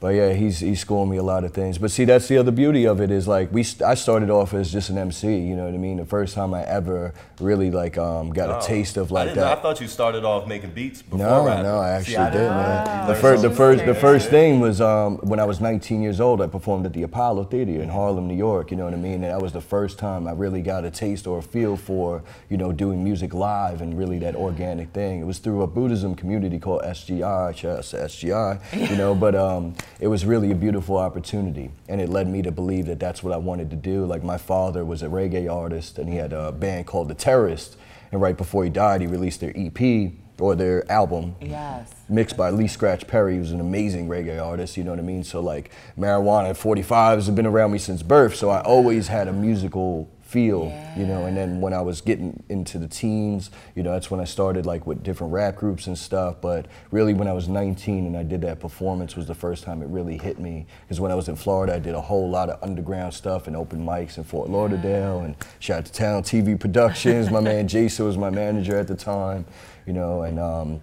But 0.02 0.16
yeah, 0.16 0.34
he's 0.34 0.58
he's 0.58 0.80
schooling 0.80 1.12
me 1.12 1.18
a 1.18 1.24
lot 1.24 1.44
of 1.44 1.54
things. 1.54 1.78
But 1.78 1.92
see, 1.92 2.06
that's 2.06 2.28
the 2.28 2.40
other 2.40 2.50
beauty 2.50 2.88
of 2.88 3.00
it 3.02 3.12
is 3.12 3.28
like 3.28 3.52
we 3.54 3.62
st- 3.62 3.84
I 3.84 3.94
started 3.94 4.32
off 4.32 4.52
as 4.56 4.72
just 4.72 4.90
an 4.90 4.98
MC. 4.98 5.38
You 5.38 5.56
know 5.56 5.66
what 5.66 5.76
I 5.76 5.78
mean? 5.78 5.98
The 5.98 6.06
first 6.06 6.34
time 6.34 6.56
I 6.56 6.64
ever 6.64 7.14
really 7.40 7.70
like 7.70 8.00
um, 8.00 8.32
got 8.32 8.50
Oh. 8.50 8.58
a 8.58 8.62
taste 8.64 8.98
of 8.98 9.12
like 9.12 9.28
know- 9.28 9.36
that. 9.36 9.60
I 9.60 9.62
thought 9.62 9.80
you 9.80 9.88
started 9.88 10.26
off 10.26 10.48
making 10.48 10.72
beats 10.72 11.04
before 11.04 11.20
No, 11.20 11.46
rapping. 11.46 11.64
no, 11.66 11.78
I 11.80 12.02
See, 12.02 12.16
actually 12.16 12.32
did, 12.32 12.44
didn't 12.46 12.58
man. 12.58 13.08
The 13.10 13.14
first, 13.16 13.42
the 13.44 13.52
first, 13.52 13.86
the 13.86 13.94
first 13.94 14.30
thing 14.32 14.60
was 14.60 14.82
um, 14.82 15.18
when 15.20 15.40
I 15.40 15.46
was 15.46 15.62
19 15.62 16.02
years 16.02 16.20
old. 16.20 16.42
I 16.42 16.48
performed 16.48 16.88
at 16.88 16.94
the 16.94 17.04
Apollo 17.04 17.44
Theater 17.46 17.80
in 17.80 17.90
Harlem, 17.90 18.28
New 18.28 18.34
York. 18.36 18.72
You 18.72 18.78
know 18.78 18.86
what 18.86 18.96
I 18.96 18.98
mean? 18.98 19.24
And 19.24 19.26
that 19.26 19.40
was 19.42 19.54
the 19.54 19.62
first 19.62 20.00
time 20.00 20.28
I 20.28 20.32
really 20.32 20.64
got 20.64 20.84
a 20.84 20.90
taste 20.90 21.28
or 21.28 21.38
a 21.38 21.44
feel 21.44 21.78
for, 21.78 22.24
you 22.50 22.58
know, 22.58 22.72
doing 22.72 23.04
music 23.04 23.36
live 23.36 23.82
and 23.82 23.96
really 23.96 24.18
that 24.18 24.36
organic 24.36 24.90
thing. 24.94 25.22
It 25.22 25.26
was 25.28 25.38
through 25.38 25.62
a 25.62 25.68
Buddhism 25.68 26.16
community 26.16 26.58
called 26.58 26.82
SGI, 26.82 27.54
SGI. 27.54 28.90
You 28.90 28.96
know, 28.98 29.14
but 29.14 29.36
um, 29.36 29.76
it 30.02 30.08
was 30.08 30.26
really 30.26 30.52
a 30.52 30.56
beautiful 30.56 30.98
opportunity, 30.98 31.70
and 31.88 32.02
it 32.02 32.10
led 32.10 32.28
me 32.28 32.42
to 32.42 32.52
believe 32.52 32.88
that 32.88 33.00
that's 33.00 33.22
what 33.22 33.34
I 33.34 33.38
wanted 33.38 33.70
to 33.70 33.76
do. 33.76 34.04
Like 34.06 34.24
my 34.24 34.38
father 34.38 34.84
was 34.84 35.04
a 35.04 35.08
reggae 35.08 35.50
artist, 35.50 36.00
and 36.00 36.10
he 36.10 36.16
had 36.16 36.34
a 36.34 36.52
band 36.52 36.88
called 36.88 37.08
The 37.08 37.14
Terrorists. 37.14 37.78
And 38.12 38.20
right 38.20 38.36
before 38.36 38.64
he 38.66 38.70
died, 38.70 39.00
he 39.02 39.08
released 39.08 39.40
their 39.40 39.54
EP 39.56 40.12
or 40.40 40.56
their 40.56 40.92
album, 40.92 41.36
Yes. 41.40 41.94
mixed 42.10 42.36
by 42.36 42.50
Lee 42.50 42.68
Scratch 42.68 43.06
Perry, 43.08 43.38
who's 43.38 43.52
an 43.52 43.60
amazing 43.62 44.10
reggae 44.10 44.44
artist, 44.44 44.76
you 44.76 44.84
know 44.84 44.90
what 44.90 45.00
I 45.00 45.04
mean? 45.04 45.24
So 45.24 45.40
like 45.40 45.70
marijuana 45.98 46.50
at 46.50 46.58
45s 46.58 47.28
have 47.28 47.36
been 47.36 47.46
around 47.46 47.72
me 47.72 47.78
since 47.78 48.02
birth, 48.02 48.36
so 48.36 48.50
I 48.50 48.60
always 48.62 49.08
had 49.08 49.28
a 49.28 49.34
musical 49.34 50.10
feel, 50.32 50.72
you 50.96 51.06
know, 51.06 51.26
and 51.26 51.36
then 51.36 51.60
when 51.60 51.74
I 51.74 51.82
was 51.82 52.00
getting 52.00 52.41
into 52.48 52.80
the 52.80 52.88
teens, 52.88 53.52
you 53.76 53.84
know, 53.84 53.91
that's 53.91 54.10
when 54.10 54.22
I 54.22 54.24
started 54.24 54.65
like 54.65 54.88
with 54.88 55.04
different 55.04 55.34
rap 55.34 55.58
groups 55.58 55.88
and 55.88 55.98
stuff, 55.98 56.39
but 56.39 56.67
really 56.89 57.13
when 57.13 57.28
I 57.28 57.34
was 57.34 57.50
19 57.50 58.08
and 58.08 58.15
I 58.15 58.24
did 58.24 58.39
that 58.44 58.62
performance 58.62 59.17
was 59.17 59.28
the 59.28 59.36
first 59.36 59.65
time 59.65 59.82
it 59.82 59.89
really 59.89 60.17
hit 60.17 60.39
me, 60.39 60.67
because 60.84 61.02
when 61.02 61.12
I 61.12 61.15
was 61.15 61.28
in 61.28 61.36
Florida, 61.36 61.76
I 61.76 61.80
did 61.80 61.96
a 61.96 62.02
whole 62.02 62.30
lot 62.30 62.50
of 62.50 62.63
underground 62.63 63.13
stuff 63.13 63.48
and 63.48 63.58
open 63.58 63.86
mics 63.86 64.17
in 64.17 64.24
Fort 64.24 64.50
Lauderdale, 64.50 65.20
and 65.20 65.36
shout 65.60 65.80
out 65.80 65.86
to 65.86 65.91
Town 65.91 66.24
TV 66.24 66.58
Productions, 66.58 67.30
my 67.30 67.41
man 67.41 67.67
Jason 67.72 68.06
was 68.06 68.17
my 68.17 68.30
manager 68.30 68.78
at 68.78 68.88
the 68.88 68.96
time, 68.96 69.46
you 69.86 69.91
know, 69.91 70.22
and 70.22 70.39
um, 70.39 70.82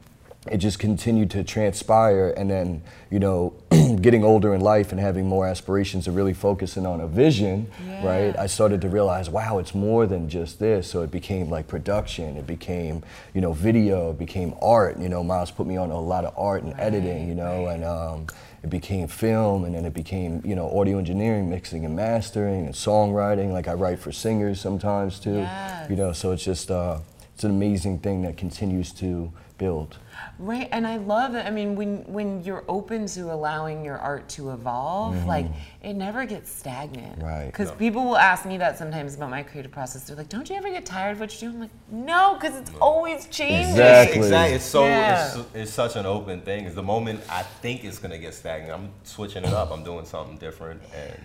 it 0.52 0.58
just 0.58 0.78
continued 0.78 1.30
to 1.32 1.44
transpire. 1.44 2.34
And 2.36 2.50
then 2.50 2.82
you 3.10 3.18
know 3.18 3.54
getting 4.00 4.22
older 4.22 4.54
in 4.54 4.60
life 4.60 4.92
and 4.92 5.00
having 5.00 5.26
more 5.26 5.46
aspirations 5.46 6.06
of 6.06 6.14
really 6.14 6.34
focusing 6.34 6.84
on 6.84 7.00
a 7.00 7.06
vision 7.06 7.70
right 8.04 8.38
i 8.38 8.46
started 8.46 8.82
to 8.82 8.88
realize 8.88 9.30
wow 9.30 9.56
it's 9.58 9.74
more 9.74 10.06
than 10.06 10.28
just 10.28 10.58
this. 10.58 10.88
So 10.90 11.02
it 11.02 11.10
became 11.10 11.48
like 11.50 11.66
production. 11.68 12.36
It 12.36 12.46
became 12.46 13.02
you 13.34 13.40
know 13.40 13.52
video. 13.52 14.10
It 14.10 14.18
became 14.18 14.54
art. 14.60 14.98
You 14.98 15.08
know 15.08 15.22
miles 15.22 15.50
put 15.50 15.66
me 15.66 15.76
on 15.76 15.90
a 15.90 16.00
lot 16.00 16.24
of 16.24 16.34
art 16.36 16.62
and 16.62 16.74
editing 16.78 17.28
you 17.28 17.34
know 17.34 17.66
and 17.66 17.84
um, 17.84 18.26
it 18.62 18.70
became 18.70 19.08
film 19.08 19.64
and 19.64 19.74
then 19.74 19.84
it 19.84 19.94
became 19.94 20.42
you 20.44 20.54
know 20.54 20.68
audio 20.78 20.98
engineering 20.98 21.48
mixing 21.48 21.84
and 21.84 21.94
mastering 21.96 22.66
and 22.66 22.74
songwriting. 22.74 23.52
Like 23.52 23.68
i 23.68 23.72
write 23.72 23.98
for 23.98 24.12
singers 24.12 24.60
sometimes 24.60 25.18
too. 25.18 25.38
Yes. 25.38 25.90
you 25.90 25.96
know 25.96 26.12
so 26.12 26.32
it's 26.32 26.44
just 26.44 26.70
uh, 26.70 26.98
it's 27.34 27.44
an 27.44 27.50
amazing 27.50 28.00
thing 28.00 28.22
that 28.22 28.36
continues 28.36 28.92
to 28.94 29.32
build 29.58 29.98
Right, 30.38 30.68
and 30.70 30.86
I 30.86 30.98
love 30.98 31.32
that. 31.32 31.46
I 31.46 31.50
mean, 31.50 31.74
when 31.74 32.04
when 32.06 32.44
you're 32.44 32.64
open 32.68 33.06
to 33.08 33.32
allowing 33.32 33.84
your 33.84 33.98
art 33.98 34.28
to 34.30 34.50
evolve, 34.50 35.24
like 35.26 35.46
it 35.82 35.94
never 35.94 36.26
gets 36.26 36.48
stagnant. 36.50 37.18
Mm-hmm. 37.18 37.26
Right. 37.26 37.46
Because 37.46 37.72
people 37.72 38.04
will 38.04 38.16
ask 38.16 38.46
me 38.46 38.56
that 38.58 38.78
sometimes 38.78 39.16
about 39.16 39.30
my 39.30 39.42
creative 39.42 39.72
process. 39.72 40.04
They're 40.04 40.16
like, 40.16 40.28
"Don't 40.28 40.48
you 40.48 40.54
ever 40.54 40.70
get 40.70 40.86
tired 40.86 41.12
of 41.12 41.20
what 41.20 41.34
you 41.34 41.48
do?" 41.48 41.54
I'm 41.54 41.60
like, 41.60 41.70
"No, 41.90 42.36
because 42.40 42.56
it's 42.56 42.70
always 42.80 43.26
changing." 43.26 43.70
Exactly. 43.70 44.18
Exactly. 44.18 44.54
It's 44.56 44.64
so 44.64 44.84
Yeah. 44.84 45.26
it's, 45.38 45.54
it's 45.54 45.72
such 45.72 45.96
an 45.96 46.06
open 46.06 46.40
thing. 46.42 46.66
Is 46.66 46.76
the 46.76 46.84
moment 46.84 47.20
I 47.28 47.42
think 47.42 47.84
it's 47.84 47.98
gonna 47.98 48.18
get 48.18 48.32
stagnant, 48.32 48.72
I'm 48.72 48.90
switching 49.02 49.42
it 49.44 49.52
up. 49.52 49.72
I'm 49.72 49.82
doing 49.82 50.04
something 50.06 50.36
different, 50.38 50.80
and 50.94 51.20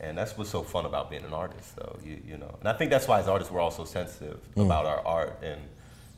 and 0.00 0.18
that's 0.18 0.36
what's 0.36 0.50
so 0.50 0.62
fun 0.64 0.84
about 0.84 1.10
being 1.10 1.24
an 1.24 1.32
artist, 1.32 1.76
though. 1.76 1.96
You 2.04 2.20
you 2.26 2.36
know, 2.38 2.56
and 2.58 2.68
I 2.68 2.72
think 2.72 2.90
that's 2.90 3.06
why 3.06 3.20
as 3.20 3.28
artists 3.28 3.52
we're 3.52 3.60
all 3.60 3.70
so 3.70 3.84
sensitive 3.84 4.40
about 4.56 4.84
our 4.84 5.00
art, 5.06 5.38
and 5.44 5.60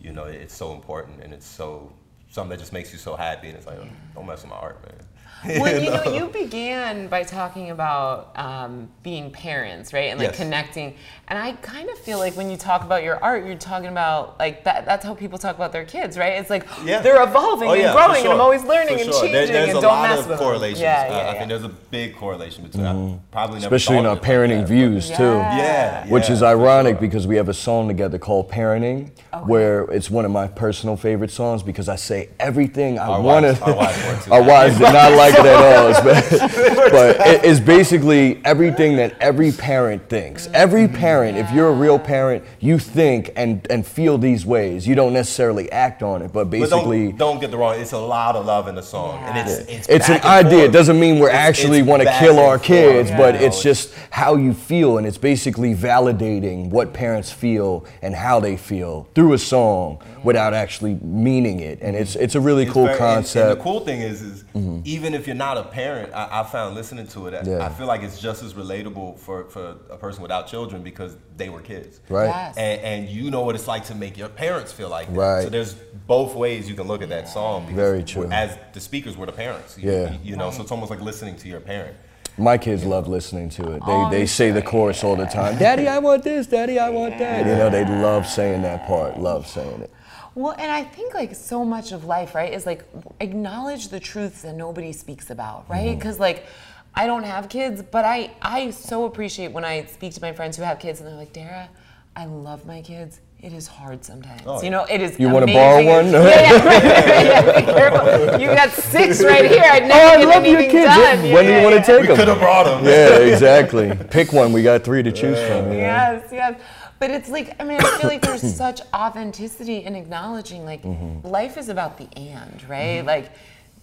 you 0.01 0.13
know, 0.13 0.25
it's 0.25 0.55
so 0.55 0.73
important, 0.73 1.23
and 1.23 1.35
it's 1.35 1.47
so 1.47 1.93
something 2.31 2.51
that 2.51 2.59
just 2.59 2.73
makes 2.73 2.93
you 2.93 2.99
so 2.99 3.17
happy, 3.17 3.49
and 3.49 3.57
it's 3.57 3.67
like, 3.67 3.79
don't 4.15 4.27
mess 4.27 4.43
with 4.43 4.51
my 4.51 4.57
art, 4.57 4.83
man. 4.85 5.07
Well, 5.61 5.83
you 5.83 5.91
know, 5.91 6.13
you 6.15 6.27
began 6.27 7.09
by 7.09 7.23
talking 7.23 7.71
about 7.71 8.33
um, 8.37 8.89
being 9.03 9.31
parents, 9.31 9.93
right? 9.93 10.11
And 10.11 10.19
like 10.19 10.29
Yes. 10.29 10.37
connecting. 10.37 10.95
And 11.29 11.39
I 11.39 11.53
kind 11.53 11.89
of 11.89 11.99
feel 11.99 12.19
like 12.19 12.37
when 12.37 12.51
you 12.51 12.57
talk 12.57 12.83
about 12.83 13.03
your 13.05 13.23
art, 13.23 13.47
you're 13.47 13.55
talking 13.55 13.89
about 13.89 14.39
like 14.39 14.65
that. 14.65 14.85
That's 14.85 15.05
how 15.05 15.15
people 15.15 15.39
talk 15.39 15.57
about 15.57 15.73
their 15.73 15.85
kids, 15.85 16.19
right? 16.19 16.35
It's 16.35 16.51
like 16.51 16.67
Yeah. 16.85 17.01
they're 17.01 17.23
evolving 17.23 17.69
Oh, 17.69 17.73
and 17.73 17.83
yeah, 17.83 17.93
for 17.93 17.99
growing, 18.07 18.25
and 18.25 18.33
I'm 18.35 18.41
always 18.41 18.65
learning 18.65 18.99
For 18.99 19.05
and 19.05 19.13
sure. 19.13 19.23
changing, 19.23 19.33
There- 19.33 19.47
there's 19.47 19.69
and 19.71 19.79
a 19.79 19.81
don't 19.81 19.91
lot 19.93 20.09
mess 20.11 20.19
of 20.21 20.27
with 20.29 20.39
them. 20.39 20.47
correlations. 20.47 20.81
Yeah, 20.81 21.07
Uh, 21.09 21.17
yeah, 21.17 21.31
I 21.31 21.35
think 21.39 21.49
there's 21.49 21.65
a 21.65 21.69
big 21.69 22.17
correlation 22.17 22.65
between. 22.65 22.87
I 22.87 23.19
probably 23.31 23.61
never 23.61 23.75
especially 23.75 23.99
in 23.99 24.07
our 24.07 24.13
of 24.13 24.19
it 24.19 24.23
like 24.23 24.31
parenting 24.31 24.49
that, 24.49 24.61
but- 24.63 24.69
views 24.69 25.11
too. 25.11 25.23
Yeah. 25.25 25.57
Yeah, 26.05 26.07
Which 26.09 26.29
is 26.29 26.43
ironic 26.43 26.95
sure. 26.97 27.01
because 27.01 27.27
we 27.27 27.37
have 27.37 27.49
a 27.49 27.55
song 27.55 27.89
together 27.89 28.19
called 28.19 28.51
Parenting, 28.51 29.11
where 29.47 29.85
it's 29.85 30.11
one 30.11 30.25
of 30.25 30.31
my 30.31 30.49
personal 30.49 30.97
favorite 30.97 31.31
songs 31.31 31.63
because 31.63 31.89
I 31.89 31.97
say 31.97 32.29
everything 32.41 32.99
I 32.99 33.09
want 33.19 33.45
wives- 33.47 33.59
to. 33.61 33.65
our 33.67 33.75
wives 33.75 33.99
were 34.07 34.23
too. 34.25 34.33
Our 34.35 34.43
wives 34.43 34.79
did 34.79 34.93
not 34.93 35.13
like 35.17 35.30
it 35.35 35.47
at 35.47 35.57
all, 35.97 36.03
but, 36.05 36.91
but 36.93 37.27
it- 37.27 37.45
it's 37.45 37.61
basically 37.61 38.41
everything 38.45 38.97
that 38.97 39.17
every 39.21 39.53
parent 39.53 40.09
thinks. 40.09 40.49
Every 40.55 40.89
parent, 40.89 41.37
if 41.39 41.51
you're 41.53 41.69
a 41.69 41.73
real 41.75 41.99
parent, 41.99 42.45
you 42.61 42.79
think 42.79 43.33
and, 43.37 43.67
and 43.71 43.87
feel 43.87 44.19
these 44.19 44.45
ways. 44.47 44.87
You 44.87 44.95
don't 44.95 45.13
necessarily 45.13 45.71
act 45.73 46.03
on 46.03 46.23
it, 46.23 46.33
but 46.33 46.45
But 46.45 46.51
basically. 46.51 47.09
don't, 47.09 47.17
don't 47.19 47.41
get 47.41 47.51
the 47.51 47.59
wrong. 47.59 47.79
It's 47.81 47.93
a 47.93 47.99
lot 47.99 48.37
of 48.37 48.47
love 48.47 48.69
in 48.69 48.75
the 48.75 48.83
song, 48.83 49.19
and 49.25 49.37
it's 49.39 49.59
it's, 49.69 49.89
it's 49.89 50.09
an 50.09 50.17
and 50.17 50.25
idea. 50.25 50.65
It 50.65 50.73
doesn't 50.73 50.99
mean 50.99 51.19
we're 51.19 51.29
It's- 51.29 51.49
actually 51.49 51.83
want 51.83 52.03
to 52.03 52.13
kill 52.19 52.39
our 52.39 52.59
kids, 52.59 53.11
you 53.11 53.17
but 53.17 53.35
it's 53.37 53.63
just 53.63 53.95
how 54.11 54.37
you 54.37 54.53
feel, 54.55 54.99
and 54.99 55.07
it's 55.07 55.19
basically 55.19 55.75
validating 55.75 56.71
what 56.71 56.93
parents 56.93 57.31
feel 57.31 57.85
and 58.03 58.15
how 58.15 58.41
they 58.41 58.57
feel 58.57 59.09
through 59.15 59.33
a 59.35 59.39
song 59.39 59.99
without 60.25 60.55
actually 60.55 60.99
meaning 61.03 61.61
it. 61.61 61.79
And 61.83 61.97
it's 61.97 62.17
it's 62.17 62.35
a 62.35 62.41
really 62.41 62.65
It's 62.65 62.73
cool 62.73 62.85
very- 62.87 62.97
and- 62.99 63.05
And, 63.05 63.17
concept. 63.17 63.59
the 63.59 63.63
cool 63.63 63.81
thing 63.81 64.01
is, 64.01 64.23
is 64.23 64.45
Mm-hmm. 64.55 64.81
even 64.85 65.15
if 65.15 65.27
you're 65.27 65.37
not 65.37 65.57
a 65.57 65.63
parent, 65.65 66.13
I, 66.13 66.41
I 66.41 66.43
found 66.45 66.75
listening 66.75 67.07
to 67.09 67.27
it, 67.29 67.35
I- 67.35 67.43
Yeah. 67.49 67.65
I 67.65 67.69
feel 67.69 67.87
like 67.87 68.03
it's 68.03 68.21
just 68.21 68.43
as 68.43 68.55
relatable 68.55 69.19
for, 69.19 69.45
for 69.45 69.77
a 69.91 69.97
person 69.97 70.23
without 70.23 70.47
children 70.49 70.83
because 70.83 71.17
they 71.37 71.49
were 71.49 71.61
kids. 71.61 72.01
Right. 72.09 72.27
Yes. 72.27 72.57
And, 72.57 72.81
and 72.83 73.09
you 73.09 73.31
know 73.31 73.43
what 73.43 73.55
it's 73.55 73.69
like 73.69 73.85
to 73.87 73.95
make 73.95 74.19
your 74.19 74.29
parents 74.29 74.73
feel 74.73 74.89
like 74.89 75.09
that. 75.09 75.17
Right. 75.17 75.43
So 75.45 75.51
there's 75.51 75.75
both 76.07 76.35
ways 76.35 76.69
you 76.69 76.75
can 76.75 76.87
look 76.89 77.03
at 77.03 77.09
that 77.11 77.29
song. 77.29 77.63
Because 77.63 77.77
Very 77.77 78.03
true. 78.03 78.29
As 78.31 78.57
the 78.73 78.81
speakers 78.81 79.17
were 79.17 79.27
the 79.27 79.33
parents. 79.33 79.79
You, 79.79 79.91
Yeah. 79.93 80.17
You 80.23 80.37
know, 80.37 80.51
so 80.51 80.63
it's 80.63 80.71
almost 80.73 80.91
like 80.91 81.01
listening 81.01 81.37
to 81.37 81.49
your 81.49 81.61
parent. 81.61 81.97
My 82.39 82.57
kids 82.59 82.85
love 82.85 83.07
listening 83.07 83.51
to 83.51 83.63
it. 83.73 83.81
They, 83.87 83.93
Oh, 83.93 84.11
they 84.11 84.25
say 84.25 84.51
the 84.51 84.63
chorus 84.63 85.05
all 85.05 85.15
the 85.17 85.27
time. 85.27 85.59
Daddy, 85.59 85.89
I 85.89 85.99
want 85.99 86.23
this. 86.23 86.47
Daddy, 86.47 86.79
I 86.79 86.89
want 86.89 87.19
that. 87.19 87.41
You 87.47 87.55
know, 87.57 87.69
they 87.69 87.85
love 87.85 88.27
saying 88.27 88.63
that 88.63 88.87
part. 88.87 89.19
Love 89.19 89.47
saying 89.47 89.83
it. 89.83 89.91
Well, 90.35 90.55
and 90.59 90.71
I 90.71 90.85
think 90.85 91.15
like 91.15 91.35
so 91.35 91.65
much 91.65 91.93
of 91.93 92.05
life, 92.05 92.35
right, 92.35 92.53
is 92.53 92.67
like 92.67 92.85
acknowledge 93.21 93.89
the 93.89 94.01
truths 94.01 94.43
that 94.43 94.55
nobody 94.55 94.93
speaks 94.93 95.31
about, 95.31 95.69
right? 95.69 95.89
Mm-hmm. 95.89 95.99
Because 95.99 96.19
like 96.21 96.47
I 96.95 97.07
don't 97.07 97.25
have 97.25 97.49
kids, 97.49 97.83
but 97.83 98.05
I, 98.05 98.31
I 98.43 98.71
so 98.71 99.05
appreciate 99.05 99.53
when 99.53 99.65
I 99.65 99.85
speak 99.87 100.15
to 100.15 100.21
my 100.23 100.33
friends 100.33 100.57
who 100.57 100.63
have 100.63 100.79
kids 100.79 101.01
and 101.01 101.09
they're 101.09 101.17
like, 101.17 101.33
Dara, 101.33 101.69
I 102.17 102.27
love 102.27 102.67
my 102.67 102.81
kids. 102.83 103.21
It 103.43 103.55
is 103.55 103.67
hard 103.67 104.05
sometimes. 104.05 104.43
Oh, 104.45 104.61
you 104.63 104.69
know, 104.69 104.85
it 104.85 105.01
is. 105.01 105.19
You 105.19 105.31
wanna 105.31 105.47
borrow 105.47 105.83
one? 105.83 106.13
Yeah, 106.13 106.23
yeah. 106.25 107.23
yeah, 107.23 107.61
be 107.61 107.73
careful. 107.73 108.39
You 108.39 108.49
got 108.49 108.71
six 108.73 109.25
right 109.25 109.51
here. 109.51 109.63
I'd 109.65 109.87
never 109.87 110.25
Oh, 110.25 110.31
I 110.31 110.35
love 110.37 110.47
your 110.47 110.61
kids. 110.61 110.95
done. 110.95 111.33
When 111.33 111.47
do 111.47 111.53
you 111.57 111.63
want 111.63 111.77
to 111.77 111.83
take 111.83 112.03
We 112.03 112.07
them? 112.09 112.17
could 112.17 112.29
have 112.29 112.39
brought 112.39 112.65
them. 112.65 112.85
Yeah, 112.85 113.17
exactly. 113.33 113.97
Pick 114.11 114.35
one. 114.35 114.53
We 114.53 114.63
got 114.63 114.85
three 114.85 115.03
to 115.03 115.11
choose 115.11 115.39
from. 115.39 115.73
you? 115.73 115.79
Yes, 115.79 116.29
yes. 116.31 116.61
But 117.01 117.11
it's 117.11 117.31
like, 117.31 117.57
I 117.59 117.65
mean, 117.65 117.81
I 117.81 117.99
feel 117.99 118.09
like 118.11 118.21
there's 118.21 118.55
such 118.57 118.83
authenticity 118.95 119.79
in 119.85 119.97
acknowledging, 119.97 120.65
like, 120.65 120.83
Mm-hmm. 120.83 121.27
life 121.27 121.57
is 121.57 121.69
about 121.69 121.97
the 121.99 122.07
and, 122.17 122.63
right? 122.69 123.05
Like, 123.05 123.33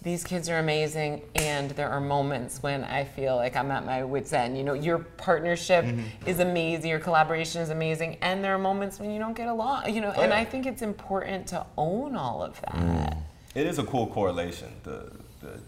these 0.03 0.23
kids 0.23 0.47
are 0.49 0.59
amazing, 0.59 1.23
and 1.35 1.71
there 1.71 1.89
are 1.89 1.99
moments 1.99 2.61
when 2.61 2.83
I 2.83 3.03
feel 3.03 3.35
like 3.35 3.55
I'm 3.55 3.71
at 3.71 3.85
my 3.85 4.03
wits' 4.03 4.31
end. 4.33 4.55
You 4.55 4.63
know, 4.63 4.73
your 4.73 4.99
partnership 4.99 5.83
Mm-hmm. 5.83 6.27
is 6.29 6.39
amazing, 6.39 6.89
your 6.89 6.99
collaboration 6.99 7.59
is 7.61 7.71
amazing, 7.71 8.17
and 8.21 8.43
there 8.43 8.53
are 8.53 8.59
moments 8.59 8.99
when 8.99 9.09
you 9.09 9.17
don't 9.19 9.35
get 9.35 9.47
along, 9.47 9.93
you 9.93 9.99
know, 9.99 10.11
and 10.11 10.29
yeah. 10.31 10.37
I 10.37 10.45
think 10.45 10.67
it's 10.67 10.83
important 10.83 11.47
to 11.47 11.65
own 11.75 12.15
all 12.15 12.43
of 12.43 12.61
that. 12.61 12.75
Mm. 12.75 13.17
It 13.55 13.65
is 13.65 13.79
a 13.79 13.83
cool 13.83 14.05
correlation, 14.05 14.69
the, 14.83 15.11
the 15.41 15.59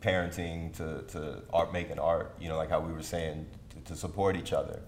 parenting 0.00 0.72
to, 0.76 1.02
to 1.12 1.42
art 1.52 1.72
making 1.72 1.98
art, 1.98 2.36
you 2.40 2.48
know, 2.48 2.56
like 2.56 2.70
how 2.70 2.78
we 2.78 2.92
were 2.92 3.02
saying, 3.02 3.44
to, 3.70 3.92
to 3.92 3.96
support 3.98 4.36
each 4.36 4.52
other. 4.52 4.78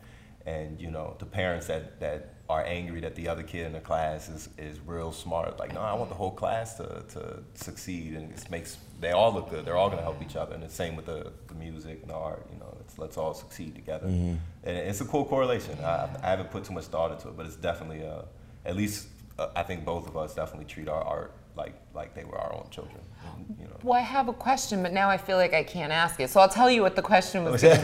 And, 0.46 0.80
you 0.80 0.90
know, 0.90 1.16
the 1.18 1.24
parents 1.24 1.66
that, 1.68 2.00
that 2.00 2.34
are 2.50 2.62
angry 2.64 3.00
that 3.00 3.14
the 3.14 3.28
other 3.28 3.42
kid 3.42 3.66
in 3.66 3.72
the 3.72 3.80
class 3.80 4.28
is, 4.28 4.50
is 4.58 4.78
real 4.80 5.10
smart, 5.10 5.58
like, 5.58 5.72
no, 5.72 5.80
I 5.80 5.94
want 5.94 6.10
the 6.10 6.14
whole 6.16 6.30
class 6.30 6.74
to, 6.74 7.02
to 7.14 7.42
succeed 7.54 8.12
and 8.12 8.30
it 8.30 8.50
makes, 8.50 8.76
they 9.00 9.12
all 9.12 9.32
look 9.32 9.48
good, 9.48 9.64
they're 9.64 9.78
all 9.78 9.88
gonna 9.88 10.02
help 10.02 10.20
each 10.22 10.36
other. 10.36 10.54
And 10.54 10.62
the 10.62 10.68
same 10.68 10.96
with 10.96 11.06
the, 11.06 11.32
the 11.46 11.54
music 11.54 12.00
and 12.02 12.10
the 12.10 12.14
art, 12.14 12.46
you 12.52 12.58
know, 12.58 12.76
it's, 12.80 12.98
let's 12.98 13.16
all 13.16 13.32
succeed 13.32 13.74
together. 13.74 14.06
And 14.64 14.76
it's 14.76 15.00
a 15.00 15.06
cool 15.06 15.24
correlation. 15.24 15.78
I, 15.82 16.10
I 16.22 16.28
haven't 16.28 16.50
put 16.50 16.64
too 16.64 16.74
much 16.74 16.84
thought 16.84 17.12
into 17.12 17.28
it, 17.28 17.36
but 17.38 17.46
it's 17.46 17.56
definitely, 17.56 18.06
uh, 18.06 18.22
at 18.66 18.76
least 18.76 19.08
uh, 19.38 19.48
I 19.56 19.62
think 19.62 19.86
both 19.86 20.06
of 20.06 20.16
us 20.16 20.34
definitely 20.34 20.66
treat 20.66 20.88
our 20.88 21.02
art 21.02 21.32
like, 21.56 21.74
like 21.94 22.14
they 22.14 22.24
were 22.24 22.38
our 22.38 22.52
own 22.52 22.66
children, 22.70 23.00
you 23.58 23.64
know. 23.64 23.70
Well, 23.82 23.94
I 23.98 24.02
have 24.02 24.28
a 24.28 24.32
question, 24.32 24.82
but 24.82 24.92
now 24.94 25.10
I 25.10 25.18
feel 25.18 25.36
like 25.36 25.52
I 25.52 25.62
can't 25.62 25.92
ask 25.92 26.18
it. 26.18 26.30
So 26.30 26.40
I'll 26.40 26.48
tell 26.48 26.70
you 26.70 26.80
what 26.80 26.96
the 26.96 27.02
question 27.02 27.44
was 27.44 27.60
going 27.62 27.76
to 27.76 27.82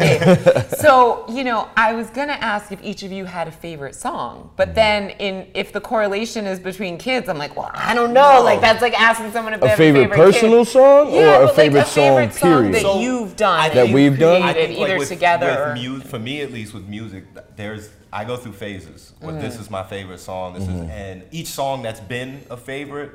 be. 0.71 0.77
So, 0.77 1.25
you 1.29 1.45
know, 1.45 1.69
I 1.77 1.93
was 1.93 2.09
going 2.11 2.29
to 2.29 2.43
ask 2.43 2.73
if 2.73 2.83
each 2.83 3.03
of 3.03 3.13
you 3.13 3.27
had 3.27 3.49
a 3.49 3.53
favorite 3.53 3.95
song, 3.95 4.51
but 4.57 4.75
then 4.75 5.11
in 5.11 5.47
if 5.55 5.73
the 5.73 5.81
correlation 5.81 6.47
is 6.47 6.59
between 6.59 6.97
kids, 6.97 7.29
I'm 7.29 7.37
like, 7.37 7.55
well, 7.57 7.71
I 7.75 7.95
don't 7.95 8.15
know. 8.15 8.39
No. 8.39 8.43
Like 8.45 8.61
that's 8.63 8.81
like 8.81 8.99
asking 8.99 9.33
someone 9.33 9.53
if 9.55 9.61
they 9.61 9.67
A 9.67 9.71
have 9.71 9.79
favorite, 9.79 10.01
a 10.01 10.09
favorite 10.09 10.17
personal 10.33 10.65
kid. 10.65 10.71
song 10.73 11.13
Yeah, 11.13 11.39
or 11.41 11.43
a 11.45 11.49
favorite, 11.49 11.79
like 11.81 11.87
a 11.87 11.91
favorite 11.91 12.33
song, 12.33 12.41
song 12.41 12.51
period? 12.63 12.75
that 12.77 12.83
So, 12.83 13.01
you've 13.01 13.37
done, 13.37 13.61
I 13.61 13.69
that, 13.69 13.75
That 13.75 13.87
you've 13.89 13.95
we've 13.95 14.19
done? 14.19 14.43
I 14.43 14.53
think, 14.55 14.79
like, 14.79 14.89
either 14.89 14.99
with, 14.99 15.09
together. 15.09 15.73
With 15.75 15.83
mu- 15.83 16.01
for 16.01 16.19
me, 16.19 16.41
at 16.41 16.51
least 16.53 16.73
with 16.73 16.89
music, 16.89 17.25
there's 17.57 17.91
I 18.13 18.25
go 18.25 18.37
through 18.37 18.53
phases. 18.55 19.13
Where 19.21 19.35
this 19.39 19.57
Mm. 19.57 19.61
is 19.61 19.71
my 19.71 19.83
favorite 19.85 20.19
song. 20.21 20.55
This 20.55 20.65
Mm-hmm. 20.65 20.85
is 20.85 20.91
and 20.91 21.23
each 21.31 21.49
song 21.49 21.83
that's 21.83 22.01
been 22.01 22.41
a 22.51 22.57
favorite 22.57 23.13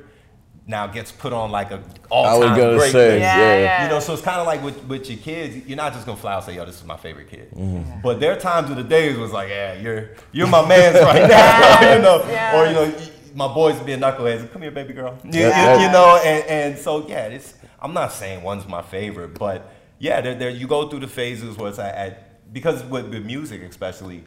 now 0.68 0.88
gets 0.88 1.12
put 1.12 1.32
on 1.32 1.52
like 1.52 1.70
a 1.72 1.84
all 2.10 2.40
was 2.40 2.48
time 2.50 2.58
great 2.78 2.92
say, 2.92 3.10
list. 3.12 3.22
Yeah, 3.22 3.38
yeah. 3.38 3.60
yeah. 3.60 3.84
You 3.84 3.90
know, 3.90 4.00
so 4.00 4.14
it's 4.14 4.22
kind 4.24 4.40
of 4.40 4.48
like 4.48 4.64
with, 4.64 4.84
with 4.86 5.08
your 5.10 5.20
kids, 5.20 5.68
you're 5.68 5.78
not 5.78 5.94
just 5.94 6.06
gonna 6.06 6.18
fly 6.18 6.34
out 6.34 6.38
and 6.38 6.46
say, 6.48 6.56
"Yo, 6.56 6.66
this 6.66 6.76
is 6.80 6.86
my 6.86 6.98
favorite 6.98 7.30
kid." 7.30 7.52
Mm-hmm. 7.52 8.02
But 8.02 8.20
there 8.20 8.32
are 8.32 8.40
times 8.40 8.70
of 8.72 8.76
the 8.78 8.84
days 8.84 9.18
was 9.18 9.32
like, 9.32 9.50
"Yeah, 9.50 9.74
you're 9.80 10.10
you're 10.32 10.48
my 10.48 10.68
man's 10.68 10.96
right 11.00 11.30
now," 11.30 11.94
you 11.96 12.02
know, 12.02 12.24
Yes. 12.28 12.56
or 12.56 12.68
you 12.68 12.74
know, 12.74 12.96
y- 12.98 13.10
my 13.36 13.54
boys 13.54 13.80
being 13.82 14.00
knuckleheads. 14.00 14.52
Come 14.52 14.64
here, 14.64 14.72
baby 14.72 14.94
girl. 14.94 15.18
You, 15.24 15.32
Yeah, 15.42 15.48
you- 15.76 15.80
yeah. 15.82 15.86
you 15.88 15.92
know, 15.94 16.16
and, 16.24 16.46
and 16.48 16.80
so 16.80 17.08
yeah, 17.08 17.28
it's. 17.28 17.54
I'm 17.80 17.94
not 17.94 18.12
saying 18.14 18.42
one's 18.42 18.68
my 18.68 18.82
favorite, 18.82 19.38
but 19.38 19.72
yeah, 20.00 20.20
there, 20.22 20.34
there 20.36 20.50
you 20.50 20.66
go 20.66 20.90
through 20.90 21.02
the 21.02 21.08
phases 21.08 21.58
where 21.58 21.70
it's 21.70 21.78
at, 21.78 21.94
at 21.96 22.52
because 22.54 22.84
with, 22.86 23.10
with 23.10 23.24
music 23.24 23.62
especially, 23.62 24.24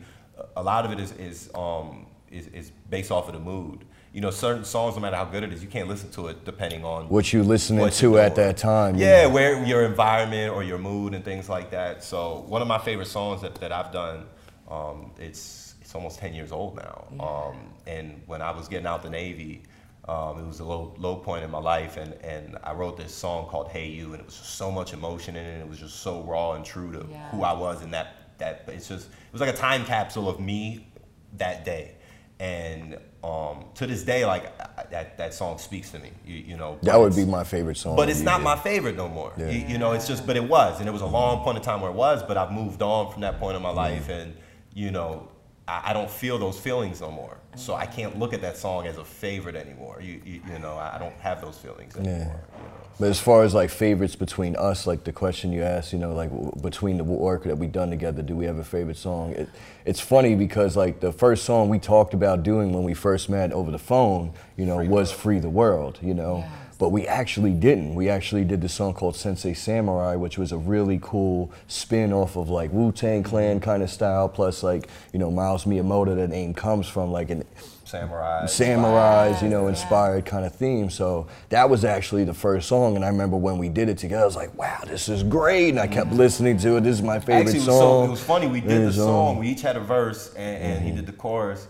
a 0.56 0.62
lot 0.62 0.84
of 0.84 0.92
it 0.92 1.00
is 1.00 1.10
is 1.12 1.50
um 1.54 2.06
is, 2.30 2.46
is 2.48 2.70
based 2.90 3.10
off 3.10 3.26
of 3.26 3.34
the 3.34 3.40
mood. 3.40 3.84
You 4.18 4.22
know, 4.22 4.32
certain 4.32 4.64
songs, 4.64 4.96
no 4.96 5.00
matter 5.02 5.14
how 5.14 5.26
good 5.26 5.44
it 5.44 5.52
is, 5.52 5.62
you 5.62 5.68
can't 5.68 5.86
listen 5.86 6.10
to 6.10 6.26
it 6.26 6.44
depending 6.44 6.84
on 6.84 7.08
What 7.08 7.32
you 7.32 7.44
listening 7.44 7.82
what 7.82 7.92
to 7.92 8.18
at 8.18 8.34
that 8.34 8.56
time? 8.56 8.96
you 8.96 9.04
Yeah, 9.04 9.22
know? 9.22 9.28
where 9.30 9.64
your 9.64 9.84
environment 9.84 10.52
or 10.52 10.64
your 10.64 10.76
mood 10.76 11.14
and 11.14 11.24
things 11.24 11.48
like 11.48 11.70
that. 11.70 12.02
So 12.02 12.44
one 12.48 12.60
of 12.60 12.66
my 12.66 12.78
favorite 12.78 13.06
songs 13.06 13.42
that, 13.42 13.54
that 13.60 13.70
I've 13.70 13.92
done, 13.92 14.24
um, 14.68 15.12
it's 15.20 15.76
it's 15.80 15.94
almost 15.94 16.18
ten 16.18 16.34
years 16.34 16.50
old 16.50 16.74
now. 16.74 17.04
Um, 17.24 17.58
and 17.86 18.20
when 18.26 18.42
I 18.42 18.50
was 18.50 18.66
getting 18.66 18.88
out 18.88 19.04
the 19.04 19.08
Navy, 19.08 19.62
um, 20.08 20.40
it 20.40 20.46
was 20.48 20.58
a 20.58 20.64
low 20.64 20.96
low 20.98 21.14
point 21.14 21.44
in 21.44 21.50
my 21.52 21.60
life, 21.60 21.96
and, 21.96 22.12
and 22.14 22.58
I 22.64 22.72
wrote 22.72 22.96
this 22.96 23.14
song 23.14 23.46
called 23.46 23.68
"Hey 23.68 23.86
You," 23.86 24.06
and 24.14 24.18
it 24.20 24.26
was 24.26 24.36
just 24.36 24.56
so 24.56 24.72
much 24.72 24.94
emotion 24.94 25.36
in 25.36 25.46
it. 25.46 25.52
and 25.52 25.62
It 25.62 25.68
was 25.68 25.78
just 25.78 26.00
so 26.00 26.22
raw 26.24 26.54
and 26.54 26.64
true 26.64 26.90
to 26.90 27.06
Yeah. 27.08 27.30
who 27.30 27.44
I 27.44 27.52
was 27.52 27.82
in 27.82 27.92
that 27.92 28.36
that. 28.38 28.64
It's 28.66 28.88
just 28.88 29.06
it 29.06 29.32
was 29.32 29.40
like 29.40 29.54
a 29.54 29.56
time 29.56 29.84
capsule 29.84 30.28
of 30.28 30.40
me 30.40 30.88
that 31.36 31.64
day. 31.64 31.92
And 32.40 32.98
um, 33.24 33.64
to 33.74 33.86
this 33.86 34.02
day, 34.04 34.24
like 34.24 34.44
I- 34.60 34.84
that, 34.90 35.18
that 35.18 35.34
song 35.34 35.58
speaks 35.58 35.90
to 35.90 35.98
me. 35.98 36.10
You, 36.24 36.36
you 36.36 36.56
know, 36.56 36.78
That 36.82 36.98
would 36.98 37.14
be 37.16 37.24
my 37.24 37.44
favorite 37.44 37.76
song. 37.76 37.96
but 37.96 38.08
it's 38.08 38.20
not 38.20 38.38
did. 38.38 38.44
my 38.44 38.56
favorite 38.56 38.96
no 38.96 39.08
more. 39.08 39.32
Yeah. 39.36 39.50
You, 39.50 39.66
you 39.66 39.78
know, 39.78 39.92
it's 39.92 40.06
just, 40.06 40.26
but 40.26 40.36
it 40.36 40.48
was, 40.48 40.78
and 40.80 40.88
it 40.88 40.92
was 40.92 41.02
a 41.02 41.06
long 41.06 41.42
point 41.44 41.58
of 41.58 41.64
time 41.64 41.80
where 41.80 41.90
it 41.90 41.96
was. 41.96 42.22
But 42.22 42.36
I've 42.36 42.52
moved 42.52 42.80
on 42.82 43.12
from 43.12 43.22
that 43.22 43.38
point 43.40 43.56
in 43.56 43.62
my 43.62 43.70
life, 43.70 44.08
and 44.08 44.34
you 44.74 44.90
know, 44.90 45.28
I, 45.68 45.90
I 45.90 45.92
don't 45.92 46.10
feel 46.10 46.38
those 46.38 46.58
feelings 46.58 47.00
no 47.00 47.10
more. 47.10 47.36
So 47.56 47.74
I 47.74 47.86
can't 47.86 48.18
look 48.18 48.32
at 48.32 48.40
that 48.42 48.56
song 48.56 48.86
as 48.86 48.98
a 48.98 49.04
favorite 49.04 49.54
anymore. 49.54 50.00
You, 50.00 50.20
you, 50.24 50.40
you 50.50 50.58
know, 50.58 50.76
I 50.76 50.96
don't 50.98 51.14
have 51.16 51.40
those 51.40 51.58
feelings 51.58 51.96
anymore. 51.96 52.18
You 52.18 52.24
know? 52.24 52.68
But 53.00 53.10
as 53.10 53.20
far 53.20 53.44
as 53.44 53.54
like 53.54 53.70
favorites 53.70 54.16
between 54.16 54.56
us, 54.56 54.86
like 54.86 55.04
the 55.04 55.12
question 55.12 55.52
you 55.52 55.62
asked, 55.62 55.92
you 55.92 56.00
know, 56.00 56.14
like 56.14 56.30
w- 56.30 56.50
between 56.60 56.98
the 56.98 57.04
work 57.04 57.44
that 57.44 57.56
we've 57.56 57.70
done 57.70 57.90
together, 57.90 58.22
do 58.22 58.34
we 58.34 58.44
have 58.44 58.58
a 58.58 58.64
favorite 58.64 58.96
song? 58.96 59.32
It, 59.32 59.48
it's 59.84 60.00
funny 60.00 60.34
because 60.34 60.76
like 60.76 60.98
the 60.98 61.12
first 61.12 61.44
song 61.44 61.68
we 61.68 61.78
talked 61.78 62.12
about 62.12 62.42
doing 62.42 62.72
when 62.72 62.82
we 62.82 62.94
first 62.94 63.28
met 63.28 63.52
over 63.52 63.70
the 63.70 63.78
phone, 63.78 64.32
you 64.56 64.66
know, 64.66 64.78
was 64.78 65.12
"Free 65.12 65.38
the 65.38 65.48
World," 65.48 65.98
you 66.02 66.14
know. 66.14 66.38
Yes. 66.38 66.67
But 66.78 66.90
we 66.90 67.06
actually 67.06 67.52
didn't. 67.52 67.96
We 67.96 68.08
actually 68.08 68.44
did 68.44 68.60
the 68.60 68.68
song 68.68 68.94
called 68.94 69.16
Sensei 69.16 69.52
Samurai, 69.52 70.14
which 70.14 70.38
was 70.38 70.52
a 70.52 70.58
really 70.58 71.00
cool 71.02 71.50
spin 71.66 72.12
off 72.12 72.36
of 72.36 72.48
like 72.48 72.72
Wu 72.72 72.92
Tang 72.92 73.22
mm-hmm. 73.22 73.30
Clan 73.30 73.60
kind 73.60 73.82
of 73.82 73.90
style, 73.90 74.28
plus 74.28 74.62
like, 74.62 74.88
you 75.12 75.18
know, 75.18 75.30
Miles 75.30 75.64
Miyamoto, 75.64 76.14
that 76.14 76.28
name 76.28 76.54
comes 76.54 76.86
from 76.88 77.10
like 77.10 77.30
an 77.30 77.44
Samurai. 77.88 78.44
samurais, 78.44 79.42
you 79.42 79.48
know, 79.48 79.66
inspired 79.68 80.26
kind 80.26 80.44
of 80.44 80.54
theme. 80.54 80.90
So 80.90 81.26
that 81.48 81.68
was 81.68 81.84
actually 81.84 82.24
the 82.24 82.34
first 82.34 82.68
song, 82.68 82.96
and 82.96 83.04
I 83.04 83.08
remember 83.08 83.36
when 83.36 83.58
we 83.58 83.68
did 83.68 83.88
it 83.88 83.98
together, 83.98 84.22
I 84.22 84.26
was 84.26 84.36
like, 84.36 84.56
"Wow, 84.56 84.80
this 84.86 85.08
is 85.08 85.22
great!" 85.22 85.70
And 85.70 85.80
I 85.80 85.86
kept 85.86 86.08
mm-hmm. 86.08 86.18
listening 86.18 86.58
to 86.58 86.76
it. 86.76 86.82
This 86.82 86.96
is 86.96 87.02
my 87.02 87.18
favorite 87.18 87.46
Actually, 87.46 87.54
it 87.54 87.66
was, 87.66 87.66
song. 87.66 88.04
so, 88.04 88.04
it 88.04 88.10
was 88.10 88.22
funny. 88.22 88.46
We 88.46 88.60
did 88.60 88.70
the 88.70 88.76
And, 88.76 88.86
um, 88.86 88.92
song. 88.92 89.38
We 89.38 89.48
each 89.48 89.62
had 89.62 89.76
a 89.76 89.80
verse, 89.80 90.34
and, 90.34 90.62
and 90.62 90.82
he 90.82 90.88
mm-hmm. 90.88 90.96
did 90.96 91.06
the 91.06 91.12
chorus. 91.12 91.66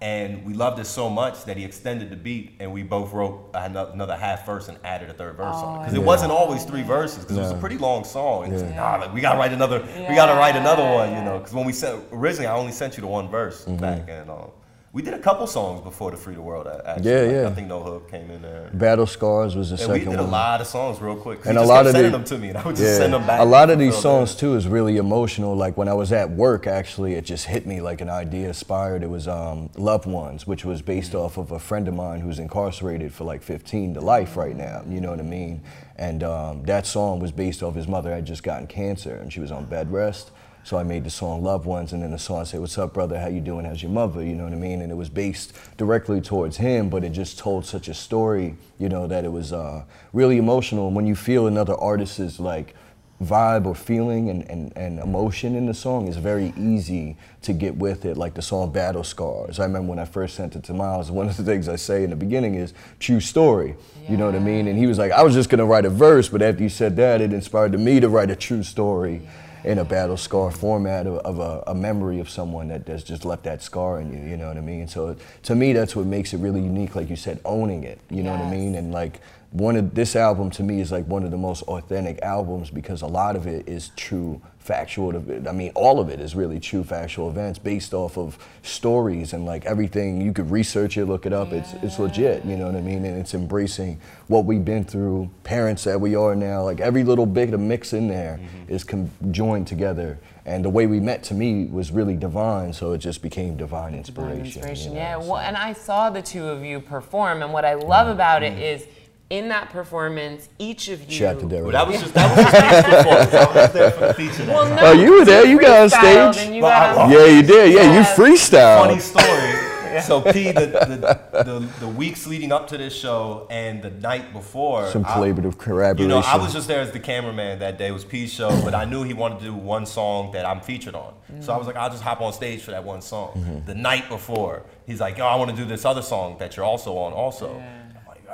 And 0.00 0.44
we 0.44 0.54
loved 0.54 0.78
it 0.78 0.84
so 0.84 1.10
much 1.10 1.44
that 1.46 1.56
he 1.56 1.64
extended 1.64 2.08
the 2.08 2.14
beat, 2.16 2.52
and 2.60 2.72
we 2.72 2.84
both 2.84 3.12
wrote 3.12 3.50
another 3.52 4.16
half 4.16 4.46
verse 4.46 4.68
and 4.68 4.78
added 4.84 5.10
a 5.10 5.12
third 5.12 5.36
verse 5.36 5.56
on 5.56 5.74
it. 5.76 5.78
Because 5.80 5.94
it 5.94 6.02
wasn't 6.04 6.30
always 6.30 6.64
three 6.64 6.82
verses, 6.84 7.24
because 7.24 7.36
it 7.36 7.40
was 7.40 7.50
a 7.50 7.56
pretty 7.56 7.78
long 7.78 8.04
song. 8.04 8.44
And 8.44 8.52
it's 8.54 8.62
like, 8.62 8.76
nah, 8.76 8.94
like, 8.96 9.12
we 9.12 9.20
gotta 9.20 9.38
write 9.40 9.52
another. 9.52 9.80
We 10.08 10.14
gotta 10.14 10.38
write 10.38 10.54
another 10.54 10.84
one, 10.84 11.10
you 11.16 11.22
know. 11.24 11.38
Because 11.38 11.52
when 11.52 11.66
we 11.66 11.72
sent 11.72 12.00
originally, 12.12 12.46
I 12.46 12.54
only 12.54 12.70
sent 12.70 12.96
you 12.96 13.00
the 13.00 13.08
one 13.08 13.28
verse 13.28 13.64
Mm-hmm. 13.64 13.76
back, 13.78 14.04
and 14.08 14.30
um, 14.30 14.50
we 14.92 15.02
did 15.02 15.12
a 15.12 15.18
couple 15.18 15.46
songs 15.46 15.82
before 15.82 16.10
the 16.10 16.16
Free 16.16 16.34
the 16.34 16.40
World. 16.40 16.66
Actually. 16.66 17.10
Yeah, 17.10 17.20
Like, 17.20 17.30
yeah. 17.32 17.48
I 17.48 17.52
think 17.52 17.68
No 17.68 17.82
Hook 17.82 18.10
came 18.10 18.30
in 18.30 18.40
there. 18.40 18.70
Battle 18.72 19.06
Scars 19.06 19.54
was 19.54 19.68
the 19.68 19.74
And 19.74 19.80
second 19.80 19.94
we 20.06 20.16
did 20.16 20.18
a 20.18 20.22
lot 20.22 20.60
of 20.62 20.66
songs 20.66 21.00
real 21.00 21.14
quick. 21.16 21.40
And 21.44 21.58
a 21.58 21.62
lot 21.62 21.86
of 21.86 21.92
sending 21.92 22.10
the- 22.12 22.18
them 22.18 22.26
to 22.26 22.38
me, 22.38 22.48
and 22.48 22.58
I 22.58 22.64
would 22.66 22.76
just 22.76 22.96
send 22.96 23.12
them 23.12 23.26
back. 23.26 23.40
A 23.40 23.44
lot 23.44 23.68
of 23.70 23.78
these 23.78 23.96
songs 23.96 24.34
too 24.34 24.54
is 24.56 24.66
really 24.66 24.96
emotional. 24.96 25.54
Like 25.54 25.76
when 25.76 25.88
I 25.88 25.94
was 25.94 26.10
at 26.12 26.30
work, 26.30 26.66
actually, 26.66 27.14
it 27.14 27.24
just 27.26 27.46
hit 27.46 27.66
me 27.66 27.80
like 27.80 28.00
an 28.00 28.08
idea 28.08 28.48
inspired. 28.48 29.02
It 29.02 29.10
was 29.10 29.28
um, 29.28 29.68
"Loved 29.76 30.06
Ones," 30.06 30.46
which 30.46 30.64
was 30.64 30.80
based 30.80 31.14
off 31.14 31.36
of 31.36 31.52
a 31.52 31.58
friend 31.58 31.86
of 31.86 31.94
mine 31.94 32.20
who's 32.20 32.38
incarcerated 32.38 33.12
for 33.12 33.24
like 33.24 33.42
15 33.42 33.94
to 33.94 34.00
life 34.00 34.36
right 34.36 34.56
now. 34.56 34.82
You 34.88 35.00
know 35.02 35.10
what 35.10 35.20
I 35.20 35.22
mean? 35.24 35.60
And 35.96 36.22
um, 36.22 36.62
that 36.64 36.86
song 36.86 37.18
was 37.20 37.32
based 37.32 37.62
off 37.62 37.74
his 37.74 37.88
mother 37.88 38.14
had 38.14 38.24
just 38.24 38.42
gotten 38.42 38.66
cancer 38.68 39.16
and 39.16 39.32
she 39.32 39.40
was 39.40 39.50
on 39.50 39.64
bed 39.64 39.92
rest. 39.92 40.30
So 40.68 40.76
I 40.76 40.82
made 40.82 41.04
the 41.04 41.10
song 41.10 41.42
"Loved 41.42 41.64
Ones," 41.64 41.94
and 41.94 42.02
then 42.02 42.10
the 42.10 42.18
song 42.18 42.44
said, 42.44 42.60
"What's 42.60 42.76
up, 42.76 42.92
brother? 42.92 43.18
How 43.18 43.28
you 43.28 43.40
doing? 43.40 43.64
How's 43.64 43.82
your 43.82 43.90
mother?" 43.90 44.22
You 44.22 44.34
know 44.34 44.44
what 44.44 44.52
I 44.52 44.56
mean? 44.56 44.82
And 44.82 44.92
it 44.92 44.96
was 44.96 45.08
based 45.08 45.54
directly 45.78 46.20
towards 46.20 46.58
him, 46.58 46.90
but 46.90 47.04
it 47.04 47.12
just 47.12 47.38
told 47.38 47.64
such 47.64 47.88
a 47.88 47.94
story, 47.94 48.54
you 48.78 48.90
know, 48.90 49.06
that 49.06 49.24
it 49.24 49.32
was 49.32 49.50
uh, 49.50 49.84
really 50.12 50.36
emotional. 50.36 50.88
And 50.88 50.94
when 50.94 51.06
you 51.06 51.16
feel 51.16 51.46
another 51.46 51.72
artist's 51.72 52.38
like 52.38 52.74
vibe 53.18 53.64
or 53.64 53.74
feeling 53.74 54.28
and, 54.28 54.42
and, 54.50 54.76
and 54.76 54.98
emotion 54.98 55.54
in 55.56 55.64
the 55.64 55.72
song, 55.72 56.06
it's 56.06 56.18
very 56.18 56.52
easy 56.58 57.16
to 57.42 57.54
get 57.54 57.74
with 57.76 58.04
it. 58.04 58.18
Like 58.18 58.34
the 58.34 58.42
song 58.42 58.70
"Battle 58.70 59.04
Scars." 59.04 59.58
I 59.58 59.64
remember 59.64 59.88
when 59.88 59.98
I 59.98 60.04
first 60.04 60.34
sent 60.34 60.54
it 60.54 60.64
to 60.64 60.74
Miles. 60.74 61.10
One 61.20 61.30
of 61.30 61.36
the 61.38 61.44
things 61.44 61.66
I 61.70 61.76
say 61.76 62.04
in 62.04 62.10
the 62.10 62.16
beginning 62.16 62.56
is 62.56 62.74
"true 63.00 63.20
story." 63.20 63.74
You 64.06 64.18
know 64.18 64.26
what 64.26 64.34
I 64.34 64.40
mean? 64.40 64.68
And 64.68 64.78
he 64.78 64.86
was 64.86 64.98
like, 64.98 65.12
"I 65.12 65.22
was 65.22 65.32
just 65.32 65.48
gonna 65.48 65.64
write 65.64 65.86
a 65.86 65.90
verse," 65.90 66.28
but 66.28 66.42
after 66.42 66.62
you 66.62 66.68
said 66.68 66.94
that, 66.96 67.22
it 67.22 67.32
inspired 67.32 67.72
me 67.80 68.00
to 68.00 68.10
write 68.10 68.30
a 68.30 68.36
true 68.36 68.62
story 68.62 69.22
in 69.68 69.76
a 69.76 69.84
battle 69.84 70.16
scar 70.16 70.50
format 70.50 71.06
of, 71.06 71.18
of 71.18 71.38
a, 71.40 71.62
a 71.66 71.74
memory 71.74 72.20
of 72.20 72.30
someone 72.30 72.68
that 72.68 72.88
has 72.88 73.04
just 73.04 73.26
left 73.26 73.44
that 73.44 73.62
scar 73.62 74.00
in 74.00 74.10
you, 74.10 74.30
you 74.30 74.34
know 74.34 74.48
what 74.48 74.56
I 74.56 74.62
mean? 74.62 74.88
So 74.88 75.14
to 75.42 75.54
me, 75.54 75.74
that's 75.74 75.94
what 75.94 76.06
makes 76.06 76.32
it 76.32 76.38
really 76.38 76.62
unique, 76.62 76.96
like 76.96 77.10
you 77.10 77.16
said, 77.16 77.38
owning 77.44 77.84
it, 77.84 78.00
you 78.08 78.22
know 78.22 78.30
what 78.30 78.40
I 78.40 78.50
mean? 78.50 78.76
And 78.76 78.92
like 78.92 79.20
one 79.50 79.76
of 79.76 79.94
this 79.94 80.16
album 80.16 80.48
to 80.52 80.62
me 80.62 80.80
is 80.80 80.90
like 80.90 81.06
one 81.06 81.22
of 81.22 81.30
the 81.30 81.36
most 81.36 81.64
authentic 81.64 82.18
albums 82.22 82.70
because 82.70 83.02
a 83.02 83.06
lot 83.06 83.36
of 83.36 83.46
it 83.46 83.68
is 83.68 83.90
true 83.94 84.40
factual 84.68 85.16
I 85.48 85.52
mean 85.52 85.72
all 85.74 85.98
of 85.98 86.10
it 86.10 86.20
is 86.20 86.34
really 86.34 86.60
true 86.60 86.84
factual 86.84 87.30
events 87.30 87.58
based 87.58 87.94
off 87.94 88.18
of 88.18 88.36
stories 88.60 89.32
and 89.32 89.46
like 89.46 89.64
everything. 89.64 90.20
You 90.20 90.34
could 90.34 90.50
research 90.50 90.98
it 90.98 91.06
look 91.06 91.24
it 91.24 91.32
up. 91.32 91.52
Yeah. 91.52 91.60
it's 91.60 91.72
it's 91.82 91.98
legit 91.98 92.44
you 92.44 92.54
know 92.58 92.66
what 92.66 92.74
I 92.74 92.82
mean? 92.82 93.02
And 93.06 93.18
it's 93.18 93.32
embracing 93.32 93.98
what 94.26 94.44
we've 94.44 94.64
been 94.64 94.84
through 94.84 95.30
parents 95.42 95.84
that 95.84 95.98
we 95.98 96.14
are 96.14 96.36
now. 96.36 96.64
Like 96.64 96.80
every 96.80 97.02
little 97.02 97.24
bit 97.24 97.54
of 97.54 97.60
mix 97.60 97.94
in 97.94 98.08
there 98.08 98.38
mm-hmm. 98.42 98.74
is 98.74 98.84
joined 99.30 99.66
together. 99.66 100.18
And 100.44 100.62
the 100.62 100.70
way 100.70 100.86
we 100.86 101.00
met 101.00 101.22
to 101.24 101.34
me 101.34 101.64
was 101.64 101.90
really 101.90 102.16
divine. 102.16 102.74
So 102.74 102.92
it 102.92 102.98
just 102.98 103.22
became 103.22 103.56
divine 103.56 103.94
inspiration, 103.94 104.36
divine 104.36 104.46
inspiration 104.46 104.92
you 104.92 104.98
know, 104.98 105.04
yeah 105.04 105.16
well 105.16 105.38
and 105.38 105.56
I 105.56 105.72
saw 105.72 106.10
the 106.10 106.20
two 106.20 106.46
of 106.46 106.62
you 106.62 106.78
perform. 106.80 107.40
And 107.42 107.54
what 107.54 107.64
I 107.64 107.72
love 107.72 108.04
mm-hmm. 108.04 108.20
about 108.20 108.42
it 108.42 108.58
is 108.58 108.86
in 109.30 109.48
that 109.48 109.70
performance, 109.70 110.48
each 110.58 110.88
of 110.88 111.04
you. 111.04 111.18
Shout 111.18 111.40
to 111.40 111.46
Derek. 111.46 111.64
Well, 111.64 111.72
that 111.72 111.86
was 111.86 112.00
just 112.00 112.14
that 112.14 112.36
was 112.36 112.44
just 112.44 112.86
performance. 112.86 113.34
I 113.34 113.62
was 113.62 113.72
there 113.72 113.90
for 113.90 114.06
the 114.06 114.14
feature. 114.14 114.46
Well, 114.46 114.74
no, 114.74 114.86
oh, 114.86 114.92
you 114.92 115.18
were 115.18 115.24
there. 115.24 115.44
You 115.46 115.60
got 115.60 115.82
on 115.82 115.90
stage. 115.90 116.54
You 116.54 116.62
got 116.62 117.10
yeah, 117.10 117.26
you 117.26 117.42
did. 117.42 117.74
Yeah, 117.74 117.98
you 117.98 118.04
freestyle. 118.04 118.86
Funny 118.86 119.00
story. 119.00 119.64
So 120.02 120.20
P, 120.20 120.52
the, 120.52 120.66
the, 120.66 121.42
the, 121.42 121.68
the, 121.80 121.88
weeks 121.88 122.26
leading 122.26 122.52
up 122.52 122.68
to 122.68 122.78
this 122.78 122.94
show 122.94 123.48
and 123.50 123.82
the 123.82 123.90
night 123.90 124.32
before, 124.32 124.86
some 124.90 125.04
collaborative 125.04 125.58
collaboration. 125.58 126.02
You 126.02 126.08
know, 126.08 126.18
I 126.18 126.36
was 126.36 126.52
just 126.52 126.68
there 126.68 126.80
as 126.80 126.92
the 126.92 127.00
cameraman 127.00 127.58
that 127.60 127.78
day. 127.78 127.88
It 127.88 127.92
was 127.92 128.04
P's 128.04 128.32
show, 128.32 128.50
but 128.62 128.74
I 128.74 128.84
knew 128.84 129.02
he 129.02 129.14
wanted 129.14 129.40
to 129.40 129.46
do 129.46 129.54
one 129.54 129.86
song 129.86 130.30
that 130.32 130.46
I'm 130.46 130.60
featured 130.60 130.94
on. 130.94 131.14
Mm-hmm. 131.32 131.40
So 131.40 131.52
I 131.52 131.56
was 131.56 131.66
like, 131.66 131.76
I'll 131.76 131.90
just 131.90 132.02
hop 132.02 132.20
on 132.20 132.32
stage 132.32 132.62
for 132.62 132.70
that 132.70 132.84
one 132.84 133.00
song. 133.00 133.32
Mm-hmm. 133.32 133.66
The 133.66 133.74
night 133.74 134.08
before, 134.08 134.62
he's 134.86 135.00
like, 135.00 135.18
Yo, 135.18 135.26
I 135.26 135.34
want 135.34 135.50
to 135.50 135.56
do 135.56 135.64
this 135.64 135.84
other 135.84 136.02
song 136.02 136.36
that 136.38 136.56
you're 136.56 136.66
also 136.66 136.96
on, 136.98 137.12
also. 137.12 137.56
Yeah 137.56 137.77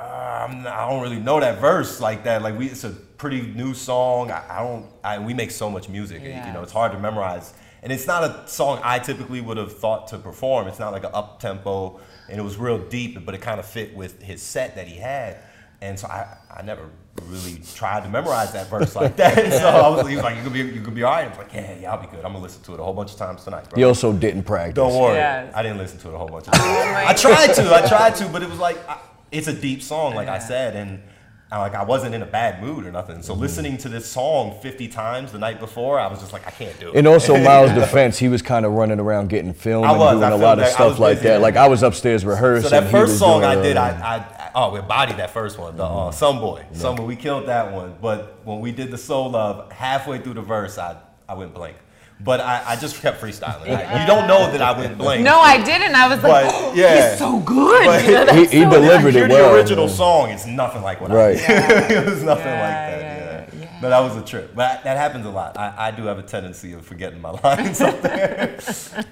uh, 0.05 0.69
I 0.69 0.89
don't 0.89 1.01
really 1.01 1.19
know 1.19 1.39
that 1.39 1.59
verse 1.59 1.99
like 1.99 2.23
that. 2.23 2.41
Like 2.41 2.57
we, 2.57 2.67
it's 2.67 2.83
a 2.83 2.91
pretty 2.91 3.41
new 3.41 3.73
song. 3.73 4.31
I, 4.31 4.43
I 4.49 4.63
don't. 4.63 4.85
I, 5.03 5.19
we 5.19 5.33
make 5.33 5.51
so 5.51 5.69
much 5.69 5.89
music. 5.89 6.21
Yeah. 6.23 6.47
You 6.47 6.53
know, 6.53 6.61
it's 6.61 6.71
hard 6.71 6.91
to 6.91 6.99
memorize. 6.99 7.53
And 7.83 7.93
it's 7.93 8.07
not 8.07 8.23
a 8.23 8.47
song 8.47 8.79
I 8.83 8.97
typically 8.97 9.41
would 9.41 9.57
have 9.57 9.77
thought 9.77 10.07
to 10.07 10.17
perform. 10.17 10.67
It's 10.67 10.79
not 10.79 10.91
like 10.91 11.03
an 11.03 11.11
up 11.13 11.39
tempo, 11.39 11.99
and 12.27 12.39
it 12.39 12.43
was 12.43 12.57
real 12.57 12.79
deep, 12.79 13.23
but 13.25 13.35
it 13.35 13.41
kind 13.41 13.59
of 13.59 13.65
fit 13.67 13.95
with 13.95 14.21
his 14.23 14.41
set 14.41 14.75
that 14.75 14.87
he 14.87 14.95
had. 14.95 15.37
And 15.81 15.99
so 15.99 16.07
I, 16.07 16.37
I 16.49 16.61
never 16.63 16.89
really 17.27 17.61
tried 17.75 18.03
to 18.03 18.09
memorize 18.09 18.53
that 18.53 18.69
verse 18.69 18.95
like 18.95 19.15
that. 19.17 19.53
so 19.53 19.67
I 19.67 19.87
was, 19.89 20.07
he 20.07 20.15
was 20.15 20.23
like, 20.23 20.37
"You 20.37 20.43
could 20.43 20.53
be, 20.53 20.59
you 20.59 20.81
could 20.81 20.95
be 20.95 21.03
all 21.03 21.11
right." 21.11 21.25
I 21.25 21.29
was 21.29 21.37
like, 21.37 21.53
"Yeah, 21.53 21.77
yeah, 21.79 21.91
I'll 21.93 22.01
be 22.01 22.07
good. 22.07 22.25
I'm 22.25 22.31
gonna 22.31 22.39
listen 22.39 22.63
to 22.63 22.73
it 22.73 22.79
a 22.79 22.83
whole 22.83 22.93
bunch 22.93 23.11
of 23.11 23.17
times 23.17 23.43
tonight." 23.43 23.69
Bro. 23.69 23.79
You 23.79 23.87
also 23.87 24.13
didn't 24.13 24.43
practice. 24.43 24.75
Don't 24.75 24.99
worry, 24.99 25.17
yes. 25.17 25.53
I 25.55 25.61
didn't 25.61 25.77
listen 25.77 25.99
to 25.99 26.09
it 26.09 26.15
a 26.15 26.17
whole 26.17 26.27
bunch 26.27 26.47
of 26.47 26.53
times. 26.53 26.65
Oh 26.65 27.07
I 27.07 27.13
tried 27.13 27.53
to, 27.53 27.75
I 27.75 27.87
tried 27.87 28.15
to, 28.15 28.27
but 28.29 28.41
it 28.41 28.49
was 28.49 28.59
like. 28.59 28.77
I, 28.89 28.99
it's 29.35 29.47
a 29.47 29.53
deep 29.53 29.81
song, 29.81 30.15
like 30.15 30.27
yeah. 30.27 30.35
I 30.35 30.39
said, 30.39 30.75
and 30.75 31.01
I, 31.51 31.59
like 31.59 31.75
I 31.75 31.83
wasn't 31.83 32.15
in 32.15 32.21
a 32.21 32.25
bad 32.25 32.61
mood 32.61 32.85
or 32.85 32.91
nothing. 32.91 33.21
So 33.21 33.33
mm-hmm. 33.33 33.41
listening 33.41 33.77
to 33.79 33.89
this 33.89 34.09
song 34.09 34.59
50 34.61 34.87
times 34.87 35.31
the 35.31 35.37
night 35.37 35.59
before, 35.59 35.99
I 35.99 36.07
was 36.07 36.19
just 36.19 36.33
like, 36.33 36.47
I 36.47 36.51
can't 36.51 36.79
do 36.79 36.89
it. 36.89 36.95
And 36.95 37.07
also 37.07 37.37
Miles' 37.43 37.71
defense, 37.71 38.17
he 38.17 38.29
was 38.29 38.41
kind 38.41 38.65
of 38.65 38.71
running 38.71 38.99
around 38.99 39.29
getting 39.29 39.53
filmed 39.53 39.85
and 39.85 39.97
doing 39.97 40.31
a 40.31 40.37
lot 40.37 40.59
of 40.59 40.67
stuff 40.67 40.99
like 40.99 41.19
that. 41.21 41.41
Like 41.41 41.55
I 41.55 41.67
was 41.67 41.83
upstairs 41.83 42.25
rehearsing. 42.25 42.69
So 42.69 42.81
that 42.81 42.89
first 42.91 43.19
song 43.19 43.43
I 43.43 43.55
did, 43.61 43.77
I, 43.77 43.89
I, 43.89 44.51
oh, 44.55 44.71
we 44.71 44.81
bodied 44.81 45.17
that 45.17 45.31
first 45.31 45.59
one, 45.59 45.77
the 45.77 45.83
uh, 45.83 45.87
mm-hmm. 45.87 46.15
Some 46.15 46.39
Boy, 46.39 46.65
yeah. 46.71 46.77
Some 46.77 46.95
Boy. 46.95 47.05
We 47.05 47.15
killed 47.15 47.47
that 47.47 47.71
one. 47.71 47.95
But 48.01 48.39
when 48.45 48.59
we 48.61 48.71
did 48.71 48.89
the 48.89 48.97
Soul 48.97 49.31
Love, 49.31 49.71
halfway 49.71 50.19
through 50.19 50.35
the 50.35 50.41
verse, 50.41 50.77
I 50.77 50.97
I 51.27 51.33
went 51.33 51.53
blank 51.53 51.75
but 52.19 52.39
I, 52.39 52.63
I, 52.65 52.75
just 52.77 53.01
kept 53.01 53.21
freestyling. 53.21 53.67
I, 53.67 54.01
you 54.01 54.07
don't 54.07 54.27
know 54.27 54.51
that 54.51 54.61
I 54.61 54.77
went 54.77 54.97
blank. 54.97 55.23
No, 55.23 55.39
I 55.39 55.61
didn't. 55.63 55.95
I 55.95 56.07
was 56.07 56.23
like, 56.23 56.47
oh, 56.49 56.73
yeah. 56.73 57.09
he's 57.09 57.19
so 57.19 57.39
good. 57.39 57.85
But, 57.85 58.05
you 58.05 58.11
know, 58.11 58.33
he, 58.33 58.45
he 58.45 58.63
so 58.63 58.69
delivered 58.69 59.15
it 59.15 59.29
well. 59.29 59.51
the 59.51 59.57
original 59.57 59.89
song, 59.89 60.29
is 60.29 60.45
nothing 60.45 60.81
like 60.81 61.01
what 61.01 61.11
right. 61.11 61.37
I 61.37 61.87
did. 61.87 61.91
it 61.91 62.05
was 62.05 62.23
nothing 62.23 62.45
yeah, 62.45 62.91
like 62.91 63.01
that. 63.01 63.14
Yeah. 63.85 63.89
But 63.91 64.01
that 64.01 64.15
was 64.15 64.23
a 64.23 64.25
trip. 64.25 64.55
But 64.55 64.83
that 64.83 64.97
happens 64.97 65.25
a 65.25 65.29
lot. 65.29 65.57
I, 65.57 65.87
I 65.87 65.91
do 65.91 66.03
have 66.05 66.19
a 66.19 66.23
tendency 66.23 66.73
of 66.73 66.85
forgetting 66.85 67.21
my 67.21 67.31
lines 67.43 67.81
up 67.81 68.01
there. 68.01 68.59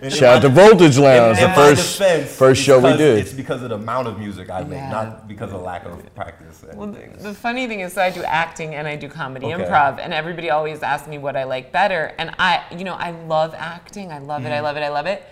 Shout 0.10 0.38
out 0.38 0.42
to 0.42 0.50
Voltage 0.50 0.98
Lounge, 0.98 1.40
the 1.40 1.50
first, 1.50 1.98
defense, 1.98 2.36
first 2.36 2.62
show 2.62 2.80
we 2.80 2.98
did. 2.98 3.20
It's 3.20 3.34
because 3.34 3.62
of 3.62 3.70
the 3.70 3.76
amount 3.76 4.08
of 4.08 4.20
music 4.20 4.50
I 4.50 4.64
make, 4.64 4.82
not 4.90 5.28
because 5.28 5.52
of 5.52 5.62
lack 5.62 5.86
of 5.86 6.14
practice. 6.16 6.64
well, 6.74 6.88
the 6.88 7.34
funny 7.34 7.68
thing 7.68 7.82
is, 7.82 7.94
so 7.94 8.02
I 8.02 8.10
do 8.10 8.24
acting 8.24 8.76
and 8.76 8.88
I 8.88 8.96
do 8.96 9.08
comedy 9.08 9.54
okay. 9.54 9.64
improv, 9.64 10.00
and 10.00 10.14
everybody 10.14 10.50
always 10.50 10.84
asks 10.84 11.08
me 11.08 11.18
what 11.18 11.36
I 11.36 11.44
like 11.44 11.72
better. 11.72 12.14
And 12.18 12.32
I, 12.40 12.64
you 12.76 12.84
know, 12.84 12.96
I 12.96 13.12
love 13.12 13.54
acting. 13.56 14.12
I 14.12 14.20
love 14.20 14.42
mm. 14.42 14.46
it. 14.46 14.50
I 14.50 14.56
mm-hmm. 14.56 14.64
love 14.64 14.78
it. 14.78 14.84
I 14.84 14.90
love 14.90 15.06
it. 15.06 15.24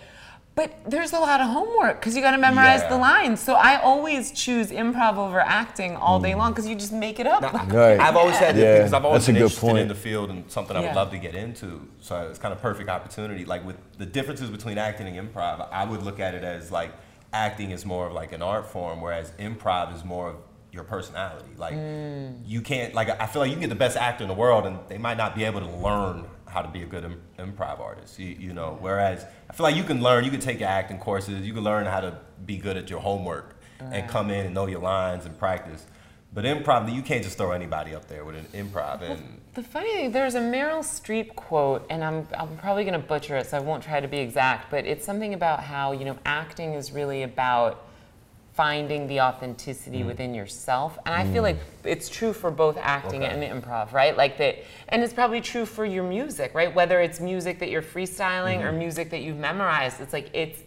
But 0.53 0.73
there's 0.85 1.13
a 1.13 1.19
lot 1.19 1.39
of 1.39 1.47
homework 1.47 2.01
because 2.01 2.13
you 2.13 2.21
got 2.21 2.31
to 2.31 2.37
memorize 2.37 2.81
yeah. 2.81 2.89
the 2.89 2.97
lines. 2.97 3.39
So 3.39 3.53
I 3.53 3.79
always 3.81 4.33
choose 4.33 4.69
improv 4.69 5.15
over 5.15 5.39
acting 5.39 5.95
all 5.95 6.19
day 6.19 6.31
mm. 6.31 6.37
long 6.37 6.51
because 6.51 6.67
you 6.67 6.75
just 6.75 6.91
make 6.91 7.21
it 7.21 7.27
up. 7.27 7.41
Now, 7.41 7.65
right. 7.67 7.97
I've 7.97 8.17
always 8.17 8.35
had 8.35 8.57
yeah. 8.57 8.77
because 8.77 8.91
I've 8.91 9.05
always 9.05 9.25
That's 9.25 9.27
been 9.27 9.37
interested 9.37 9.61
point. 9.61 9.77
in 9.79 9.87
the 9.87 9.95
field 9.95 10.29
and 10.29 10.49
something 10.51 10.75
I 10.75 10.81
would 10.81 10.95
love 10.95 11.11
to 11.11 11.17
get 11.17 11.35
into. 11.35 11.87
So 12.01 12.27
it's 12.29 12.37
kind 12.37 12.53
of 12.53 12.61
perfect 12.61 12.89
opportunity. 12.89 13.45
Like 13.45 13.65
with 13.65 13.77
the 13.97 14.05
differences 14.05 14.49
between 14.49 14.77
acting 14.77 15.07
and 15.07 15.33
improv, 15.33 15.69
I 15.71 15.85
would 15.85 16.03
look 16.03 16.19
at 16.19 16.35
it 16.35 16.43
as 16.43 16.69
like 16.69 16.91
acting 17.31 17.71
is 17.71 17.85
more 17.85 18.07
of 18.07 18.13
like 18.13 18.33
an 18.33 18.41
art 18.41 18.69
form, 18.69 18.99
whereas 18.99 19.31
improv 19.39 19.95
is 19.95 20.03
more 20.03 20.31
of 20.31 20.35
your 20.73 20.83
personality. 20.83 21.51
Like 21.55 21.75
mm. 21.75 22.37
you 22.45 22.61
can't 22.61 22.93
like 22.93 23.09
I 23.21 23.25
feel 23.25 23.41
like 23.41 23.49
you 23.49 23.55
can 23.55 23.61
get 23.61 23.69
the 23.69 23.75
best 23.75 23.95
actor 23.95 24.23
in 24.23 24.27
the 24.27 24.35
world 24.35 24.65
and 24.65 24.79
they 24.89 24.97
might 24.97 25.17
not 25.17 25.33
be 25.33 25.45
able 25.45 25.61
to 25.61 25.69
learn 25.69 26.25
how 26.51 26.61
to 26.61 26.67
be 26.67 26.83
a 26.83 26.85
good 26.85 27.05
Im- 27.05 27.21
improv 27.39 27.79
artist. 27.79 28.19
You, 28.19 28.35
you, 28.39 28.53
know, 28.53 28.77
whereas 28.79 29.25
I 29.49 29.53
feel 29.53 29.63
like 29.63 29.75
you 29.75 29.83
can 29.83 30.01
learn, 30.01 30.23
you 30.25 30.31
can 30.31 30.39
take 30.39 30.59
your 30.59 30.69
acting 30.69 30.99
courses, 30.99 31.45
you 31.45 31.53
can 31.53 31.63
learn 31.63 31.85
how 31.85 32.01
to 32.01 32.17
be 32.45 32.57
good 32.57 32.77
at 32.77 32.89
your 32.89 32.99
homework 32.99 33.55
right. 33.79 33.93
and 33.93 34.07
mm. 34.07 34.09
come 34.09 34.29
in 34.29 34.45
and 34.45 34.53
know 34.53 34.67
your 34.67 34.81
lines 34.81 35.25
and 35.25 35.37
practice. 35.37 35.85
But 36.33 36.45
improv, 36.45 36.93
you 36.93 37.01
can't 37.01 37.23
just 37.23 37.37
throw 37.37 37.51
anybody 37.51 37.93
up 37.93 38.07
there 38.07 38.23
with 38.23 38.35
an 38.35 38.45
improv. 38.53 39.01
And 39.01 39.09
well, 39.09 39.19
the 39.53 39.63
funny 39.63 39.93
thing, 39.93 40.11
there's 40.11 40.35
a 40.35 40.39
Meryl 40.39 40.79
Streep 40.79 41.35
quote, 41.35 41.85
and 41.89 42.03
I'm, 42.03 42.25
I'm 42.37 42.55
probably 42.57 42.85
going 42.85 42.99
to 42.99 43.05
butcher 43.05 43.35
it, 43.35 43.47
so 43.47 43.57
I 43.57 43.59
won't 43.59 43.83
try 43.83 43.99
to 43.99 44.07
be 44.07 44.19
exact, 44.19 44.71
but 44.71 44.85
it's 44.85 45.05
something 45.05 45.33
about 45.33 45.61
how, 45.61 45.91
you 45.91 46.05
know, 46.05 46.17
acting 46.25 46.73
is 46.73 46.93
really 46.93 47.23
about 47.23 47.85
finding 48.53 49.07
the 49.07 49.21
authenticity 49.21 50.01
mm. 50.01 50.07
within 50.07 50.33
yourself. 50.33 50.97
And 51.05 51.15
I 51.15 51.23
feel 51.31 51.41
mm. 51.41 51.53
like 51.53 51.57
it's 51.83 52.09
true 52.09 52.33
for 52.33 52.51
both 52.51 52.77
acting 52.81 53.23
okay. 53.23 53.33
and 53.33 53.63
improv, 53.63 53.93
right? 53.93 54.15
Like 54.15 54.37
that, 54.39 54.57
and 54.89 55.01
it's 55.01 55.13
probably 55.13 55.41
true 55.41 55.65
for 55.65 55.85
your 55.85 56.03
music, 56.03 56.53
right? 56.53 56.73
Whether 56.73 56.99
it's 57.01 57.19
music 57.19 57.59
that 57.59 57.69
you're 57.69 57.81
freestyling 57.81 58.57
mm-hmm. 58.57 58.67
or 58.67 58.71
music 58.71 59.09
that 59.11 59.21
you've 59.21 59.37
memorized, 59.37 60.01
it's 60.01 60.13
like 60.13 60.29
it's 60.33 60.63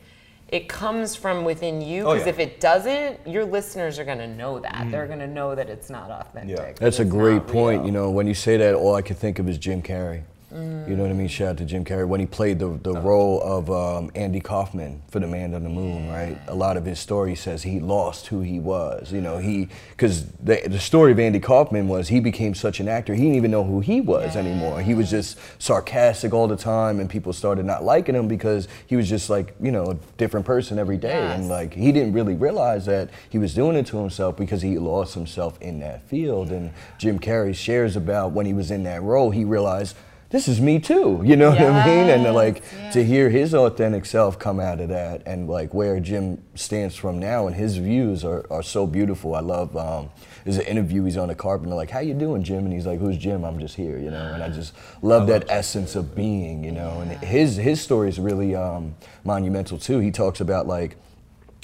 it 0.49 0.69
comes 0.69 1.17
from 1.17 1.45
within 1.45 1.81
you 1.81 2.03
because 2.03 2.23
oh, 2.23 2.25
yeah. 2.25 2.31
if 2.31 2.39
it 2.39 2.61
doesn't, 2.61 3.27
your 3.27 3.45
listeners 3.45 3.99
are 3.99 4.05
gonna 4.05 4.27
know 4.27 4.59
that. 4.61 4.75
Mm. 4.75 4.91
They're 4.91 5.07
gonna 5.07 5.27
know 5.27 5.55
that 5.55 5.69
it's 5.69 5.91
not 5.91 6.11
authentic. 6.11 6.59
Yeah. 6.59 6.73
That's 6.79 7.01
a 7.01 7.05
great 7.05 7.47
point. 7.47 7.79
Real. 7.81 7.87
You 7.87 7.93
know, 7.93 8.11
when 8.11 8.27
you 8.27 8.35
say 8.35 8.57
that, 8.59 8.75
all 8.75 8.95
I 8.95 9.03
can 9.03 9.17
think 9.17 9.39
of 9.39 9.49
is 9.49 9.59
Jim 9.59 9.83
Carrey. 9.83 10.23
Mm. 10.55 10.89
You 10.89 10.97
know 10.97 11.03
what 11.03 11.11
I 11.11 11.15
mean? 11.15 11.27
Shout 11.27 11.49
out 11.49 11.57
to 11.59 11.65
Jim 11.65 11.85
Carrey 11.85 12.07
when 12.07 12.21
he 12.21 12.27
played 12.27 12.61
the, 12.61 12.79
the 12.83 12.93
role 12.93 13.43
of 13.43 13.71
um, 13.71 14.11
Andy 14.15 14.39
Kaufman 14.39 15.03
for 15.09 15.19
The 15.19 15.27
Man 15.27 15.53
on 15.53 15.65
the 15.65 15.69
Moon, 15.69 16.09
right? 16.09 16.39
A 16.47 16.55
lot 16.55 16.77
of 16.77 16.85
his 16.85 17.01
story 17.01 17.35
says 17.35 17.65
he 17.65 17.81
lost 17.81 18.29
who 18.29 18.41
he 18.41 18.61
was. 18.61 19.13
You 19.13 19.21
know, 19.21 19.39
he 19.39 19.69
because 19.91 20.27
the, 20.33 20.63
the 20.67 20.79
story 20.79 21.11
of 21.11 21.19
Andy 21.19 21.41
Kaufman 21.41 21.89
was 21.89 22.09
he 22.09 22.21
became 22.21 22.55
such 22.55 22.79
an 22.79 22.89
actor 22.89 23.15
he 23.15 23.23
didn't 23.23 23.37
even 23.37 23.51
know 23.51 23.65
who 23.65 23.81
he 23.81 24.01
was 24.01 24.35
yeah. 24.35 24.43
anymore. 24.43 24.81
He 24.81 24.95
was 24.95 25.11
just 25.11 25.39
sarcastic 25.59 26.33
all 26.33 26.47
the 26.47 26.57
time, 26.57 27.01
and 27.01 27.11
people 27.11 27.33
started 27.33 27.65
not 27.65 27.83
liking 27.83 28.15
him 28.15 28.29
because 28.29 28.69
he 28.87 28.95
was 28.95 29.09
just 29.09 29.29
like 29.29 29.57
you 29.61 29.73
know 29.73 29.87
a 29.87 29.95
different 30.17 30.47
person 30.47 30.79
every 30.79 30.99
day, 30.99 31.19
yes. 31.19 31.41
and 31.41 31.49
like 31.49 31.75
he 31.75 31.91
didn't 31.91 32.13
really 32.13 32.35
realize 32.35 32.87
that 32.87 33.11
he 33.29 33.39
was 33.39 33.55
doing 33.55 33.77
it 33.77 33.87
to 33.87 33.99
himself 33.99 34.37
because 34.37 34.63
he 34.63 34.79
lost 34.79 35.15
himself 35.15 35.61
in 35.61 35.81
that 35.81 36.09
field. 36.09 36.51
And 36.51 36.73
Jim 36.99 37.19
Carrey 37.19 37.57
shares 37.57 37.97
about 37.97 38.31
when 38.31 38.47
he 38.47 38.55
was 38.55 38.71
in 38.71 38.85
that 38.85 39.03
role, 39.03 39.31
he 39.31 39.45
realized 39.45 39.97
this 40.35 40.49
is 40.49 40.61
me 40.61 40.81
too. 40.81 41.23
You 41.25 41.37
know 41.37 41.53
yes, 41.53 41.63
what 41.63 41.73
I 41.73 41.87
mean? 41.87 42.11
And 42.11 42.35
like 42.35 42.61
yes. 42.77 42.93
to 42.95 43.05
hear 43.05 43.31
his 43.31 43.55
authentic 43.55 44.05
self 44.05 44.37
come 44.37 44.59
out 44.59 44.81
of 44.81 44.89
that 44.89 45.23
and 45.27 45.49
like 45.49 45.73
where 45.73 46.01
Jim 46.01 46.43
stands 46.57 46.97
from 46.97 47.21
now 47.21 47.47
and 47.47 47.55
his 47.55 47.77
views 47.77 48.25
are, 48.25 48.45
are 48.51 48.65
so 48.65 48.85
beautiful. 48.85 49.37
I 49.37 49.41
love 49.41 49.77
um, 49.77 50.11
there's 50.43 50.57
an 50.57 50.67
interview 50.67 51.05
he's 51.05 51.17
on 51.17 51.29
the 51.29 51.37
carpet 51.37 51.63
and 51.63 51.71
they're 51.71 51.77
like, 51.77 51.91
How 51.91 52.01
you 52.01 52.15
doing, 52.15 52.43
Jim? 52.43 52.65
And 52.65 52.73
he's 52.73 52.85
like, 52.85 52.99
Who's 52.99 53.17
Jim? 53.17 53.45
I'm 53.45 53.61
just 53.61 53.77
here, 53.77 53.97
you 53.97 54.11
know, 54.11 54.33
and 54.35 54.43
I 54.43 54.49
just 54.49 54.75
love 55.03 55.29
that 55.29 55.45
essence 55.49 55.95
of 55.95 56.17
being, 56.17 56.65
you 56.65 56.73
know. 56.73 57.01
And 57.01 57.13
his 57.23 57.55
his 57.55 57.81
story 57.81 58.09
is 58.09 58.19
really 58.19 58.57
um, 58.57 58.97
monumental 59.23 59.79
too. 59.79 60.01
He 60.01 60.11
talks 60.11 60.41
about 60.41 60.67
like 60.67 60.97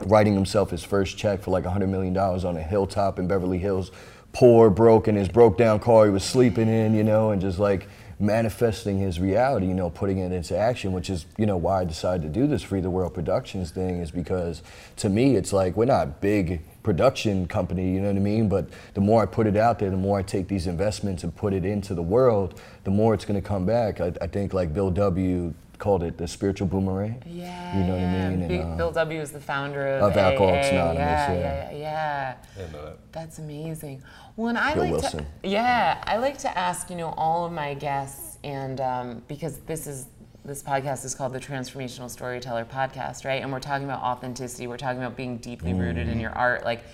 writing 0.06 0.32
himself 0.32 0.70
his 0.70 0.84
first 0.84 1.18
check 1.18 1.42
for 1.42 1.50
like 1.50 1.64
$100 1.64 1.88
million 1.88 2.16
on 2.16 2.56
a 2.56 2.62
hilltop 2.62 3.18
in 3.18 3.26
Beverly 3.26 3.58
Hills, 3.58 3.90
poor, 4.32 4.70
broke 4.70 5.08
in 5.08 5.16
his 5.16 5.28
broke 5.28 5.58
down 5.58 5.80
car 5.80 6.04
he 6.06 6.12
was 6.12 6.22
sleeping 6.22 6.68
in, 6.68 6.94
you 6.94 7.02
know, 7.02 7.32
and 7.32 7.40
just 7.42 7.58
like 7.58 7.88
manifesting 8.20 8.98
his 8.98 9.18
reality, 9.18 9.66
you 9.66 9.74
know, 9.74 9.88
putting 9.88 10.18
it 10.18 10.30
into 10.30 10.56
action, 10.56 10.92
which 10.92 11.08
is, 11.08 11.24
you 11.38 11.46
know, 11.46 11.56
why 11.56 11.80
I 11.80 11.84
decided 11.84 12.22
to 12.22 12.28
do 12.28 12.46
this 12.46 12.62
Free 12.62 12.80
the 12.80 12.90
World 12.90 13.14
Productions 13.14 13.70
thing 13.70 14.00
is 14.00 14.10
because 14.10 14.62
to 14.96 15.08
me 15.08 15.36
it's 15.36 15.52
like 15.52 15.76
we're 15.76 15.86
not 15.86 16.20
big 16.20 16.60
production 16.82 17.46
company, 17.46 17.92
you 17.92 18.00
know 18.00 18.08
what 18.08 18.16
I 18.16 18.20
mean? 18.20 18.48
But 18.48 18.68
the 18.94 19.00
more 19.00 19.22
I 19.22 19.26
put 19.26 19.46
it 19.46 19.56
out 19.56 19.78
there, 19.78 19.90
the 19.90 19.96
more 19.96 20.18
I 20.18 20.22
take 20.22 20.48
these 20.48 20.66
investments 20.66 21.24
and 21.24 21.34
put 21.34 21.54
it 21.54 21.64
into 21.64 21.94
the 21.94 22.02
world, 22.02 22.60
the 22.84 22.90
more 22.90 23.14
it's 23.14 23.24
gonna 23.24 23.40
come 23.40 23.64
back. 23.64 24.00
I, 24.00 24.12
I 24.20 24.26
think 24.26 24.52
like 24.52 24.74
Bill 24.74 24.90
W 24.90 25.54
called 25.80 26.02
it 26.04 26.16
the 26.18 26.28
spiritual 26.28 26.68
boomerang. 26.68 27.22
Yeah. 27.26 27.76
You 27.78 27.84
know 27.86 27.94
what 27.94 28.02
I 28.04 28.28
mean? 28.36 28.42
And, 28.50 28.72
uh, 28.72 28.76
Bill 28.76 28.92
W 28.92 29.20
is 29.20 29.32
the 29.32 29.40
founder 29.40 29.96
of, 29.96 30.12
of 30.12 30.16
Alcoholics 30.16 30.68
AA. 30.68 30.70
Anonymous, 30.70 30.98
Yeah, 31.00 31.32
yeah. 31.32 31.70
yeah, 31.72 31.76
yeah. 31.78 32.36
I 32.54 32.58
didn't 32.58 32.72
know 32.72 32.84
that. 32.84 33.12
That's 33.12 33.38
amazing. 33.38 34.02
Well, 34.36 34.48
and 34.48 34.58
I 34.58 34.74
Bill 34.74 34.84
like 34.84 34.92
Wilson. 34.92 35.26
to, 35.42 35.48
yeah, 35.48 36.02
I 36.06 36.18
like 36.18 36.38
to 36.38 36.56
ask, 36.58 36.88
you 36.90 36.96
know, 36.96 37.12
all 37.16 37.44
of 37.44 37.52
my 37.52 37.74
guests, 37.74 38.38
and 38.44 38.80
um, 38.80 39.22
because 39.26 39.58
this 39.60 39.86
is 39.86 40.06
this 40.44 40.62
podcast 40.62 41.04
is 41.04 41.14
called 41.14 41.32
the 41.32 41.40
Transformational 41.40 42.08
Storyteller 42.08 42.64
Podcast, 42.64 43.24
right? 43.24 43.42
And 43.42 43.52
we're 43.52 43.60
talking 43.60 43.84
about 43.84 44.00
authenticity. 44.02 44.66
We're 44.66 44.78
talking 44.78 44.98
about 45.02 45.16
being 45.16 45.36
deeply 45.38 45.74
rooted 45.74 46.08
in 46.08 46.20
your 46.20 46.32
art, 46.32 46.64
like. 46.64 46.84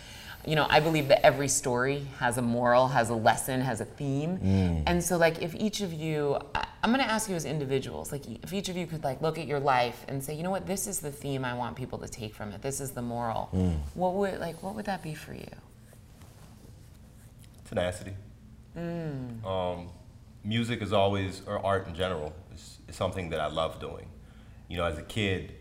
You 0.47 0.55
know, 0.55 0.67
I 0.71 0.79
believe 0.79 1.09
that 1.09 1.27
every 1.27 1.49
story 1.49 2.07
has 2.19 2.39
a 2.39 2.43
moral, 2.43 2.87
has 2.89 3.11
a 3.11 3.15
lesson, 3.15 3.61
has 3.61 3.81
a 3.81 3.85
theme. 3.85 4.39
And 4.87 5.03
so, 5.03 5.17
like, 5.17 5.43
if 5.43 5.55
each 5.57 5.81
of 5.81 5.93
you, 5.93 6.39
I- 6.55 6.67
I'm 6.85 6.93
gonna 6.93 7.03
ask 7.03 7.29
you 7.29 7.35
as 7.35 7.45
individuals, 7.45 8.13
like, 8.13 8.25
if 8.45 8.53
each 8.53 8.69
of 8.69 8.77
you 8.77 8.87
could, 8.87 9.03
like, 9.03 9.21
look 9.21 9.39
at 9.39 9.47
your 9.49 9.59
life 9.59 10.05
and 10.07 10.23
say, 10.23 10.35
you 10.35 10.45
know 10.45 10.53
what, 10.53 10.65
this 10.67 10.87
is 10.87 11.01
the 11.01 11.11
theme 11.11 11.45
I 11.45 11.55
want 11.55 11.75
people 11.77 11.99
to 11.99 12.07
take 12.09 12.33
from 12.33 12.53
it. 12.53 12.63
This 12.63 12.81
is 12.81 12.93
the 12.93 13.03
moral. 13.03 13.47
What 13.95 14.15
would, 14.15 14.39
like, 14.39 14.63
what 14.63 14.77
would 14.77 14.85
that 14.87 15.03
be 15.03 15.15
for 15.15 15.35
you? 15.35 15.49
tenacity. 17.69 18.13
Um, 19.45 19.89
music 20.45 20.81
is 20.81 20.93
always, 20.93 21.43
or 21.49 21.59
art 21.67 21.89
in 21.89 21.95
general, 21.97 22.33
is, 22.55 22.79
is 22.87 22.95
something 22.95 23.31
that 23.31 23.41
I 23.41 23.49
love 23.49 23.81
doing. 23.81 24.09
You 24.69 24.77
know, 24.77 24.85
as 24.85 24.97
a 24.99 25.03
kid, 25.03 25.53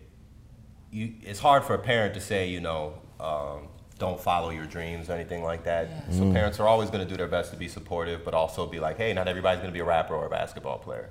you, 0.91 1.13
it's 1.23 1.39
hard 1.39 1.63
for 1.63 1.73
a 1.73 1.79
parent 1.79 2.13
to 2.13 2.21
say, 2.21 2.47
you 2.47 2.59
know, 2.59 2.93
um, 3.19 3.69
don't 3.97 4.19
follow 4.19 4.49
your 4.49 4.65
dreams 4.65 5.09
or 5.09 5.13
anything 5.13 5.43
like 5.43 5.63
that. 5.63 6.11
So 6.11 6.29
parents 6.33 6.59
are 6.59 6.67
always 6.67 6.89
going 6.89 7.03
to 7.03 7.09
do 7.09 7.15
their 7.15 7.27
best 7.27 7.51
to 7.51 7.57
be 7.57 7.67
supportive, 7.69 8.25
but 8.25 8.33
also 8.33 8.65
be 8.65 8.79
like, 8.79 8.97
hey, 8.97 9.13
not 9.13 9.27
everybody's 9.27 9.59
going 9.59 9.69
to 9.69 9.73
be 9.73 9.79
a 9.79 9.85
rapper 9.85 10.13
or 10.13 10.25
a 10.25 10.29
basketball 10.29 10.79
player. 10.79 11.09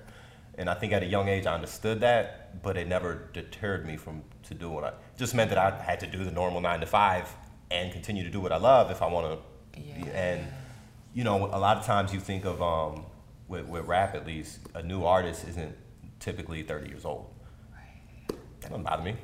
And 0.56 0.68
I 0.68 0.74
think 0.74 0.92
at 0.92 1.02
a 1.02 1.06
young 1.06 1.28
age 1.28 1.46
I 1.46 1.54
understood 1.54 2.00
that, 2.00 2.62
but 2.62 2.76
it 2.76 2.86
never 2.86 3.28
deterred 3.32 3.86
me 3.86 3.96
from 3.96 4.22
to 4.44 4.54
do 4.54 4.70
what 4.70 4.84
I. 4.84 4.92
Just 5.16 5.34
meant 5.34 5.50
that 5.50 5.58
I 5.58 5.70
had 5.82 5.98
to 6.00 6.06
do 6.06 6.24
the 6.24 6.30
normal 6.30 6.60
nine 6.60 6.80
to 6.80 6.86
five 6.86 7.34
and 7.70 7.90
continue 7.92 8.22
to 8.22 8.30
do 8.30 8.40
what 8.40 8.52
I 8.52 8.58
love 8.58 8.90
if 8.90 9.02
I 9.02 9.06
want 9.06 9.40
to. 9.74 9.80
Yeah. 9.80 10.04
And 10.06 10.46
you 11.14 11.24
know, 11.24 11.46
a 11.46 11.58
lot 11.58 11.76
of 11.76 11.86
times 11.86 12.12
you 12.12 12.20
think 12.20 12.44
of 12.44 12.62
um, 12.62 13.06
with, 13.48 13.66
with 13.66 13.86
rap 13.86 14.14
at 14.14 14.26
least, 14.26 14.60
a 14.74 14.82
new 14.82 15.04
artist 15.04 15.46
isn't 15.48 15.74
typically 16.20 16.62
30 16.62 16.88
years 16.88 17.04
old. 17.04 17.32
That 18.28 18.70
doesn't 18.70 18.82
bother 18.82 19.02
me. 19.02 19.16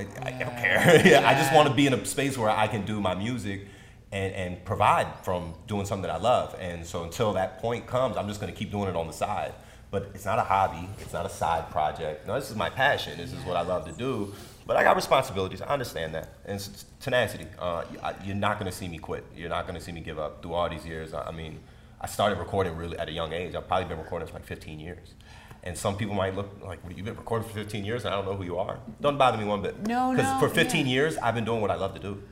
I, 0.00 0.22
I, 0.22 0.28
I 0.28 0.38
don't 0.38 0.56
care. 0.56 1.02
yeah, 1.06 1.28
I 1.28 1.34
just 1.34 1.52
want 1.52 1.68
to 1.68 1.74
be 1.74 1.86
in 1.86 1.94
a 1.94 2.04
space 2.04 2.36
where 2.36 2.50
I 2.50 2.66
can 2.66 2.84
do 2.84 3.00
my 3.00 3.14
music 3.14 3.66
and, 4.12 4.34
and 4.34 4.64
provide 4.64 5.06
from 5.24 5.54
doing 5.66 5.86
something 5.86 6.02
that 6.02 6.10
I 6.10 6.18
love. 6.18 6.56
And 6.58 6.84
so 6.84 7.04
until 7.04 7.32
that 7.34 7.60
point 7.60 7.86
comes, 7.86 8.16
I'm 8.16 8.28
just 8.28 8.40
going 8.40 8.52
to 8.52 8.58
keep 8.58 8.70
doing 8.70 8.88
it 8.88 8.96
on 8.96 9.06
the 9.06 9.12
side. 9.12 9.54
But 9.90 10.10
it's 10.14 10.24
not 10.24 10.38
a 10.38 10.42
hobby. 10.42 10.88
It's 11.00 11.12
not 11.12 11.26
a 11.26 11.28
side 11.28 11.70
project. 11.70 12.26
No, 12.26 12.38
this 12.38 12.48
is 12.50 12.56
my 12.56 12.70
passion. 12.70 13.18
This 13.18 13.32
is 13.32 13.44
what 13.44 13.56
I 13.56 13.62
love 13.62 13.86
to 13.86 13.92
do. 13.92 14.32
But 14.66 14.76
I 14.76 14.84
got 14.84 14.94
responsibilities. 14.94 15.62
I 15.62 15.66
understand 15.66 16.14
that. 16.14 16.34
And 16.44 16.56
it's 16.56 16.84
tenacity. 17.00 17.46
Uh, 17.58 17.84
you're 18.24 18.36
not 18.36 18.60
going 18.60 18.70
to 18.70 18.76
see 18.76 18.86
me 18.86 18.98
quit. 18.98 19.24
You're 19.34 19.48
not 19.48 19.66
going 19.66 19.76
to 19.76 19.84
see 19.84 19.90
me 19.90 20.00
give 20.00 20.18
up. 20.18 20.42
Through 20.42 20.54
all 20.54 20.68
these 20.68 20.86
years, 20.86 21.12
I 21.12 21.22
I 21.22 21.32
mean, 21.32 21.58
I 22.00 22.06
started 22.06 22.38
recording 22.38 22.76
really 22.76 22.96
at 22.98 23.08
a 23.08 23.12
young 23.12 23.32
age. 23.32 23.56
I've 23.56 23.66
probably 23.66 23.88
been 23.88 23.98
recording 23.98 24.28
for 24.28 24.34
like 24.34 24.46
15 24.46 24.78
years. 24.78 25.14
And 25.62 25.76
some 25.76 25.96
people 25.96 26.14
might 26.14 26.34
look 26.34 26.48
like, 26.64 26.82
"What, 26.84 26.96
you've 26.96 27.04
been 27.04 27.16
recording 27.16 27.46
for 27.48 27.54
15 27.54 27.84
years 27.84 28.04
and 28.04 28.14
I 28.14 28.16
don't 28.16 28.26
know 28.26 28.36
who 28.36 28.44
you 28.44 28.58
are. 28.58 28.78
Don't 29.00 29.18
bother 29.18 29.36
me 29.36 29.44
one 29.44 29.60
bit. 29.60 29.86
No, 29.86 30.12
Because 30.12 30.32
no, 30.32 30.48
for 30.48 30.54
15 30.54 30.86
yeah. 30.86 30.92
years, 30.92 31.18
I've 31.18 31.34
been 31.34 31.44
doing 31.44 31.60
what 31.60 31.70
I 31.70 31.74
love 31.74 31.94
to 31.94 32.00
do. 32.00 32.22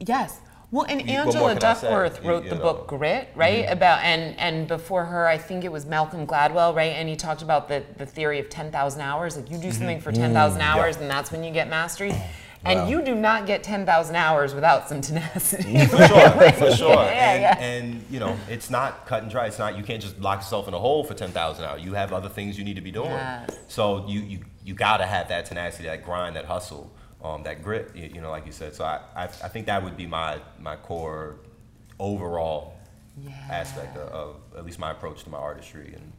Yes. 0.00 0.40
Well, 0.72 0.86
and 0.88 1.02
You- 1.02 1.18
Angela 1.18 1.54
can 1.54 1.64
I 1.64 1.74
say? 1.74 1.88
Duckworth 1.88 2.24
wrote 2.24 2.44
you 2.44 2.50
the 2.50 2.56
know. 2.56 2.62
book 2.62 2.88
Grit, 2.88 3.28
right? 3.34 3.64
Mm-hmm. 3.64 3.72
About 3.72 4.02
and 4.02 4.38
and 4.40 4.66
before 4.66 5.04
her, 5.04 5.28
I 5.28 5.36
think 5.36 5.64
it 5.64 5.70
was 5.70 5.84
Malcolm 5.84 6.26
Gladwell, 6.26 6.74
right? 6.74 6.92
And 6.92 7.08
he 7.08 7.14
talked 7.14 7.42
about 7.42 7.68
the 7.68 7.84
the 7.98 8.06
theory 8.06 8.38
of 8.38 8.48
ten 8.48 8.72
thousand 8.72 9.02
hours. 9.02 9.36
Like 9.36 9.50
you 9.50 9.58
do 9.58 9.68
mm-hmm. 9.68 9.76
something 9.76 10.00
for 10.00 10.12
ten 10.12 10.32
thousand 10.32 10.62
mm. 10.62 10.74
hours, 10.74 10.96
and 10.96 11.10
that's 11.10 11.30
when 11.30 11.44
you 11.44 11.52
get 11.52 11.68
mastery. 11.68 12.14
And 12.64 12.80
Wow. 12.80 12.88
you 12.88 13.02
do 13.02 13.14
not 13.14 13.46
get 13.46 13.62
ten 13.64 13.84
thousand 13.84 14.14
hours 14.16 14.54
without 14.54 14.88
some 14.88 15.00
tenacity. 15.08 15.84
For 15.86 15.96
sure, 16.06 16.52
for 16.52 16.70
sure. 16.76 16.94
Yeah, 16.94 17.32
and, 17.32 17.42
yeah. 17.42 17.58
and 17.58 18.04
you 18.08 18.20
know, 18.20 18.36
it's 18.48 18.70
not 18.70 19.04
cut 19.06 19.22
and 19.22 19.30
dry. 19.30 19.46
It's 19.46 19.58
not 19.58 19.76
you 19.76 19.82
can't 19.82 20.00
just 20.02 20.20
lock 20.20 20.38
yourself 20.40 20.68
in 20.68 20.74
a 20.74 20.78
hole 20.78 21.02
for 21.02 21.14
10,000 21.14 21.64
hours. 21.64 21.82
You 21.82 21.94
have 21.94 22.12
other 22.12 22.28
things 22.28 22.56
you 22.56 22.64
need 22.64 22.76
to 22.76 22.80
be 22.82 22.92
doing. 22.92 23.18
So 23.68 24.06
you 24.06 24.20
you 24.20 24.38
you 24.64 24.74
gotta 24.74 25.06
have 25.06 25.28
that 25.28 25.46
tenacity, 25.46 25.84
that 25.88 26.04
grind, 26.04 26.36
that 26.36 26.44
hustle, 26.44 26.92
um, 27.24 27.42
that 27.42 27.62
grit. 27.64 27.90
You, 27.96 28.10
you 28.14 28.20
know, 28.20 28.30
like 28.30 28.46
you 28.46 28.52
said. 28.52 28.74
So 28.74 28.84
I, 28.84 29.00
I 29.16 29.24
I 29.24 29.48
think 29.48 29.66
that 29.66 29.82
would 29.82 29.96
be 29.96 30.06
my 30.06 30.38
my 30.60 30.76
core 30.76 31.36
overall 31.98 32.74
aspect 33.50 33.96
of, 33.96 34.08
of 34.12 34.36
at 34.56 34.64
least 34.64 34.78
my 34.78 34.90
approach 34.92 35.24
to 35.24 35.30
my 35.30 35.38
artistry 35.38 35.94
and. 35.96 36.12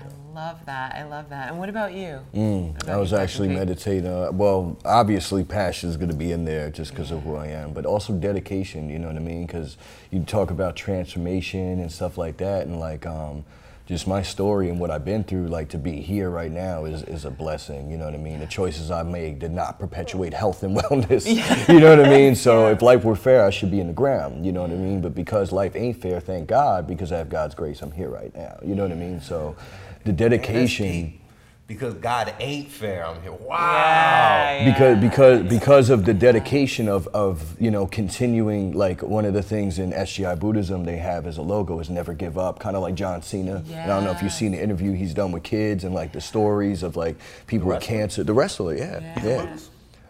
I 0.00 0.34
love 0.34 0.64
that. 0.66 0.94
I 0.94 1.04
love 1.04 1.28
that. 1.30 1.50
And 1.50 1.58
what 1.58 1.68
about 1.68 1.92
you? 1.92 2.20
What 2.32 2.34
Mm, 2.34 2.88
I 2.88 2.96
was 2.96 3.10
you, 3.12 3.18
actually 3.18 3.48
meditating. 3.48 4.06
Uh, 4.06 4.30
well, 4.32 4.78
obviously, 4.84 5.44
passion 5.44 5.90
is 5.90 5.96
going 5.96 6.10
to 6.10 6.16
be 6.16 6.32
in 6.32 6.44
there 6.44 6.70
just 6.70 6.90
because 6.92 7.10
of 7.10 7.22
who 7.22 7.36
I 7.36 7.48
am, 7.48 7.72
but 7.72 7.84
also 7.86 8.12
dedication. 8.14 8.88
You 8.88 8.98
know 8.98 9.08
what 9.08 9.16
I 9.16 9.20
mean? 9.20 9.46
Because 9.46 9.76
you 10.10 10.22
talk 10.22 10.50
about 10.50 10.76
transformation 10.76 11.80
and 11.80 11.90
stuff 11.92 12.16
like 12.16 12.36
that, 12.38 12.66
and 12.66 12.80
like 12.80 13.06
um, 13.06 13.44
just 13.86 14.06
my 14.06 14.22
story 14.22 14.68
and 14.70 14.78
what 14.78 14.90
I've 14.90 15.04
been 15.04 15.24
through. 15.24 15.48
Like 15.48 15.68
to 15.70 15.78
be 15.78 16.00
here 16.00 16.30
right 16.30 16.50
now 16.52 16.84
is, 16.84 17.02
is 17.02 17.24
a 17.24 17.30
blessing. 17.30 17.90
You 17.90 17.98
know 17.98 18.04
what 18.06 18.14
I 18.14 18.18
mean? 18.18 18.38
The 18.38 18.46
choices 18.46 18.90
I 18.90 19.02
made 19.02 19.40
did 19.40 19.50
not 19.50 19.78
perpetuate 19.80 20.32
health 20.32 20.62
and 20.62 20.76
wellness. 20.80 21.26
you 21.68 21.80
know 21.80 21.96
what 21.96 22.06
I 22.06 22.08
mean? 22.08 22.36
So 22.36 22.68
if 22.68 22.82
life 22.82 23.04
were 23.04 23.16
fair, 23.16 23.44
I 23.44 23.50
should 23.50 23.70
be 23.70 23.80
in 23.80 23.88
the 23.88 23.92
ground. 23.92 24.46
You 24.46 24.52
know 24.52 24.62
what 24.62 24.70
I 24.70 24.76
mean? 24.76 25.00
But 25.02 25.14
because 25.14 25.50
life 25.52 25.74
ain't 25.74 26.00
fair, 26.00 26.20
thank 26.20 26.46
God, 26.48 26.86
because 26.86 27.10
I 27.12 27.18
have 27.18 27.28
God's 27.28 27.54
grace, 27.56 27.82
I'm 27.82 27.90
here 27.92 28.08
right 28.10 28.34
now. 28.34 28.58
You 28.64 28.76
know 28.76 28.82
what 28.84 28.92
I 28.92 28.96
mean? 28.96 29.20
So 29.20 29.56
the 30.04 30.12
dedication. 30.12 30.86
deep. 30.86 31.16
Because 31.66 31.94
God 31.94 32.34
ain't 32.40 32.68
fair. 32.68 33.06
I'm 33.06 33.22
here. 33.22 33.30
Wow. 33.30 33.54
Yeah, 33.56 34.64
because 34.72 34.96
yeah. 34.96 35.08
because 35.08 35.48
because 35.48 35.90
of 35.90 36.04
the 36.04 36.12
dedication 36.12 36.88
of 36.88 37.06
of 37.08 37.54
you 37.60 37.70
know 37.70 37.86
continuing 37.86 38.72
like 38.72 39.02
one 39.02 39.24
of 39.24 39.34
the 39.34 39.42
things 39.42 39.78
in 39.78 39.92
SGI 39.92 40.36
Buddhism 40.36 40.82
they 40.84 40.96
have 40.96 41.28
as 41.28 41.38
a 41.38 41.42
logo 41.42 41.78
is 41.78 41.88
never 41.88 42.12
give 42.12 42.36
up 42.36 42.58
kind 42.58 42.74
of 42.74 42.82
like 42.82 42.96
John 42.96 43.22
Cena 43.22 43.62
and 43.70 43.72
I 43.72 43.86
don't 43.86 44.02
know 44.02 44.10
if 44.10 44.20
you've 44.20 44.32
seen 44.32 44.50
the 44.50 44.60
interview 44.60 44.94
he's 44.94 45.14
done 45.14 45.30
with 45.30 45.44
kids 45.44 45.84
and 45.84 45.94
like 45.94 46.10
the 46.10 46.20
stories 46.20 46.82
of 46.82 46.96
like 46.96 47.16
people 47.46 47.68
with 47.68 47.80
cancer 47.82 48.24
the 48.24 48.32
wrestler 48.34 48.74
yeah 48.74 49.00
Yeah. 49.24 49.56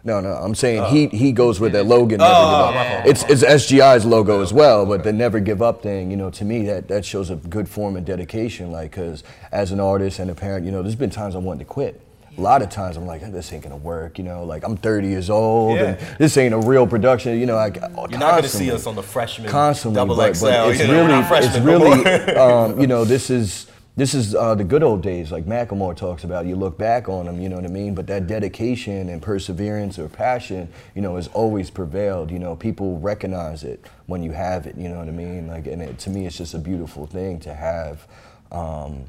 Yeah, 0.03 0.13
no 0.13 0.21
no 0.21 0.33
I'm 0.33 0.55
saying 0.55 0.85
he 0.85 1.07
he 1.07 1.31
goes 1.31 1.59
with 1.59 1.73
that 1.73 1.85
Logan 1.85 2.19
never 2.19 2.31
Oh, 2.33 2.71
give 2.71 2.81
up 2.81 3.05
it's 3.07 3.23
it's 3.23 3.43
SGI's 3.43 4.05
logo 4.05 4.41
as 4.41 4.53
well 4.53 4.85
but 4.85 5.03
the 5.03 5.13
never 5.13 5.39
give 5.39 5.61
up 5.61 5.81
thing 5.83 6.11
you 6.11 6.17
know 6.17 6.29
to 6.31 6.45
me 6.45 6.65
that 6.65 6.87
that 6.87 7.05
shows 7.05 7.29
a 7.29 7.35
good 7.35 7.67
form 7.69 7.95
of 7.97 8.05
dedication 8.05 8.71
like 8.71 8.91
because 8.91 9.23
as 9.51 9.71
an 9.71 9.79
artist 9.79 10.19
and 10.19 10.29
a 10.31 10.35
parent 10.35 10.65
you 10.65 10.71
know 10.71 10.81
there's 10.81 10.95
been 10.95 11.09
times 11.09 11.35
I 11.35 11.39
wanted 11.39 11.59
to 11.59 11.65
quit 11.65 12.01
a 12.37 12.41
lot 12.41 12.61
of 12.61 12.69
times 12.69 12.95
I'm 12.95 13.05
like, 13.05 13.29
this 13.31 13.51
ain't 13.51 13.63
gonna 13.63 13.75
work, 13.75 14.17
you 14.17 14.23
know. 14.23 14.45
Like 14.45 14.63
I'm 14.63 14.77
30 14.77 15.07
years 15.07 15.29
old, 15.29 15.77
and 15.77 15.97
this 16.17 16.37
ain't 16.37 16.53
a 16.53 16.57
real 16.57 16.87
production, 16.87 17.37
you 17.39 17.45
know. 17.45 17.57
I, 17.57 17.67
You're 17.67 18.19
not 18.19 18.31
going 18.31 18.43
to 18.43 18.49
see 18.49 18.71
us 18.71 18.87
on 18.87 18.95
the 18.95 19.03
freshman 19.03 19.49
constantly, 19.49 19.95
double 19.97 20.15
but, 20.15 20.35
XL. 20.37 20.45
but 20.45 20.69
it's 20.69 20.79
you 20.79 20.87
know, 20.87 21.05
really, 21.07 21.45
it's 21.45 21.55
no 21.57 21.79
more. 21.79 21.97
really, 21.97 22.35
um, 22.35 22.79
you 22.79 22.87
know, 22.87 23.03
this 23.03 23.29
is 23.29 23.67
this 23.95 24.13
is 24.13 24.33
uh, 24.33 24.55
the 24.55 24.63
good 24.63 24.83
old 24.83 25.01
days, 25.03 25.31
like 25.31 25.45
Macklemore 25.45 25.95
talks 25.95 26.23
about. 26.23 26.45
You 26.45 26.55
look 26.55 26.77
back 26.77 27.09
on 27.09 27.25
them, 27.25 27.41
you 27.41 27.49
know 27.49 27.57
what 27.57 27.65
I 27.65 27.69
mean. 27.69 27.93
But 27.93 28.07
that 28.07 28.25
dedication 28.27 29.09
and 29.09 29.21
perseverance 29.21 29.99
or 29.99 30.07
passion, 30.07 30.69
you 30.95 31.01
know, 31.01 31.17
has 31.17 31.27
always 31.29 31.69
prevailed. 31.69 32.31
You 32.31 32.39
know, 32.39 32.55
people 32.55 32.99
recognize 32.99 33.63
it 33.63 33.85
when 34.05 34.23
you 34.23 34.31
have 34.31 34.65
it. 34.65 34.77
You 34.77 34.87
know 34.89 34.99
what 34.99 35.07
I 35.09 35.11
mean? 35.11 35.47
Like, 35.47 35.67
and 35.67 35.81
it, 35.81 35.99
to 35.99 36.09
me, 36.09 36.25
it's 36.25 36.37
just 36.37 36.53
a 36.53 36.59
beautiful 36.59 37.05
thing 37.05 37.39
to 37.41 37.53
have. 37.53 38.07
Um, 38.51 39.05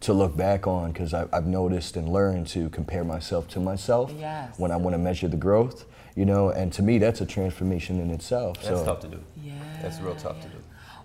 to 0.00 0.12
look 0.12 0.36
back 0.36 0.66
on 0.66 0.90
because 0.90 1.14
I've 1.14 1.46
noticed 1.46 1.96
and 1.96 2.12
learned 2.12 2.48
to 2.48 2.68
compare 2.70 3.04
myself 3.04 3.46
to 3.50 3.60
myself 3.60 4.12
Yes. 4.18 4.58
when 4.58 4.72
I 4.72 4.76
want 4.76 4.94
to 4.94 4.98
measure 4.98 5.28
the 5.28 5.36
growth, 5.36 5.84
you 6.16 6.24
know, 6.26 6.50
and 6.50 6.72
to 6.72 6.82
me 6.82 6.98
that's 6.98 7.20
a 7.20 7.24
transformation 7.26 8.00
in 8.00 8.10
itself. 8.10 8.56
That's 8.56 8.80
so 8.80 8.84
tough 8.84 8.98
to 9.02 9.06
do. 9.06 9.20
Yeah. 9.40 9.52
That's 9.80 10.00
real 10.00 10.16
tough 10.16 10.40
to 10.42 10.48
do. 10.48 10.56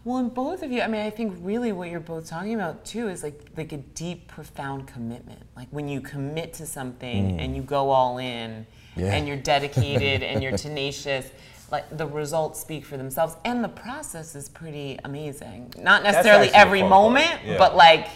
Well, 0.08 0.20
and 0.20 0.34
both 0.34 0.64
of 0.64 0.72
you, 0.72 0.82
I 0.82 0.88
mean, 0.88 1.02
I 1.06 1.10
think 1.10 1.38
really 1.42 1.74
what 1.74 1.90
you're 1.90 2.00
both 2.00 2.30
talking 2.30 2.54
about 2.54 2.86
too 2.86 3.10
is 3.10 3.24
like 3.24 3.42
like 3.58 3.74
a 3.74 3.78
deep, 3.78 4.30
profound 4.30 4.88
commitment. 4.88 5.42
Like 5.54 5.68
when 5.72 5.90
you 5.90 6.00
commit 6.00 6.54
to 6.54 6.66
something 6.66 7.38
and 7.42 7.54
you 7.58 7.62
go 7.62 7.90
all 7.90 8.18
in, 8.18 8.66
Mm. 8.96 9.02
Yeah. 9.02 9.14
and 9.14 9.28
you're 9.28 9.38
dedicated 9.38 10.24
and 10.24 10.42
you're 10.42 10.58
tenacious. 10.68 11.30
Like 11.70 11.98
the 11.98 12.08
results 12.08 12.58
speak 12.62 12.86
for 12.86 12.96
themselves, 12.96 13.36
and 13.44 13.62
the 13.62 13.68
process 13.68 14.34
is 14.34 14.48
pretty 14.48 14.98
amazing. 15.04 15.74
Not 15.78 16.04
necessarily 16.04 16.48
every 16.52 16.84
moment, 16.84 17.42
yeah. 17.46 17.58
but 17.58 17.76
like 17.76 18.08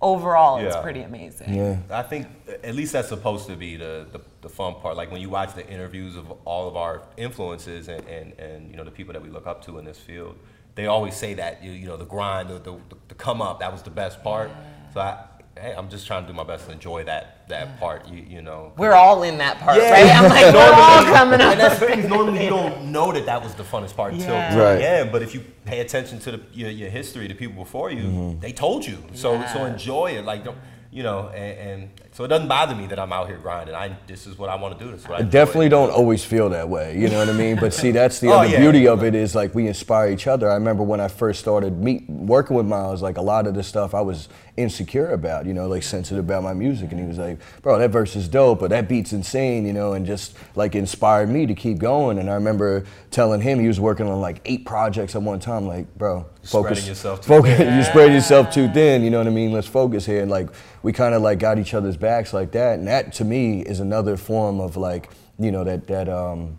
overall, 0.00 0.58
it's 0.58 0.76
pretty 0.76 1.02
amazing. 1.02 1.52
yeah. 1.54 1.76
I 1.90 2.02
think 2.02 2.26
at 2.62 2.74
least 2.74 2.94
that's 2.94 3.08
supposed 3.10 3.46
to 3.48 3.56
be 3.56 3.76
the, 3.76 4.06
the, 4.12 4.20
the 4.40 4.48
fun 4.48 4.76
part. 4.76 4.96
Like 4.96 5.10
when 5.10 5.20
you 5.20 5.28
watch 5.28 5.54
the 5.54 5.68
interviews 5.68 6.16
of 6.16 6.30
all 6.46 6.66
of 6.66 6.76
our 6.76 7.02
influences 7.18 7.88
and, 7.88 8.02
and, 8.08 8.32
and 8.40 8.70
you 8.70 8.76
know 8.78 8.84
the 8.84 8.90
people 8.90 9.12
that 9.12 9.22
we 9.22 9.28
look 9.28 9.46
up 9.46 9.62
to 9.66 9.76
in 9.78 9.84
this 9.84 9.98
field, 9.98 10.36
they 10.74 10.86
always 10.86 11.14
say 11.14 11.34
that 11.34 11.62
you, 11.62 11.72
you 11.72 11.86
know 11.86 11.96
the 11.96 12.04
grind, 12.04 12.48
the, 12.48 12.58
the, 12.58 12.78
the 13.08 13.14
come 13.14 13.40
up, 13.40 13.60
that 13.60 13.72
was 13.72 13.82
the 13.82 13.90
best 13.90 14.22
part. 14.22 14.50
So 14.92 15.00
I, 15.00 15.24
hey, 15.58 15.74
I'm 15.76 15.88
just 15.88 16.06
trying 16.06 16.22
to 16.24 16.28
do 16.28 16.34
my 16.34 16.44
best 16.44 16.66
to 16.66 16.72
enjoy 16.72 17.04
that 17.04 17.48
that 17.48 17.78
part. 17.78 18.08
You, 18.08 18.22
you 18.22 18.42
know. 18.42 18.72
We're 18.76 18.94
all 18.94 19.22
in 19.22 19.38
that 19.38 19.58
part, 19.60 19.76
Yeah. 19.76 19.90
right? 19.90 20.16
I'm 20.16 20.30
like, 20.30 20.54
we're 20.54 20.72
all 20.72 21.04
coming 21.04 21.40
up. 21.40 21.52
and 21.52 21.60
that's 21.60 21.78
the. 21.78 22.08
Normally, 22.08 22.44
you 22.44 22.50
don't 22.50 22.90
know 22.90 23.12
that 23.12 23.26
that 23.26 23.42
was 23.42 23.54
the 23.54 23.62
funnest 23.62 23.94
part 23.94 24.14
until 24.14 24.34
Yeah. 24.34 24.58
Right. 24.58 24.76
the 24.76 24.88
end. 24.88 25.12
But 25.12 25.22
if 25.22 25.34
you 25.34 25.44
pay 25.64 25.80
attention 25.80 26.18
to 26.20 26.32
the, 26.32 26.40
your, 26.52 26.70
your 26.70 26.90
history, 26.90 27.28
the 27.28 27.34
people 27.34 27.62
before 27.62 27.90
you, 27.90 28.04
mm-hmm. 28.04 28.40
they 28.40 28.52
told 28.52 28.86
you. 28.86 28.98
So 29.14 29.44
so 29.52 29.64
enjoy 29.64 30.12
it. 30.12 30.24
Like 30.24 30.44
don't. 30.44 30.58
you 30.90 31.02
know, 31.02 31.28
and, 31.28 31.58
and, 31.58 31.90
so 32.14 32.22
it 32.22 32.28
doesn't 32.28 32.46
bother 32.46 32.76
me 32.76 32.86
that 32.86 32.98
I'm 33.00 33.12
out 33.12 33.26
here 33.26 33.38
grinding. 33.38 33.74
I 33.74 33.96
this 34.06 34.24
is 34.24 34.38
what 34.38 34.48
I 34.48 34.54
want 34.54 34.78
to 34.78 34.84
do. 34.84 34.92
This 34.92 35.00
is 35.02 35.08
what 35.08 35.16
I 35.16 35.18
I 35.18 35.20
enjoy. 35.22 35.32
definitely 35.32 35.68
don't 35.68 35.90
always 35.90 36.24
feel 36.24 36.48
that 36.50 36.68
way. 36.68 36.96
You 36.96 37.08
know 37.08 37.18
what 37.18 37.28
I 37.28 37.32
mean? 37.32 37.56
But 37.56 37.74
see, 37.74 37.90
that's 37.90 38.20
the 38.20 38.28
Oh, 38.32 38.38
other 38.38 38.50
yeah. 38.50 38.60
beauty 38.60 38.86
of 38.86 39.02
it 39.02 39.16
is 39.16 39.34
like 39.34 39.52
we 39.52 39.66
inspire 39.66 40.10
each 40.12 40.28
other. 40.28 40.48
I 40.48 40.54
remember 40.54 40.84
when 40.84 41.00
I 41.00 41.08
first 41.08 41.40
started 41.40 41.76
meet, 41.82 42.08
working 42.08 42.56
with 42.56 42.66
Miles, 42.66 43.02
like 43.02 43.16
a 43.16 43.22
lot 43.22 43.48
of 43.48 43.54
the 43.54 43.64
stuff 43.64 43.94
I 43.94 44.00
was 44.00 44.28
insecure 44.56 45.10
about, 45.10 45.46
you 45.46 45.54
know, 45.54 45.66
like 45.66 45.82
sensitive 45.82 46.24
about 46.24 46.44
my 46.44 46.54
music. 46.54 46.92
And 46.92 47.00
he 47.00 47.06
was 47.06 47.18
like, 47.18 47.40
bro, 47.62 47.78
that 47.80 47.90
verse 47.90 48.14
is 48.14 48.28
dope, 48.28 48.60
but 48.60 48.70
that 48.70 48.88
beat's 48.88 49.12
insane, 49.12 49.66
you 49.66 49.72
know, 49.72 49.94
and 49.94 50.06
just 50.06 50.36
like 50.54 50.76
inspired 50.76 51.28
me 51.28 51.46
to 51.46 51.54
keep 51.54 51.78
going. 51.78 52.18
And 52.18 52.30
I 52.30 52.34
remember 52.34 52.84
telling 53.10 53.40
him 53.40 53.58
he 53.58 53.66
was 53.66 53.80
working 53.80 54.06
on 54.06 54.20
like 54.20 54.40
eight 54.44 54.64
projects 54.64 55.16
at 55.16 55.22
one 55.22 55.40
time, 55.40 55.66
like, 55.66 55.92
bro, 55.96 56.26
focus. 56.44 56.78
Spreading 56.78 56.86
yourself 56.86 57.20
too 57.22 57.28
focus 57.28 57.56
thin. 57.58 57.76
you 57.76 57.82
spread 57.82 58.12
yourself 58.12 58.52
too 58.52 58.68
thin, 58.68 59.02
you 59.02 59.10
know 59.10 59.18
what 59.18 59.26
I 59.26 59.30
mean? 59.30 59.52
Let's 59.52 59.66
focus 59.66 60.06
here. 60.06 60.22
And 60.22 60.30
like 60.30 60.48
we 60.82 60.92
kind 60.92 61.14
of 61.14 61.22
like 61.22 61.38
got 61.40 61.58
each 61.58 61.74
other's 61.74 61.96
backs 62.04 62.32
like 62.34 62.52
that. 62.52 62.78
And 62.78 62.86
that 62.86 63.14
to 63.14 63.24
me 63.24 63.62
is 63.62 63.80
another 63.80 64.16
form 64.16 64.60
of 64.60 64.76
like, 64.76 65.10
you 65.38 65.50
know, 65.50 65.64
that 65.64 65.86
that 65.88 66.08
um 66.08 66.58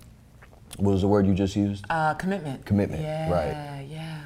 what 0.77 0.91
was 0.91 1.01
the 1.01 1.07
word 1.07 1.25
you 1.27 1.33
just 1.33 1.55
used? 1.55 1.85
Uh, 1.89 2.13
commitment. 2.15 2.65
Commitment, 2.65 3.01
Yeah, 3.01 3.31
right. 3.31 3.85
yeah. 3.89 4.21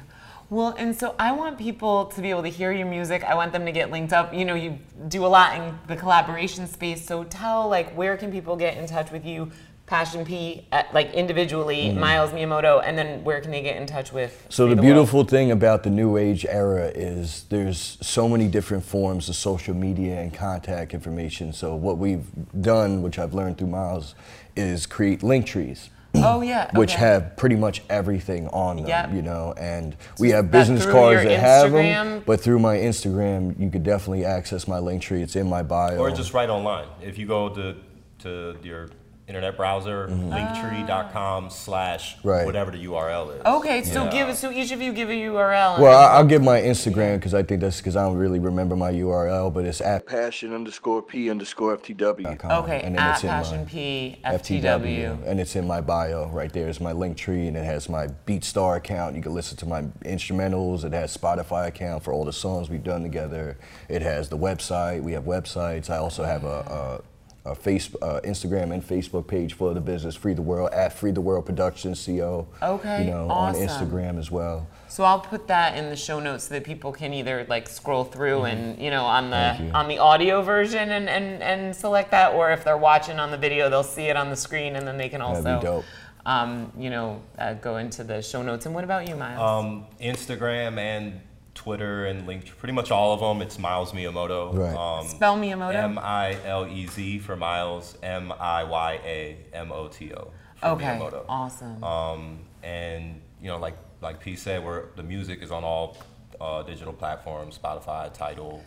Well, 0.48 0.74
and 0.76 0.96
so 0.96 1.14
I 1.16 1.30
want 1.30 1.58
people 1.58 2.06
to 2.06 2.20
be 2.20 2.30
able 2.30 2.42
to 2.42 2.48
hear 2.48 2.72
your 2.72 2.88
music. 2.88 3.22
I 3.22 3.36
want 3.36 3.52
them 3.52 3.64
to 3.66 3.70
get 3.70 3.92
linked 3.92 4.12
up. 4.12 4.34
You 4.34 4.44
know, 4.44 4.56
you 4.56 4.78
do 5.06 5.24
a 5.24 5.28
lot 5.28 5.54
in 5.56 5.78
the 5.86 5.94
collaboration 5.94 6.66
space. 6.66 7.06
So 7.06 7.22
tell, 7.22 7.68
like, 7.68 7.94
where 7.94 8.16
can 8.16 8.32
people 8.32 8.56
get 8.56 8.76
in 8.76 8.86
touch 8.86 9.12
with 9.12 9.24
you, 9.24 9.52
Passion 9.90 10.24
P, 10.24 10.64
like 10.92 11.12
individually, 11.14 11.90
Miles 11.90 12.30
Miyamoto, 12.30 12.80
and 12.84 12.96
then 12.96 13.24
where 13.24 13.40
can 13.40 13.50
they 13.50 13.60
get 13.60 13.76
in 13.76 13.88
touch 13.88 14.12
with? 14.12 14.30
Mm-hmm. 14.30 14.46
So 14.48 14.66
Free 14.66 14.74
the 14.76 14.82
World? 14.82 14.94
beautiful 14.94 15.24
thing 15.24 15.50
about 15.50 15.82
the 15.82 15.90
new 15.90 16.16
age 16.16 16.46
era 16.48 16.92
is 16.94 17.44
there's 17.48 17.98
so 18.00 18.28
many 18.28 18.46
different 18.46 18.84
forms 18.84 19.28
of 19.28 19.34
social 19.34 19.74
media 19.74 20.20
and 20.20 20.32
contact 20.32 20.94
information. 20.94 21.52
So 21.52 21.74
what 21.74 21.98
we've 21.98 22.24
done, 22.60 23.02
which 23.02 23.18
I've 23.18 23.34
learned 23.34 23.58
through 23.58 23.66
Miles, 23.66 24.14
is 24.54 24.86
create 24.86 25.24
link 25.24 25.44
trees. 25.44 25.90
Oh 26.14 26.40
yeah. 26.40 26.70
which 26.78 26.92
okay. 26.92 27.00
have 27.00 27.36
pretty 27.36 27.56
much 27.56 27.82
everything 27.90 28.46
on 28.48 28.76
them, 28.76 28.86
Yep. 28.86 29.12
you 29.12 29.22
know, 29.22 29.54
and 29.58 29.96
we 30.20 30.30
have 30.30 30.52
business 30.52 30.86
cards 30.86 31.24
your 31.24 31.32
that 31.32 31.40
have 31.40 31.72
them, 31.72 32.22
but 32.24 32.40
through 32.40 32.60
my 32.60 32.76
Instagram, 32.76 33.58
you 33.58 33.68
could 33.68 33.82
definitely 33.82 34.24
access 34.24 34.68
my 34.68 34.78
link 34.78 35.02
tree. 35.02 35.20
It's 35.20 35.34
in 35.34 35.48
my 35.48 35.64
bio. 35.64 35.98
or 35.98 36.12
just 36.12 36.32
right 36.32 36.48
online. 36.48 36.86
If 37.02 37.18
you 37.18 37.26
go 37.26 37.48
to 37.48 37.74
to 38.20 38.56
your 38.62 38.90
internet 39.30 39.56
browser, 39.56 40.08
mm-hmm. 40.08 40.32
linktree.com 40.32 41.50
slash 41.50 42.16
Right. 42.24 42.44
whatever 42.44 42.72
the 42.72 42.84
URL 42.84 43.30
is. 43.30 43.46
Okay, 43.46 43.84
so 43.84 44.04
Yeah. 44.04 44.10
give 44.26 44.36
so 44.36 44.50
each 44.50 44.72
of 44.72 44.82
you 44.82 44.92
give 44.92 45.08
a 45.08 45.14
URL. 45.14 45.80
well, 45.80 45.96
I- 45.96 46.16
I'll 46.16 46.24
give 46.24 46.42
my 46.42 46.60
Instagram 46.60 47.14
because 47.16 47.32
I 47.32 47.44
think 47.44 47.60
that's 47.60 47.76
because 47.76 47.94
I 47.96 48.02
don't 48.02 48.16
really 48.16 48.40
remember 48.40 48.74
my 48.74 48.90
URL, 48.90 49.50
but 49.50 49.64
it's 49.64 49.80
at 49.80 50.04
passion 50.04 50.52
underscore 50.52 51.00
p 51.00 51.30
underscore 51.30 51.76
ftw. 51.76 52.44
okay, 52.62 52.80
and 52.82 52.96
then 52.96 53.02
at 53.02 53.14
it's 53.14 53.22
in 53.22 53.28
my- 53.28 53.34
Passion 53.36 53.66
P 53.66 54.18
FTW. 54.24 55.18
and 55.24 55.38
it's 55.38 55.54
in 55.54 55.66
my 55.66 55.80
bio 55.80 56.26
right 56.28 56.52
there. 56.52 56.68
It's 56.68 56.80
my 56.80 56.92
link 56.92 57.16
tree, 57.16 57.46
and 57.46 57.56
it 57.56 57.64
has 57.64 57.88
my 57.88 58.08
BeatStar 58.26 58.76
account. 58.78 59.14
You 59.14 59.22
can 59.22 59.32
listen 59.32 59.56
to 59.58 59.66
my 59.66 59.82
instrumentals. 60.04 60.84
It 60.84 60.92
has 60.92 61.16
Spotify 61.16 61.68
account 61.68 62.02
for 62.02 62.12
all 62.12 62.24
the 62.24 62.32
songs 62.32 62.68
we've 62.68 62.82
done 62.82 63.02
together. 63.02 63.56
It 63.88 64.02
has 64.02 64.28
the 64.28 64.38
website. 64.38 65.02
We 65.02 65.12
have 65.12 65.24
websites. 65.24 65.88
I 65.88 65.98
also 65.98 66.24
have 66.24 66.42
a. 66.44 66.48
a 66.48 67.09
a 67.50 67.54
face, 67.54 67.94
uh, 68.00 68.20
Instagram 68.24 68.72
and 68.72 68.82
Facebook 68.82 69.26
page 69.26 69.54
for 69.54 69.74
the 69.74 69.80
business, 69.80 70.14
Free 70.14 70.34
the 70.34 70.42
World 70.42 70.70
at 70.72 70.92
Free 70.92 71.10
the 71.10 71.20
World 71.20 71.46
Productions 71.46 72.04
Co. 72.06 72.46
Okay, 72.62 73.04
you 73.04 73.10
know, 73.10 73.26
awesome. 73.28 73.62
on 73.62 73.68
Instagram 73.68 74.18
as 74.18 74.30
well. 74.30 74.66
So 74.88 75.04
I'll 75.04 75.20
put 75.20 75.46
that 75.48 75.76
in 75.76 75.88
the 75.88 75.96
show 75.96 76.18
notes 76.20 76.44
so 76.44 76.54
that 76.54 76.64
people 76.64 76.92
can 76.92 77.12
either 77.14 77.46
like 77.48 77.68
scroll 77.68 78.04
through 78.04 78.44
and 78.44 78.80
you 78.80 78.90
know 78.90 79.04
on 79.04 79.30
the 79.30 79.36
Mm-hmm. 79.36 79.56
Thank 79.58 79.68
you. 79.72 79.74
on 79.74 79.88
the 79.88 79.98
audio 79.98 80.42
version 80.42 80.90
and, 80.90 81.08
and 81.08 81.42
and 81.42 81.74
select 81.76 82.10
that, 82.12 82.34
or 82.34 82.50
if 82.52 82.62
they're 82.64 82.76
watching 82.76 83.18
on 83.18 83.30
the 83.30 83.38
video, 83.38 83.68
they'll 83.70 83.82
see 83.82 84.04
it 84.04 84.16
on 84.16 84.30
the 84.30 84.36
screen 84.36 84.76
and 84.76 84.86
then 84.86 84.96
they 84.96 85.08
can 85.08 85.20
That'd 85.20 85.44
be 85.44 85.50
also 85.50 85.60
dope. 85.62 85.84
um, 86.26 86.72
you 86.78 86.90
know 86.90 87.20
uh, 87.38 87.54
go 87.54 87.76
into 87.78 88.04
the 88.04 88.22
show 88.22 88.42
notes. 88.42 88.66
And 88.66 88.74
what 88.74 88.84
about 88.84 89.08
you, 89.08 89.16
Miles? 89.16 89.40
Um, 89.40 89.86
Instagram 90.00 90.78
and 90.78 91.20
Twitter 91.60 92.06
and 92.06 92.26
link 92.26 92.56
pretty 92.56 92.72
much 92.72 92.90
all 92.90 93.12
of 93.12 93.20
them. 93.20 93.42
It's 93.42 93.58
Miles 93.58 93.92
Miyamoto. 93.92 94.54
Right. 94.56 94.74
Um, 94.74 95.06
Spell 95.06 95.36
Miyamoto. 95.36 95.74
M 95.74 95.98
I 95.98 96.38
L 96.46 96.66
E 96.66 96.86
Z 96.86 97.18
for 97.18 97.36
Miles. 97.36 97.98
M 98.02 98.32
I 98.40 98.64
Y 98.64 99.00
A 99.04 99.36
M 99.52 99.70
O 99.70 99.88
T 99.88 100.10
O. 100.14 100.30
for 100.56 100.66
okay, 100.68 100.84
Miyamoto. 100.86 101.24
awesome. 101.28 101.84
Um, 101.84 102.38
and 102.62 103.20
you 103.42 103.48
know, 103.48 103.58
like 103.58 103.76
like 104.00 104.20
P 104.20 104.36
said, 104.36 104.64
where 104.64 104.86
the 104.96 105.02
music 105.02 105.42
is 105.42 105.50
on 105.50 105.62
all 105.62 105.98
uh, 106.40 106.62
digital 106.62 106.94
platforms: 106.94 107.58
Spotify, 107.58 108.10
Tidal, 108.10 108.64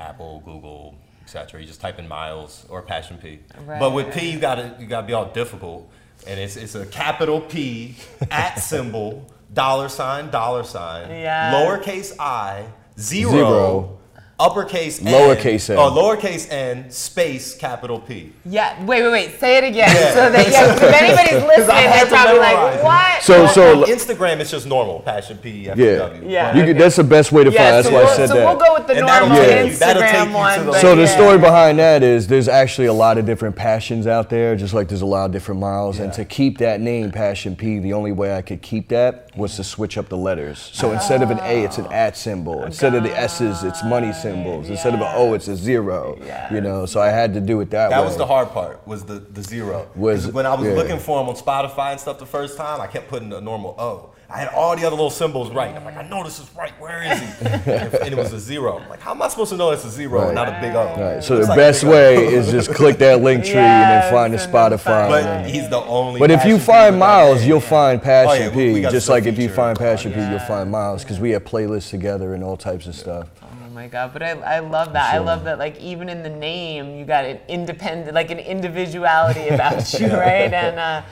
Apple, 0.00 0.42
Google, 0.44 0.96
etc. 1.22 1.60
You 1.60 1.68
just 1.68 1.80
type 1.80 2.00
in 2.00 2.08
Miles 2.08 2.66
or 2.68 2.82
Passion 2.82 3.16
P. 3.16 3.38
Right, 3.64 3.78
but 3.78 3.92
with. 3.92 4.12
P, 4.12 4.28
you 4.32 4.40
gotta 4.40 4.74
you 4.80 4.86
gotta 4.88 5.06
be 5.06 5.12
all 5.12 5.26
difficult, 5.26 5.88
and 6.26 6.40
it's 6.40 6.56
it's 6.56 6.74
a 6.74 6.84
capital 6.86 7.40
P 7.40 7.94
at 8.28 8.56
symbol 8.56 9.30
dollar 9.52 9.88
sign 9.88 10.30
dollar 10.30 10.64
sign 10.64 11.10
Yes. 11.10 11.54
lowercase 11.54 12.12
i 12.18 12.64
zero. 12.98 13.30
Zero. 13.32 13.98
Uppercase 14.36 14.98
N, 15.00 15.06
Lowercase 15.06 15.70
n. 15.70 15.78
Oh, 15.78 15.92
lowercase 15.92 16.50
n 16.50 16.90
space 16.90 17.54
capital 17.54 18.00
P. 18.00 18.32
yeah, 18.44 18.84
wait, 18.84 19.00
wait, 19.04 19.12
wait. 19.12 19.38
Say 19.38 19.58
it 19.58 19.62
again. 19.64 19.88
Yeah. 19.94 20.12
So 20.12 20.28
that 20.28 20.50
yeah, 20.50 20.74
if 20.74 20.82
anybody's 20.82 21.46
listening, 21.56 21.70
I 21.70 21.80
had 21.82 22.08
they're 22.08 22.18
probably 22.18 22.40
like, 22.40 22.82
what? 22.82 23.22
So, 23.22 23.46
so 23.46 23.82
On 23.84 23.88
Instagram, 23.88 24.40
it's 24.40 24.50
just 24.50 24.66
normal 24.66 24.98
Passion 25.00 25.38
P. 25.38 25.66
yeah, 25.66 25.74
FTW. 25.76 26.28
Yeah. 26.28 26.56
You 26.56 26.64
could, 26.64 26.76
that's 26.78 26.96
the 26.96 27.04
best 27.04 27.30
way 27.30 27.44
to 27.44 27.50
find. 27.50 27.60
yeah, 27.60 27.70
That's 27.70 27.86
so 27.86 27.94
why 27.94 28.00
I 28.00 28.04
we'll, 28.06 28.16
said 28.16 28.28
so 28.28 28.34
that. 28.34 28.44
we'll 28.44 28.66
go 28.66 28.74
with 28.74 28.86
the 28.88 28.98
And 28.98 29.06
that'll 29.08 29.28
normal 29.28 29.44
take 29.46 29.70
you- 29.70 29.76
that'll 29.78 30.02
Instagram 30.02 30.26
to 30.26 30.34
one. 30.34 30.66
the- 30.66 30.80
So 30.80 30.96
the 30.96 31.02
yeah. 31.02 31.06
story 31.14 31.38
behind 31.38 31.78
that 31.78 32.02
is 32.02 32.26
there's 32.26 32.48
actually 32.48 32.88
a 32.88 32.92
lot 32.92 33.18
of 33.18 33.26
different 33.26 33.54
passions 33.54 34.08
out 34.08 34.30
there, 34.30 34.56
just 34.56 34.74
like 34.74 34.88
there's 34.88 35.02
a 35.02 35.06
lot 35.06 35.26
of 35.26 35.30
different 35.32 35.60
miles. 35.60 36.00
And 36.00 36.12
to 36.12 36.24
keep 36.24 36.58
that 36.58 36.80
name, 36.80 37.12
Passion 37.12 37.54
P, 37.54 37.78
the 37.78 37.92
only 37.92 38.10
way 38.10 38.34
I 38.36 38.42
could 38.42 38.62
keep 38.62 38.88
that 38.88 39.23
was 39.36 39.56
to 39.56 39.64
switch 39.64 39.98
up 39.98 40.08
the 40.08 40.16
letters. 40.16 40.70
So 40.72 40.92
instead 40.92 41.22
of 41.22 41.30
an 41.30 41.40
A, 41.40 41.64
it's 41.64 41.78
an 41.78 41.86
at 41.92 42.16
symbol. 42.16 42.60
Ah, 42.60 42.66
instead 42.66 42.94
of 42.94 43.02
the 43.02 43.16
S's, 43.16 43.62
it's 43.64 43.82
money 43.84 44.12
symbols. 44.12 44.70
Instead 44.70 44.94
of 44.94 45.00
an 45.00 45.12
O, 45.14 45.34
it's 45.34 45.48
a 45.48 45.56
zero. 45.56 46.18
You 46.52 46.60
know, 46.60 46.86
so 46.86 47.00
I 47.00 47.08
had 47.08 47.34
to 47.34 47.40
do 47.40 47.60
it 47.60 47.70
that, 47.70 47.90
way. 47.90 47.96
That 47.96 48.04
was 48.04 48.16
the 48.16 48.26
hard 48.26 48.50
part. 48.50 48.86
Was 48.86 49.04
the 49.04 49.18
the 49.18 49.42
zero. 49.42 49.88
Was- 49.94 50.28
when 50.28 50.46
I 50.46 50.54
was 50.54 50.66
yeah. 50.66 50.74
looking 50.74 50.98
for 50.98 51.18
them 51.18 51.28
on 51.28 51.36
Spotify 51.36 51.92
and 51.92 52.00
stuff 52.00 52.18
the 52.18 52.26
first 52.26 52.56
time, 52.56 52.80
I 52.80 52.86
kept 52.86 53.08
putting 53.08 53.32
a 53.32 53.40
normal 53.40 53.74
O. 53.78 54.13
I 54.34 54.38
had 54.38 54.48
all 54.48 54.74
the 54.74 54.84
other 54.84 54.96
little 54.96 55.10
symbols 55.10 55.48
right. 55.52 55.72
I'm 55.76 55.84
like, 55.84 55.96
I 55.96 56.02
know 56.08 56.24
this 56.24 56.40
is 56.40 56.52
right. 56.56 56.72
Where 56.80 57.04
is 57.04 57.20
he? 57.20 57.26
and, 57.46 57.94
and 57.94 58.12
it 58.12 58.16
was 58.16 58.32
a 58.32 58.40
zero. 58.40 58.78
I'm 58.80 58.88
like, 58.88 58.98
how 58.98 59.12
am 59.12 59.22
I 59.22 59.28
supposed 59.28 59.52
to 59.52 59.56
know 59.56 59.70
it's 59.70 59.84
a 59.84 59.90
zero 59.90 60.24
and 60.26 60.34
not 60.34 60.48
a 60.48 60.58
big 60.60 60.74
O? 60.74 60.86
Right, 60.86 61.22
so 61.22 61.36
It's 61.36 61.46
the 61.46 61.50
like 61.50 61.56
best 61.56 61.84
way 61.84 62.16
is 62.26 62.50
just 62.50 62.74
click 62.74 62.98
that 62.98 63.20
link 63.22 63.44
tree 63.44 63.54
and 63.54 64.02
then 64.02 64.12
find 64.12 64.34
the 64.34 64.38
Spotify. 64.38 65.08
But 65.08 65.22
and- 65.24 65.46
he's 65.48 65.68
the 65.70 65.78
only. 65.78 66.18
But 66.18 66.32
if 66.32 66.44
you 66.44 66.58
find 66.58 66.96
with 66.96 67.00
that 67.00 67.06
Miles, 67.06 67.44
you'll 67.44 67.60
find 67.60 68.02
Passion 68.02 68.42
Oh, 68.42 68.50
yeah, 68.50 68.56
we- 68.56 68.72
we 68.72 68.80
P. 68.82 68.90
Just 68.90 69.06
some 69.06 69.12
like 69.14 69.26
if 69.26 69.38
you 69.38 69.48
find 69.48 69.78
Passion 69.78 70.12
P, 70.12 70.18
Yeah. 70.18 70.30
you'll 70.32 70.40
find 70.40 70.68
Miles 70.68 71.04
because 71.04 71.20
we 71.20 71.30
have 71.30 71.44
playlists 71.44 71.90
together 71.90 72.34
and 72.34 72.42
all 72.42 72.56
types 72.56 72.88
of 72.88 72.96
stuff. 72.96 73.28
Oh 73.40 73.70
my 73.70 73.86
god! 73.86 74.12
But 74.12 74.24
I, 74.24 74.30
I 74.30 74.58
love 74.58 74.92
that. 74.94 75.14
I 75.14 75.18
love 75.18 75.44
that. 75.44 75.60
Like 75.60 75.80
even 75.80 76.08
in 76.08 76.24
the 76.24 76.30
name, 76.30 76.96
you 76.96 77.04
got 77.04 77.24
an 77.24 77.38
independent, 77.46 78.14
like 78.16 78.32
an 78.32 78.40
individuality 78.40 79.46
about 79.48 79.92
you, 80.00 80.08
right? 80.08 80.52
And 80.52 80.78
uh, 80.80 81.02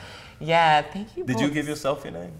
yeah, 0.41 0.81
thank 0.81 1.15
you. 1.15 1.23
Did 1.23 1.39
you 1.39 1.49
give 1.49 1.69
yourself 1.69 2.03
your 2.03 2.11
name? 2.13 2.33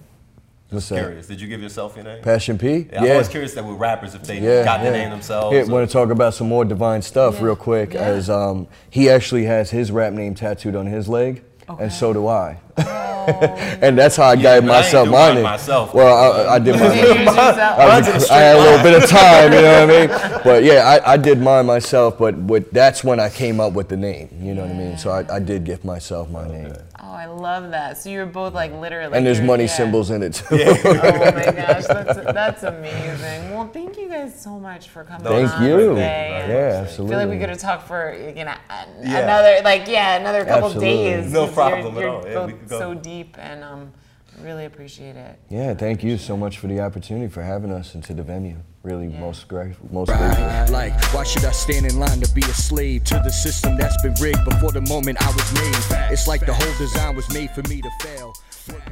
What's 0.74 0.89
that? 0.89 0.99
Curious. 0.99 1.28
Did 1.28 1.39
you 1.39 1.47
give 1.47 1.61
yourself 1.61 1.95
your 1.95 2.05
name? 2.05 2.21
Passion 2.24 2.57
P? 2.57 2.88
Yeah, 2.91 3.01
I'm 3.03 3.11
always 3.11 3.28
curious 3.30 3.53
that 3.53 3.63
with 3.65 3.78
rappers 3.78 4.15
if 4.15 4.24
they 4.24 4.39
Yeah, 4.39 4.63
got 4.63 4.84
the 4.84 4.91
name 4.91 5.11
themselves. 5.11 5.53
Here, 5.55 5.63
or- 5.63 5.67
want 5.71 5.88
to 5.89 5.93
talk 5.93 6.09
about 6.09 6.34
some 6.34 6.47
more 6.49 6.65
divine 6.65 7.01
stuff 7.01 7.41
real 7.41 7.55
quick? 7.55 7.93
Yeah. 7.93 8.01
As 8.01 8.30
um, 8.30 8.67
he 8.89 9.09
actually 9.09 9.45
has 9.45 9.69
his 9.69 9.91
rap 9.91 10.13
name 10.13 10.34
tattooed 10.36 10.76
on 10.76 10.88
his 10.88 11.07
leg, 11.07 11.43
Okay. 11.69 11.84
and 11.84 11.93
so 11.93 12.11
do 12.13 12.28
I. 12.28 12.57
Oh, 12.78 12.84
and 13.82 13.97
that's 13.97 14.15
how 14.17 14.26
I 14.26 14.34
Yeah, 14.34 14.41
got 14.41 14.43
but 14.43 14.51
I 14.51 14.57
ain't 14.57 14.65
myself 14.65 15.07
my 15.07 15.11
mine 15.13 15.34
name. 15.36 15.43
myself. 15.43 15.93
Well, 15.93 16.47
I, 16.49 16.55
I 16.55 16.59
did 16.59 16.71
Did 16.74 16.80
mine. 16.82 16.97
use 16.97 17.07
yourself? 17.26 17.57
I, 17.80 17.88
Mine's 17.88 18.07
in 18.07 18.11
a 18.13 18.15
was- 18.15 18.30
I 18.32 18.39
had 18.39 18.55
a 18.55 18.59
little 18.59 18.84
bit 18.84 19.03
of 19.03 19.09
time, 19.09 19.53
you 19.53 19.61
know 19.61 19.86
what 19.86 19.95
I 19.95 20.07
mean? 20.32 20.41
But 20.43 20.63
yeah, 20.63 20.99
I, 21.05 21.13
I 21.13 21.17
did 21.17 21.39
mine 21.39 21.65
myself, 21.67 22.17
but 22.17 22.36
with, 22.36 22.71
that's 22.71 23.03
when 23.03 23.19
I 23.19 23.30
came 23.30 23.59
up 23.61 23.74
with 23.74 23.88
the 23.89 23.95
name, 23.97 24.30
you 24.41 24.53
know 24.55 24.63
what 24.63 24.71
I 24.71 24.74
mean? 24.74 24.97
So 24.97 25.11
I, 25.11 25.36
I 25.36 25.39
did 25.39 25.63
give 25.63 25.86
myself 25.86 26.30
my 26.30 26.47
name. 26.47 26.74
Oh, 27.14 27.16
I 27.16 27.26
love 27.26 27.70
that. 27.70 27.99
So 27.99 28.09
you're 28.09 28.26
both 28.26 28.55
like 28.55 28.72
literally. 28.74 29.16
And 29.16 29.24
there's 29.26 29.39
money 29.39 29.66
yeah. 29.66 29.70
symbols 29.70 30.09
in 30.09 30.24
it 30.24 30.34
too. 30.34 30.45
Oh 30.55 31.32
my 31.32 31.51
gosh, 31.51 31.86
that's 31.86 32.16
that's 32.34 32.64
amazing. 32.64 33.51
Well, 33.51 33.70
thank 33.72 33.97
you 33.97 34.09
guys 34.09 34.41
so 34.41 34.59
much 34.59 34.89
for 34.89 35.03
coming. 35.03 35.24
Thank 35.24 35.51
on 35.51 35.64
you. 35.64 35.89
today. 35.89 36.45
Yeah, 36.47 36.55
I 36.80 36.82
absolutely. 36.82 37.16
feel 37.16 37.20
like 37.24 37.30
we 37.30 37.39
could 37.39 37.49
have 37.49 37.59
talked 37.59 37.88
for 37.88 38.14
you 38.16 38.45
know 38.45 38.55
Yeah. 39.01 39.20
another 39.20 39.61
like 39.64 39.88
yeah 39.88 40.18
another 40.18 40.43
couple 40.43 40.70
Absolutely. 40.70 40.89
days. 40.89 41.32
No 41.32 41.45
'cause 41.45 41.53
problem 41.53 41.95
you're. 41.95 42.03
You're 42.03 42.30
Yeah, 42.32 42.45
we 42.47 42.53
both 42.53 42.70
so 42.70 42.93
deep 42.95 43.38
and 43.38 43.64
um 43.64 43.93
really 44.41 44.66
appreciate 44.66 45.16
it. 45.16 45.38
Yeah, 45.49 45.76
thank 45.76 46.03
you 46.03 46.18
so 46.18 46.36
much 46.36 46.57
for 46.57 46.66
the 46.66 46.80
opportunity 46.80 47.28
for 47.28 47.43
having 47.43 47.72
us 47.72 47.93
into 47.93 48.16
the 48.16 48.24
venue. 48.24 48.57
Really, 48.84 49.07
most 49.07 49.47
grateful, 49.47 49.88
most 49.93 50.09
grateful. 50.09 50.73
Like, 50.73 50.93
why 51.13 51.23
should 51.23 51.45
I 51.45 51.51
stand 51.51 51.86
in 51.86 51.99
line 51.99 52.19
to 52.19 52.29
be 52.34 52.41
a 52.41 52.53
slave 52.53 53.05
to 53.05 53.21
the 53.23 53.29
system 53.29 53.77
that's 53.77 53.95
been 54.03 54.13
rigged 54.15 54.43
before 54.43 54.73
the 54.73 54.81
moment 54.81 55.25
I 55.25 55.27
was 55.31 55.53
made? 55.53 56.11
It's 56.11 56.27
like 56.27 56.45
the 56.45 56.53
whole 56.53 56.77
design 56.77 57.15
was 57.15 57.34
made 57.34 57.49
for 57.51 57.61
me 57.69 57.81
to 57.81 57.89
fail. 58.01 58.34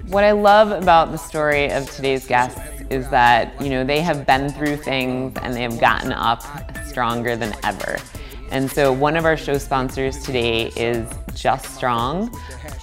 What 0.08 0.24
I 0.24 0.32
love 0.32 0.72
about 0.72 1.12
the 1.12 1.18
story 1.18 1.70
of 1.74 1.92
today's 1.94 2.26
guests 2.26 2.58
is 2.90 3.10
that, 3.10 3.62
you 3.62 3.70
know, 3.70 3.84
they 3.84 4.00
have 4.00 4.26
been 4.26 4.50
through 4.54 4.78
things 4.78 5.38
and 5.42 5.54
they 5.54 5.62
have 5.64 5.78
gotten 5.82 6.14
up 6.14 6.42
stronger 6.86 7.36
than 7.36 7.54
ever. 7.66 7.98
And 8.50 8.72
so 8.72 8.94
one 8.94 9.18
of 9.18 9.26
our 9.26 9.36
show 9.36 9.58
sponsors 9.58 10.24
today 10.24 10.68
is 10.78 11.10
Just 11.36 11.76
Strong. 11.76 12.34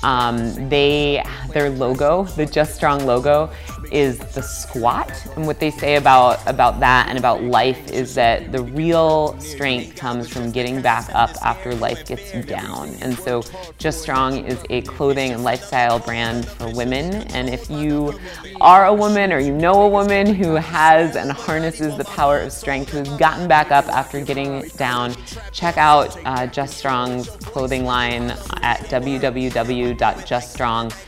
Um, 0.02 0.68
they, 0.68 1.24
their 1.52 1.70
logo, 1.70 2.24
the 2.24 2.46
Just 2.46 2.74
Strong 2.74 3.06
logo, 3.06 3.50
is 3.92 4.18
the 4.18 4.42
squat. 4.42 5.10
And 5.36 5.46
what 5.46 5.60
they 5.60 5.70
say 5.70 5.96
about, 5.96 6.40
about 6.46 6.80
that 6.80 7.08
and 7.08 7.18
about 7.18 7.42
life 7.42 7.90
is 7.90 8.14
that 8.14 8.52
the 8.52 8.62
real 8.62 9.38
strength 9.40 9.96
comes 9.96 10.28
from 10.28 10.50
getting 10.50 10.82
back 10.82 11.08
up 11.14 11.30
after 11.42 11.74
life 11.74 12.06
gets 12.06 12.34
you 12.34 12.42
down. 12.42 12.90
And 13.00 13.18
so 13.18 13.42
Just 13.78 14.02
Strong 14.02 14.46
is 14.46 14.62
a 14.70 14.82
clothing 14.82 15.32
and 15.32 15.44
lifestyle 15.44 15.98
brand 15.98 16.46
for 16.46 16.72
women. 16.74 17.14
And 17.32 17.48
if 17.48 17.70
you 17.70 18.18
are 18.60 18.86
a 18.86 18.94
woman 18.94 19.32
or 19.32 19.38
you 19.38 19.52
know 19.52 19.82
a 19.82 19.88
woman 19.88 20.34
who 20.34 20.54
has 20.54 21.16
and 21.16 21.32
harnesses 21.32 21.96
the 21.96 22.04
power 22.04 22.38
of 22.38 22.52
strength, 22.52 22.90
who's 22.90 23.08
gotten 23.10 23.48
back 23.48 23.70
up 23.70 23.86
after 23.86 24.20
getting 24.20 24.68
down, 24.76 25.14
check 25.52 25.78
out 25.78 26.16
uh, 26.24 26.46
Just 26.46 26.76
Strong's 26.76 27.28
clothing 27.28 27.84
line 27.84 28.30
at 28.62 28.80
www.juststrong.com 28.88 31.07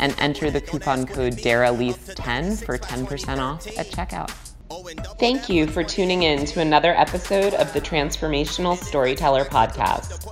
and 0.00 0.14
enter 0.18 0.50
the 0.50 0.60
coupon 0.60 1.06
code 1.06 1.34
DARALYSE10 1.34 2.64
for 2.64 2.78
10% 2.78 3.38
off 3.38 3.66
at 3.78 3.86
checkout. 3.88 4.30
Thank 5.18 5.48
you 5.48 5.66
for 5.66 5.82
tuning 5.82 6.22
in 6.24 6.44
to 6.46 6.60
another 6.60 6.94
episode 6.94 7.54
of 7.54 7.72
the 7.72 7.80
Transformational 7.80 8.76
Storyteller 8.76 9.44
Podcast. 9.44 10.26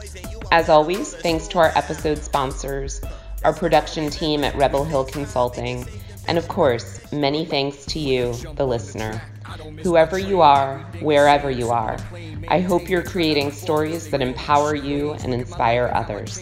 As 0.53 0.69
always, 0.69 1.15
thanks 1.15 1.49
to 1.49 1.59
our 1.59 1.73
episode 1.75 2.19
sponsors, 2.19 3.01
our 3.45 3.53
production 3.53 4.11
team 4.11 4.45
at 4.45 4.55
Rebel 4.55 4.85
Hill 4.85 5.05
Consulting, 5.05 5.87
and 6.29 6.39
of 6.39 6.49
course, 6.49 7.01
many 7.13 7.45
thanks 7.45 7.87
to 7.87 7.99
you, 7.99 8.35
the 8.55 8.67
listener. 8.67 9.23
Whoever 9.83 10.19
you 10.19 10.41
are, 10.41 10.79
wherever 11.01 11.51
you 11.51 11.71
are, 11.71 11.97
I 12.49 12.61
hope 12.61 12.89
you're 12.89 13.03
creating 13.03 13.51
stories 13.51 14.09
that 14.11 14.21
empower 14.23 14.75
you 14.75 15.13
and 15.13 15.35
inspire 15.35 15.91
others. 15.95 16.39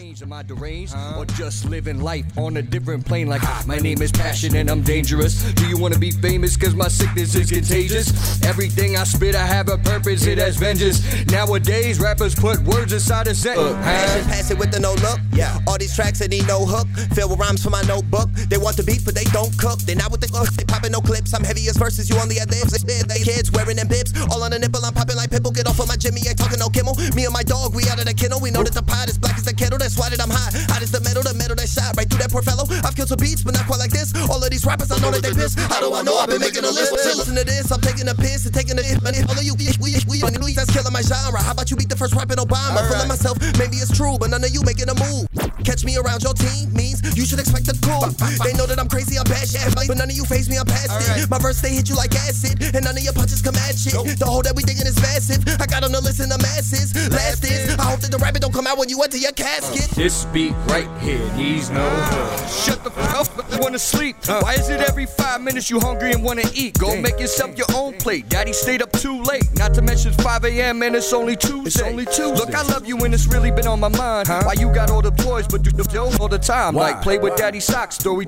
Or 1.17 1.25
just 1.25 1.65
living 1.65 2.01
life 2.01 2.25
on 2.37 2.57
a 2.57 2.61
different 2.61 3.05
plane 3.05 3.27
like 3.27 3.43
ah, 3.43 3.63
my 3.65 3.77
name 3.77 4.01
is 4.01 4.11
passion 4.11 4.55
and 4.55 4.69
I'm 4.69 4.81
dangerous. 4.81 5.43
Do 5.53 5.67
you 5.67 5.77
wanna 5.77 5.97
be 5.97 6.11
famous 6.11 6.55
cause 6.57 6.75
my 6.75 6.87
sickness 6.87 7.35
is 7.35 7.51
contagious? 7.51 8.41
Everything 8.43 8.97
I 8.97 9.03
spit, 9.03 9.35
I 9.35 9.45
have 9.45 9.69
a 9.69 9.77
purpose, 9.77 10.25
it 10.25 10.37
has 10.37 10.57
vengeance. 10.57 11.01
Nowadays, 11.27 11.99
rappers 11.99 12.35
put 12.35 12.59
words 12.61 12.93
inside 12.93 13.27
a 13.27 13.35
sentence. 13.35 13.71
Uh, 13.71 13.81
Passion, 13.83 14.25
pass 14.25 14.51
it 14.51 14.57
with 14.57 14.71
the 14.71 14.79
no 14.79 14.93
look. 14.95 15.19
Yeah. 15.33 15.59
All 15.67 15.77
these 15.77 15.95
tracks 15.95 16.19
that 16.19 16.29
need 16.29 16.47
no 16.47 16.65
hook. 16.65 16.87
Filled 17.13 17.31
with 17.31 17.39
rhymes 17.39 17.63
for 17.63 17.69
my 17.69 17.81
notebook. 17.83 18.29
They 18.49 18.57
want 18.57 18.77
the 18.77 18.83
beat, 18.83 19.03
but 19.03 19.15
they 19.15 19.25
don't 19.25 19.55
cook. 19.57 19.79
They 19.79 19.95
not 19.95 20.11
with 20.11 20.21
the 20.21 20.27
hook. 20.27 20.49
They 20.53 20.63
popping 20.63 20.91
no 20.91 21.01
clips. 21.01 21.33
I'm 21.33 21.43
heavy 21.43 21.67
as 21.67 21.77
verses. 21.77 22.09
You 22.09 22.17
only 22.17 22.35
had 22.35 22.49
lips. 22.49 22.73
They, 22.95 23.19
they 23.19 23.21
kids 23.23 23.51
wearing 23.51 23.75
them 23.75 23.87
bibs. 23.87 24.15
All 24.31 24.43
on 24.43 24.51
the 24.51 24.59
nipple. 24.59 24.83
I'm 24.85 24.93
popping 24.93 25.15
like 25.15 25.29
Pitbull. 25.29 25.53
Get 25.53 25.67
off 25.67 25.79
of 25.79 25.87
my 25.87 25.95
Jimmy. 25.95 26.21
Ain't 26.27 26.39
talking 26.39 26.59
no 26.59 26.69
Kimmel. 26.69 26.95
Me 27.15 27.25
and 27.25 27.33
my 27.33 27.43
dog, 27.43 27.75
we 27.75 27.83
out 27.91 27.99
of 27.99 28.05
the 28.05 28.13
kennel. 28.13 28.39
We 28.39 28.51
know 28.51 28.63
that 28.63 28.73
the 28.73 28.83
pot 28.83 29.09
is 29.09 29.17
black 29.17 29.37
as 29.37 29.45
the 29.45 29.53
kettle. 29.53 29.77
That's 29.77 29.97
why 29.97 30.09
that 30.09 30.21
I'm 30.21 30.31
hot. 30.31 30.55
Hot 30.71 30.81
as 30.81 30.91
the 30.91 31.01
metal. 31.01 31.23
The 31.23 31.33
metal 31.35 31.44
that 31.53 31.69
shot 31.69 31.93
right 31.93 32.09
through 32.09 32.25
that 32.25 32.33
poor 32.33 32.41
fellow. 32.41 32.65
I've 32.81 32.97
killed 32.97 33.13
some 33.13 33.21
beats, 33.21 33.45
but 33.45 33.53
not 33.53 33.69
quite 33.69 33.77
like 33.77 33.93
this. 33.93 34.09
All 34.25 34.41
of 34.41 34.49
these 34.49 34.65
rappers, 34.65 34.89
I 34.89 34.97
know 34.97 35.11
that 35.13 35.21
they 35.21 35.33
piss. 35.37 35.53
How 35.69 35.77
do 35.77 35.93
I 35.93 36.01
know? 36.01 36.17
I've 36.17 36.29
been 36.33 36.41
making 36.41 36.65
a 36.65 36.73
list. 36.73 36.97
Listen 36.97 37.35
to 37.37 37.45
this. 37.45 37.69
I'm 37.69 37.81
taking 37.81 38.09
a 38.09 38.15
piss 38.15 38.49
and 38.49 38.53
taking 38.55 38.79
a 38.79 38.81
hit. 38.81 39.03
Money. 39.05 39.21
All 39.29 39.37
of 39.37 39.45
you, 39.45 39.53
we, 39.53 39.69
we, 39.77 39.93
we, 40.09 40.25
we, 40.25 40.53
that's 40.57 40.73
killing 40.73 40.89
my 40.89 41.05
genre. 41.05 41.37
How 41.37 41.53
about 41.53 41.69
you 41.69 41.77
beat 41.77 41.89
the 41.93 41.99
first 41.99 42.17
rapping 42.17 42.41
Obama? 42.41 42.81
I'm 42.81 42.89
full 42.89 42.97
of 42.97 43.07
myself. 43.07 43.37
Maybe 43.61 43.77
it's 43.77 43.93
true, 43.93 44.17
but 44.17 44.33
none 44.33 44.41
of 44.41 44.49
you 44.49 44.65
making 44.65 44.89
a 44.89 44.97
move. 44.97 45.29
Catch 45.67 45.83
me 45.83 45.97
around 45.97 46.23
your 46.23 46.33
team 46.33 46.71
means 46.73 47.01
you 47.17 47.25
should 47.25 47.39
expect 47.39 47.67
a 47.67 47.75
cool. 47.81 48.05
They 48.45 48.53
know 48.53 48.65
that 48.69 48.77
I'm 48.79 48.87
crazy, 48.87 49.17
I'm 49.17 49.25
bad 49.25 49.49
shit, 49.49 49.65
but 49.75 49.97
none 49.97 50.09
of 50.09 50.15
you 50.15 50.23
face 50.25 50.47
me, 50.47 50.57
I'm 50.57 50.65
past 50.65 50.93
it. 51.17 51.29
My 51.29 51.39
verse 51.39 51.59
they 51.61 51.73
hit 51.73 51.89
you 51.89 51.95
like 51.95 52.13
acid, 52.13 52.61
and 52.61 52.85
none 52.85 52.95
of 52.95 53.03
your 53.03 53.13
punches 53.13 53.41
come 53.41 53.55
at 53.55 53.75
shit. 53.77 53.97
The 54.17 54.25
hole 54.25 54.43
that 54.43 54.55
we 54.55 54.63
digging 54.63 54.85
is 54.85 54.95
massive. 55.01 55.41
I 55.59 55.65
got 55.65 55.83
on 55.83 55.91
the 55.91 56.01
list 56.01 56.21
in 56.21 56.29
the 56.29 56.37
masses. 56.37 56.93
Last 57.09 57.43
is, 57.43 57.75
I 57.77 57.83
hope 57.89 57.99
that 58.01 58.11
the 58.11 58.17
rabbit 58.17 58.41
don't 58.41 58.53
come 58.53 58.67
out 58.67 58.77
when 58.77 58.89
you 58.89 59.01
enter 59.01 59.17
your 59.17 59.33
casket. 59.33 59.89
This 59.95 60.25
beat 60.29 60.53
right 60.69 60.89
here 61.01 61.25
needs 61.35 61.69
no 61.69 61.83
hood. 61.83 62.49
Shut 62.49 62.83
the 62.83 62.91
fuck 62.91 63.13
up, 63.15 63.27
but 63.35 63.51
you 63.51 63.59
wanna 63.59 63.79
sleep. 63.79 64.15
Why 64.25 64.53
is 64.53 64.69
it 64.69 64.81
every 64.81 65.05
five 65.05 65.41
minutes 65.41 65.69
you 65.69 65.79
hungry 65.79 66.11
and 66.11 66.23
wanna 66.23 66.43
eat? 66.53 66.79
Go 66.79 66.95
make 66.99 67.19
yourself 67.19 67.57
your 67.57 67.67
own 67.75 67.93
plate. 67.97 68.29
Daddy 68.29 68.53
stayed 68.53 68.81
up 68.81 68.91
too 68.93 69.21
late. 69.23 69.47
Not 69.55 69.73
to 69.75 69.81
mention 69.81 70.13
it's 70.13 70.23
5 70.23 70.45
a.m. 70.45 70.81
and 70.83 70.95
it's 70.95 71.11
only 71.13 71.35
Tuesday. 71.35 71.67
It's 71.67 71.81
only 71.81 72.05
Tuesday. 72.05 72.35
Look, 72.35 72.55
I 72.55 72.63
love 72.63 72.87
you 72.87 72.97
and 73.03 73.13
it's 73.13 73.27
really 73.27 73.51
been 73.51 73.67
on 73.67 73.79
my 73.79 73.89
mind. 73.89 74.27
Huh? 74.27 74.43
Why 74.45 74.53
you 74.53 74.73
got 74.73 74.89
all 74.89 75.01
the 75.01 75.11
toys, 75.11 75.47
but 75.47 75.61
do 75.61 75.71
the 75.71 75.85
all 76.19 76.27
the 76.27 76.39
time? 76.39 76.75
Like 76.75 77.01
play 77.01 77.17
with 77.17 77.35
daddy 77.35 77.59
socks, 77.59 77.95
story 77.95 78.23